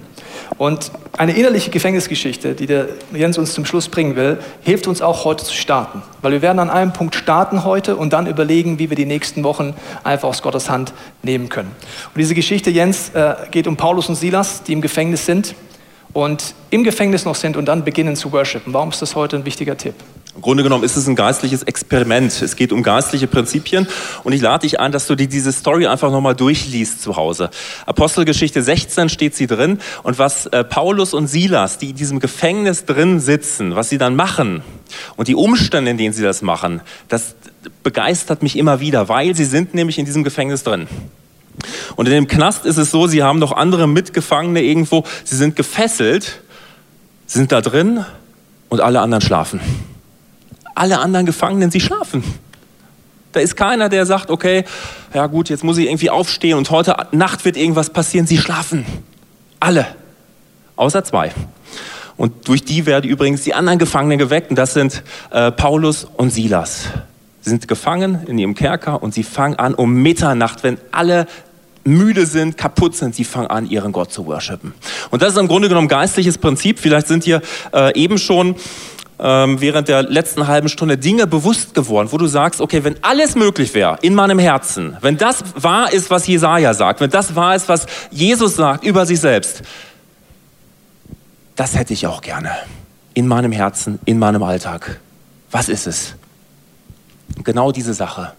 Und 0.56 0.92
eine 1.18 1.36
innerliche 1.36 1.70
Gefängnisgeschichte, 1.70 2.54
die 2.54 2.66
der 2.66 2.86
Jens 3.12 3.36
uns 3.36 3.52
zum 3.52 3.66
Schluss 3.66 3.88
bringen 3.88 4.16
will, 4.16 4.38
hilft 4.62 4.86
uns 4.86 5.02
auch 5.02 5.24
heute 5.24 5.44
zu 5.44 5.52
starten. 5.52 6.02
Weil 6.22 6.32
wir 6.32 6.42
werden 6.42 6.58
an 6.58 6.70
einem 6.70 6.92
Punkt 6.92 7.16
starten 7.16 7.64
heute 7.64 7.96
und 7.96 8.12
dann 8.14 8.26
überlegen, 8.26 8.78
wie 8.78 8.88
wir 8.88 8.96
die 8.96 9.04
nächsten 9.04 9.44
Wochen 9.44 9.74
einfach 10.04 10.28
aus 10.28 10.40
Gottes 10.40 10.70
Hand 10.70 10.94
nehmen 11.22 11.50
können. 11.50 11.72
Und 12.14 12.18
diese 12.18 12.34
Geschichte, 12.34 12.70
Jens, 12.70 13.10
äh, 13.10 13.34
geht 13.50 13.61
um 13.66 13.76
Paulus 13.76 14.08
und 14.08 14.14
Silas, 14.14 14.62
die 14.62 14.72
im 14.72 14.80
Gefängnis 14.80 15.26
sind 15.26 15.54
und 16.12 16.54
im 16.70 16.84
Gefängnis 16.84 17.24
noch 17.24 17.34
sind 17.34 17.56
und 17.56 17.66
dann 17.66 17.84
beginnen 17.84 18.16
zu 18.16 18.32
worshipen. 18.32 18.72
Warum 18.72 18.90
ist 18.90 19.02
das 19.02 19.14
heute 19.14 19.36
ein 19.36 19.44
wichtiger 19.44 19.76
Tipp? 19.76 19.94
Im 20.34 20.40
Grunde 20.40 20.62
genommen 20.62 20.82
ist 20.82 20.96
es 20.96 21.06
ein 21.06 21.14
geistliches 21.14 21.62
Experiment. 21.62 22.40
Es 22.40 22.56
geht 22.56 22.72
um 22.72 22.82
geistliche 22.82 23.26
Prinzipien 23.26 23.86
und 24.24 24.32
ich 24.32 24.40
lade 24.40 24.62
dich 24.62 24.80
ein, 24.80 24.90
dass 24.90 25.06
du 25.06 25.14
dir 25.14 25.28
diese 25.28 25.52
Story 25.52 25.86
einfach 25.86 26.10
nochmal 26.10 26.34
durchliest 26.34 27.02
zu 27.02 27.16
Hause. 27.16 27.50
Apostelgeschichte 27.84 28.62
16 28.62 29.10
steht 29.10 29.34
sie 29.34 29.46
drin 29.46 29.78
und 30.02 30.18
was 30.18 30.46
äh, 30.46 30.64
Paulus 30.64 31.12
und 31.12 31.26
Silas, 31.26 31.76
die 31.76 31.90
in 31.90 31.96
diesem 31.96 32.18
Gefängnis 32.18 32.86
drin 32.86 33.20
sitzen, 33.20 33.74
was 33.74 33.90
sie 33.90 33.98
dann 33.98 34.16
machen 34.16 34.62
und 35.16 35.28
die 35.28 35.34
Umstände, 35.34 35.90
in 35.90 35.98
denen 35.98 36.14
sie 36.14 36.22
das 36.22 36.40
machen, 36.40 36.80
das 37.08 37.34
begeistert 37.82 38.42
mich 38.42 38.56
immer 38.56 38.80
wieder, 38.80 39.10
weil 39.10 39.36
sie 39.36 39.44
sind 39.44 39.74
nämlich 39.74 39.98
in 39.98 40.06
diesem 40.06 40.24
Gefängnis 40.24 40.62
drin. 40.62 40.88
Und 41.96 42.06
in 42.06 42.12
dem 42.12 42.28
Knast 42.28 42.64
ist 42.66 42.78
es 42.78 42.90
so, 42.90 43.06
sie 43.06 43.22
haben 43.22 43.38
noch 43.38 43.52
andere 43.52 43.86
Mitgefangene 43.86 44.62
irgendwo, 44.62 45.04
sie 45.24 45.36
sind 45.36 45.56
gefesselt, 45.56 46.40
sind 47.26 47.52
da 47.52 47.60
drin 47.60 48.04
und 48.68 48.80
alle 48.80 49.00
anderen 49.00 49.22
schlafen 49.22 49.60
alle 50.74 50.98
anderen 50.98 51.26
Gefangenen, 51.26 51.70
sie 51.70 51.80
schlafen. 51.80 52.22
Da 53.32 53.40
ist 53.40 53.56
keiner, 53.56 53.88
der 53.88 54.04
sagt, 54.04 54.30
okay, 54.30 54.64
ja 55.14 55.26
gut, 55.26 55.48
jetzt 55.48 55.64
muss 55.64 55.78
ich 55.78 55.86
irgendwie 55.86 56.10
aufstehen 56.10 56.58
und 56.58 56.70
heute 56.70 56.94
Nacht 57.12 57.44
wird 57.44 57.56
irgendwas 57.56 57.90
passieren. 57.90 58.26
Sie 58.26 58.38
schlafen. 58.38 58.84
Alle. 59.58 59.86
Außer 60.76 61.02
zwei. 61.04 61.32
Und 62.16 62.48
durch 62.48 62.64
die 62.64 62.84
werden 62.84 63.08
übrigens 63.08 63.42
die 63.42 63.54
anderen 63.54 63.78
Gefangenen 63.78 64.18
geweckt. 64.18 64.50
Und 64.50 64.56
das 64.56 64.74
sind 64.74 65.02
äh, 65.30 65.50
Paulus 65.50 66.04
und 66.04 66.30
Silas. 66.30 66.88
Sie 67.42 67.50
sind 67.50 67.68
gefangen 67.68 68.20
in 68.26 68.38
ihrem 68.38 68.54
Kerker 68.54 69.02
und 69.02 69.12
sie 69.12 69.24
fangen 69.24 69.56
an 69.56 69.74
um 69.74 70.02
Mitternacht, 70.02 70.62
wenn 70.62 70.78
alle 70.92 71.26
müde 71.84 72.24
sind, 72.26 72.56
kaputt 72.56 72.94
sind, 72.94 73.14
sie 73.14 73.24
fangen 73.24 73.48
an, 73.48 73.68
ihren 73.68 73.90
Gott 73.92 74.12
zu 74.12 74.26
worshipen. 74.26 74.72
Und 75.10 75.22
das 75.22 75.32
ist 75.32 75.38
im 75.38 75.48
Grunde 75.48 75.68
genommen 75.68 75.88
geistliches 75.88 76.38
Prinzip. 76.38 76.78
Vielleicht 76.78 77.08
sind 77.08 77.24
hier 77.24 77.42
äh, 77.74 78.00
eben 78.00 78.18
schon 78.18 78.54
ähm, 79.18 79.60
während 79.60 79.88
der 79.88 80.04
letzten 80.04 80.46
halben 80.46 80.68
Stunde 80.68 80.96
Dinge 80.96 81.26
bewusst 81.26 81.74
geworden, 81.74 82.08
wo 82.12 82.18
du 82.18 82.26
sagst, 82.26 82.60
okay, 82.60 82.84
wenn 82.84 82.96
alles 83.02 83.34
möglich 83.34 83.74
wäre 83.74 83.98
in 84.02 84.14
meinem 84.14 84.38
Herzen, 84.38 84.96
wenn 85.00 85.16
das 85.16 85.42
wahr 85.56 85.92
ist, 85.92 86.10
was 86.10 86.26
Jesaja 86.26 86.74
sagt, 86.74 87.00
wenn 87.00 87.10
das 87.10 87.34
wahr 87.34 87.56
ist, 87.56 87.68
was 87.68 87.86
Jesus 88.12 88.56
sagt 88.56 88.84
über 88.84 89.04
sich 89.04 89.20
selbst, 89.20 89.62
das 91.56 91.76
hätte 91.76 91.92
ich 91.92 92.06
auch 92.06 92.22
gerne 92.22 92.50
in 93.14 93.26
meinem 93.26 93.52
Herzen, 93.52 93.98
in 94.04 94.18
meinem 94.18 94.42
Alltag. 94.42 95.00
Was 95.50 95.68
ist 95.68 95.86
es? 95.86 96.14
Genau 97.44 97.72
diese 97.72 97.94
Sache, 97.94 98.32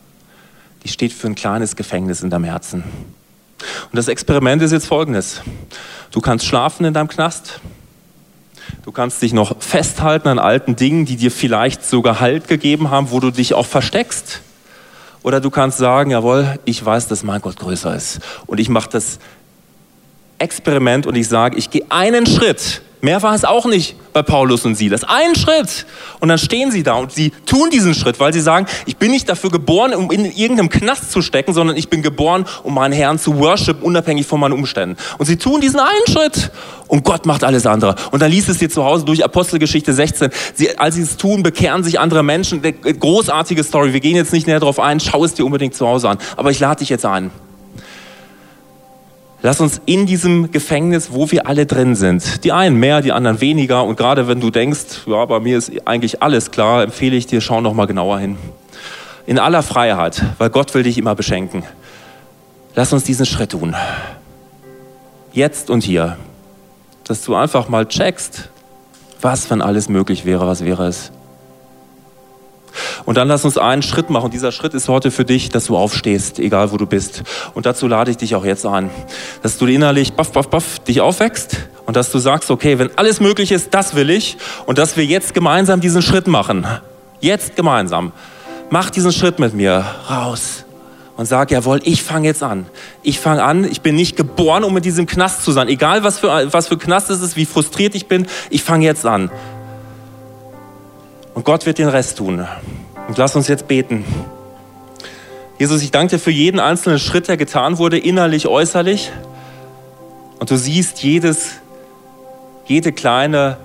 die 0.83 0.87
steht 0.87 1.13
für 1.13 1.27
ein 1.27 1.35
kleines 1.35 1.75
Gefängnis 1.75 2.21
in 2.21 2.29
deinem 2.29 2.45
Herzen. 2.45 2.83
Und 2.83 3.95
das 3.95 4.07
Experiment 4.07 4.61
ist 4.61 4.71
jetzt 4.71 4.87
folgendes. 4.87 5.41
Du 6.11 6.21
kannst 6.21 6.45
schlafen 6.45 6.85
in 6.85 6.93
deinem 6.93 7.07
Knast, 7.07 7.59
Du 8.83 8.91
kannst 8.91 9.21
dich 9.21 9.33
noch 9.33 9.61
festhalten 9.61 10.27
an 10.27 10.39
alten 10.39 10.75
Dingen, 10.75 11.05
die 11.05 11.15
dir 11.15 11.31
vielleicht 11.31 11.85
sogar 11.85 12.19
Halt 12.19 12.47
gegeben 12.47 12.89
haben, 12.89 13.11
wo 13.11 13.19
du 13.19 13.31
dich 13.31 13.53
auch 13.53 13.65
versteckst. 13.65 14.41
Oder 15.21 15.39
du 15.39 15.49
kannst 15.49 15.77
sagen, 15.77 16.11
jawohl, 16.11 16.59
ich 16.65 16.83
weiß, 16.83 17.07
dass 17.07 17.23
mein 17.23 17.41
Gott 17.41 17.57
größer 17.57 17.95
ist. 17.95 18.19
Und 18.45 18.59
ich 18.59 18.67
mache 18.67 18.89
das 18.89 19.19
Experiment 20.37 21.07
und 21.07 21.15
ich 21.15 21.29
sage, 21.29 21.57
ich 21.57 21.69
gehe 21.69 21.85
einen 21.89 22.25
Schritt 22.25 22.81
Mehr 23.03 23.21
war 23.21 23.35
es 23.35 23.43
auch 23.43 23.65
nicht 23.65 23.97
bei 24.13 24.21
Paulus 24.23 24.63
und 24.63 24.75
Silas. 24.75 25.03
Ein 25.03 25.35
Schritt. 25.35 25.85
Und 26.21 26.29
dann 26.29 26.37
stehen 26.37 26.71
sie 26.71 26.83
da 26.83 26.93
und 26.93 27.11
sie 27.11 27.33
tun 27.45 27.69
diesen 27.69 27.93
Schritt, 27.93 28.17
weil 28.21 28.31
sie 28.31 28.39
sagen, 28.39 28.65
ich 28.85 28.95
bin 28.95 29.11
nicht 29.11 29.27
dafür 29.27 29.51
geboren, 29.51 29.93
um 29.93 30.09
in 30.09 30.23
irgendeinem 30.23 30.69
Knast 30.69 31.11
zu 31.11 31.21
stecken, 31.21 31.53
sondern 31.53 31.75
ich 31.75 31.89
bin 31.89 32.01
geboren, 32.01 32.45
um 32.63 32.75
meinen 32.75 32.93
Herrn 32.93 33.19
zu 33.19 33.37
worshipen, 33.39 33.83
unabhängig 33.83 34.25
von 34.25 34.39
meinen 34.39 34.53
Umständen. 34.53 34.95
Und 35.17 35.25
sie 35.25 35.35
tun 35.35 35.59
diesen 35.59 35.81
einen 35.81 36.07
Schritt 36.09 36.51
und 36.87 37.03
Gott 37.03 37.25
macht 37.25 37.43
alles 37.43 37.65
andere. 37.65 37.95
Und 38.11 38.21
dann 38.21 38.31
liest 38.31 38.47
es 38.47 38.59
dir 38.59 38.69
zu 38.69 38.85
Hause 38.85 39.03
durch 39.03 39.21
Apostelgeschichte 39.21 39.91
16. 39.91 40.29
Sie, 40.53 40.77
als 40.77 40.95
sie 40.95 41.01
es 41.01 41.17
tun, 41.17 41.43
bekehren 41.43 41.83
sich 41.83 41.99
andere 41.99 42.23
Menschen. 42.23 42.61
Großartige 42.61 43.65
Story. 43.65 43.91
Wir 43.91 43.99
gehen 43.99 44.15
jetzt 44.15 44.31
nicht 44.31 44.47
näher 44.47 44.61
darauf 44.61 44.79
ein. 44.79 45.01
Schau 45.01 45.25
es 45.25 45.33
dir 45.33 45.43
unbedingt 45.43 45.75
zu 45.75 45.85
Hause 45.85 46.07
an. 46.07 46.19
Aber 46.37 46.51
ich 46.51 46.59
lade 46.61 46.79
dich 46.79 46.87
jetzt 46.87 47.05
ein. 47.05 47.31
Lass 49.45 49.59
uns 49.59 49.81
in 49.85 50.05
diesem 50.05 50.51
Gefängnis, 50.51 51.11
wo 51.11 51.29
wir 51.29 51.47
alle 51.47 51.65
drin 51.65 51.95
sind, 51.95 52.45
die 52.45 52.53
einen 52.53 52.77
mehr, 52.77 53.01
die 53.01 53.11
anderen 53.11 53.41
weniger, 53.41 53.83
und 53.83 53.97
gerade 53.97 54.29
wenn 54.29 54.39
du 54.39 54.49
denkst, 54.49 55.01
ja, 55.05 55.25
bei 55.25 55.41
mir 55.41 55.57
ist 55.57 55.85
eigentlich 55.85 56.23
alles 56.23 56.49
klar, 56.49 56.81
empfehle 56.81 57.17
ich 57.17 57.27
dir, 57.27 57.41
schau 57.41 57.59
noch 57.59 57.73
mal 57.73 57.85
genauer 57.85 58.19
hin. 58.19 58.37
In 59.25 59.39
aller 59.39 59.61
Freiheit, 59.61 60.23
weil 60.37 60.49
Gott 60.49 60.73
will 60.73 60.83
dich 60.83 60.97
immer 60.97 61.13
beschenken. 61.13 61.63
Lass 62.73 62.93
uns 62.93 63.03
diesen 63.03 63.25
Schritt 63.25 63.51
tun. 63.51 63.75
Jetzt 65.33 65.69
und 65.69 65.83
hier. 65.83 66.15
Dass 67.03 67.21
du 67.21 67.35
einfach 67.35 67.67
mal 67.67 67.85
checkst, 67.85 68.49
was, 69.19 69.49
wenn 69.49 69.61
alles 69.61 69.89
möglich 69.89 70.23
wäre, 70.23 70.47
was 70.47 70.63
wäre 70.63 70.87
es? 70.87 71.11
Und 73.05 73.17
dann 73.17 73.27
lass 73.27 73.45
uns 73.45 73.57
einen 73.57 73.81
Schritt 73.81 74.09
machen. 74.09 74.31
Dieser 74.31 74.51
Schritt 74.51 74.73
ist 74.73 74.87
heute 74.89 75.11
für 75.11 75.25
dich, 75.25 75.49
dass 75.49 75.65
du 75.65 75.77
aufstehst, 75.77 76.39
egal 76.39 76.71
wo 76.71 76.77
du 76.77 76.85
bist. 76.85 77.23
Und 77.53 77.65
dazu 77.65 77.87
lade 77.87 78.11
ich 78.11 78.17
dich 78.17 78.35
auch 78.35 78.45
jetzt 78.45 78.65
ein, 78.65 78.89
dass 79.41 79.57
du 79.57 79.65
innerlich, 79.65 80.13
baff, 80.13 80.31
baff, 80.31 80.49
baff, 80.49 80.79
dich 80.79 81.01
aufwächst 81.01 81.57
und 81.85 81.95
dass 81.95 82.11
du 82.11 82.19
sagst, 82.19 82.51
okay, 82.51 82.79
wenn 82.79 82.89
alles 82.97 83.19
möglich 83.19 83.51
ist, 83.51 83.73
das 83.73 83.95
will 83.95 84.09
ich. 84.09 84.37
Und 84.65 84.77
dass 84.77 84.97
wir 84.97 85.05
jetzt 85.05 85.33
gemeinsam 85.33 85.81
diesen 85.81 86.01
Schritt 86.01 86.27
machen. 86.27 86.65
Jetzt 87.19 87.55
gemeinsam. 87.55 88.11
Mach 88.69 88.89
diesen 88.89 89.11
Schritt 89.11 89.39
mit 89.39 89.53
mir 89.53 89.85
raus 90.09 90.63
und 91.15 91.25
sag, 91.25 91.51
jawohl, 91.51 91.79
ich 91.83 92.01
fange 92.01 92.27
jetzt 92.27 92.41
an. 92.41 92.65
Ich 93.03 93.19
fange 93.19 93.43
an, 93.43 93.65
ich 93.65 93.81
bin 93.81 93.95
nicht 93.95 94.15
geboren, 94.15 94.63
um 94.63 94.75
in 94.77 94.83
diesem 94.83 95.05
Knast 95.05 95.43
zu 95.43 95.51
sein. 95.51 95.67
Egal, 95.67 96.03
was 96.03 96.19
für, 96.19 96.51
was 96.51 96.67
für 96.67 96.77
Knast 96.77 97.09
es 97.09 97.21
ist, 97.21 97.35
wie 97.35 97.45
frustriert 97.45 97.93
ich 97.95 98.07
bin, 98.07 98.25
ich 98.49 98.63
fange 98.63 98.85
jetzt 98.85 99.05
an. 99.05 99.29
Und 101.33 101.45
Gott 101.45 101.65
wird 101.65 101.77
den 101.77 101.89
Rest 101.89 102.17
tun. 102.17 102.45
Und 103.07 103.17
lass 103.17 103.35
uns 103.35 103.47
jetzt 103.47 103.67
beten. 103.67 104.05
Jesus, 105.59 105.81
ich 105.81 105.91
danke 105.91 106.15
dir 106.15 106.19
für 106.19 106.31
jeden 106.31 106.59
einzelnen 106.59 106.99
Schritt, 106.99 107.27
der 107.27 107.37
getan 107.37 107.77
wurde, 107.77 107.97
innerlich, 107.97 108.47
äußerlich. 108.47 109.11
Und 110.39 110.51
du 110.51 110.57
siehst 110.57 111.03
jedes, 111.03 111.51
jede 112.65 112.91
kleine 112.91 113.57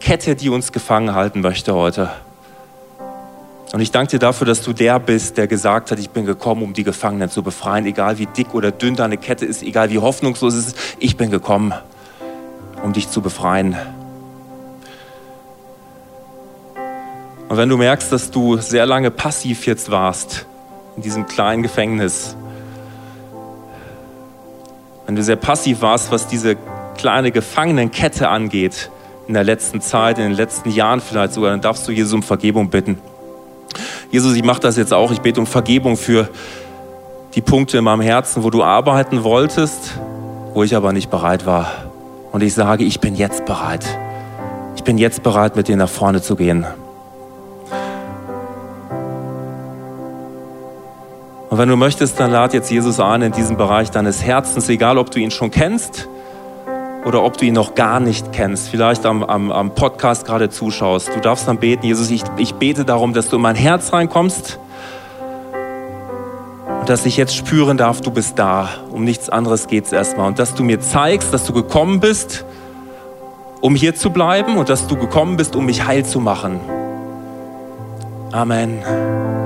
Kette, 0.00 0.36
die 0.36 0.50
uns 0.50 0.72
gefangen 0.72 1.14
halten 1.14 1.40
möchte 1.40 1.74
heute. 1.74 2.10
Und 3.72 3.80
ich 3.80 3.90
danke 3.90 4.12
dir 4.12 4.18
dafür, 4.18 4.46
dass 4.46 4.62
du 4.62 4.72
der 4.72 5.00
bist, 5.00 5.38
der 5.38 5.46
gesagt 5.46 5.90
hat, 5.90 5.98
ich 5.98 6.10
bin 6.10 6.24
gekommen, 6.24 6.62
um 6.62 6.72
die 6.72 6.84
Gefangenen 6.84 7.30
zu 7.30 7.42
befreien, 7.42 7.84
egal 7.86 8.18
wie 8.18 8.26
dick 8.26 8.54
oder 8.54 8.70
dünn 8.70 8.94
deine 8.94 9.16
Kette 9.16 9.44
ist, 9.44 9.62
egal 9.62 9.90
wie 9.90 9.98
hoffnungslos 9.98 10.54
es 10.54 10.68
ist. 10.68 10.78
Ich 10.98 11.16
bin 11.16 11.30
gekommen, 11.30 11.74
um 12.82 12.92
dich 12.92 13.10
zu 13.10 13.20
befreien. 13.20 13.76
Und 17.48 17.56
wenn 17.56 17.68
du 17.68 17.76
merkst, 17.76 18.10
dass 18.10 18.30
du 18.30 18.56
sehr 18.58 18.86
lange 18.86 19.10
passiv 19.10 19.66
jetzt 19.66 19.90
warst, 19.90 20.46
in 20.96 21.02
diesem 21.02 21.26
kleinen 21.26 21.62
Gefängnis, 21.62 22.36
wenn 25.06 25.14
du 25.14 25.22
sehr 25.22 25.36
passiv 25.36 25.82
warst, 25.82 26.10
was 26.10 26.26
diese 26.26 26.56
kleine 26.96 27.30
Gefangenenkette 27.30 28.28
angeht, 28.28 28.90
in 29.28 29.34
der 29.34 29.44
letzten 29.44 29.80
Zeit, 29.80 30.18
in 30.18 30.24
den 30.24 30.34
letzten 30.34 30.70
Jahren 30.70 31.00
vielleicht 31.00 31.34
sogar, 31.34 31.50
dann 31.50 31.60
darfst 31.60 31.86
du 31.86 31.92
Jesus 31.92 32.12
um 32.14 32.22
Vergebung 32.22 32.68
bitten. 32.68 32.98
Jesus, 34.10 34.34
ich 34.34 34.44
mache 34.44 34.60
das 34.60 34.76
jetzt 34.76 34.92
auch. 34.92 35.10
Ich 35.12 35.20
bete 35.20 35.40
um 35.40 35.46
Vergebung 35.46 35.96
für 35.96 36.28
die 37.34 37.42
Punkte 37.42 37.78
in 37.78 37.84
meinem 37.84 38.00
Herzen, 38.00 38.42
wo 38.42 38.50
du 38.50 38.62
arbeiten 38.62 39.24
wolltest, 39.24 39.98
wo 40.54 40.62
ich 40.62 40.74
aber 40.74 40.92
nicht 40.92 41.10
bereit 41.10 41.46
war. 41.46 41.70
Und 42.32 42.42
ich 42.42 42.54
sage, 42.54 42.84
ich 42.84 43.00
bin 43.00 43.14
jetzt 43.14 43.44
bereit. 43.44 43.84
Ich 44.74 44.84
bin 44.84 44.98
jetzt 44.98 45.22
bereit, 45.22 45.56
mit 45.56 45.68
dir 45.68 45.76
nach 45.76 45.88
vorne 45.88 46.22
zu 46.22 46.36
gehen. 46.36 46.66
Und 51.56 51.62
wenn 51.62 51.70
du 51.70 51.76
möchtest, 51.76 52.20
dann 52.20 52.32
lad 52.32 52.52
jetzt 52.52 52.70
Jesus 52.70 53.00
ein 53.00 53.22
in 53.22 53.32
diesem 53.32 53.56
Bereich 53.56 53.90
deines 53.90 54.22
Herzens, 54.22 54.68
egal 54.68 54.98
ob 54.98 55.10
du 55.10 55.20
ihn 55.20 55.30
schon 55.30 55.50
kennst 55.50 56.06
oder 57.06 57.22
ob 57.22 57.38
du 57.38 57.46
ihn 57.46 57.54
noch 57.54 57.74
gar 57.74 57.98
nicht 57.98 58.30
kennst, 58.30 58.68
vielleicht 58.68 59.06
am, 59.06 59.24
am, 59.24 59.50
am 59.50 59.74
Podcast 59.74 60.26
gerade 60.26 60.50
zuschaust, 60.50 61.08
du 61.14 61.18
darfst 61.18 61.48
dann 61.48 61.56
beten, 61.56 61.86
Jesus, 61.86 62.10
ich, 62.10 62.24
ich 62.36 62.56
bete 62.56 62.84
darum, 62.84 63.14
dass 63.14 63.30
du 63.30 63.36
in 63.36 63.42
mein 63.42 63.56
Herz 63.56 63.94
reinkommst 63.94 64.58
und 66.80 66.90
dass 66.90 67.06
ich 67.06 67.16
jetzt 67.16 67.34
spüren 67.34 67.78
darf, 67.78 68.02
du 68.02 68.10
bist 68.10 68.38
da. 68.38 68.68
Um 68.90 69.04
nichts 69.04 69.30
anderes 69.30 69.66
geht 69.66 69.86
es 69.86 69.92
erstmal. 69.92 70.26
Und 70.26 70.38
dass 70.38 70.54
du 70.54 70.62
mir 70.62 70.80
zeigst, 70.80 71.32
dass 71.32 71.46
du 71.46 71.54
gekommen 71.54 72.00
bist, 72.00 72.44
um 73.62 73.74
hier 73.74 73.94
zu 73.94 74.10
bleiben 74.10 74.58
und 74.58 74.68
dass 74.68 74.88
du 74.88 74.96
gekommen 74.96 75.38
bist, 75.38 75.56
um 75.56 75.64
mich 75.64 75.86
heil 75.86 76.04
zu 76.04 76.20
machen. 76.20 76.60
Amen. 78.30 79.45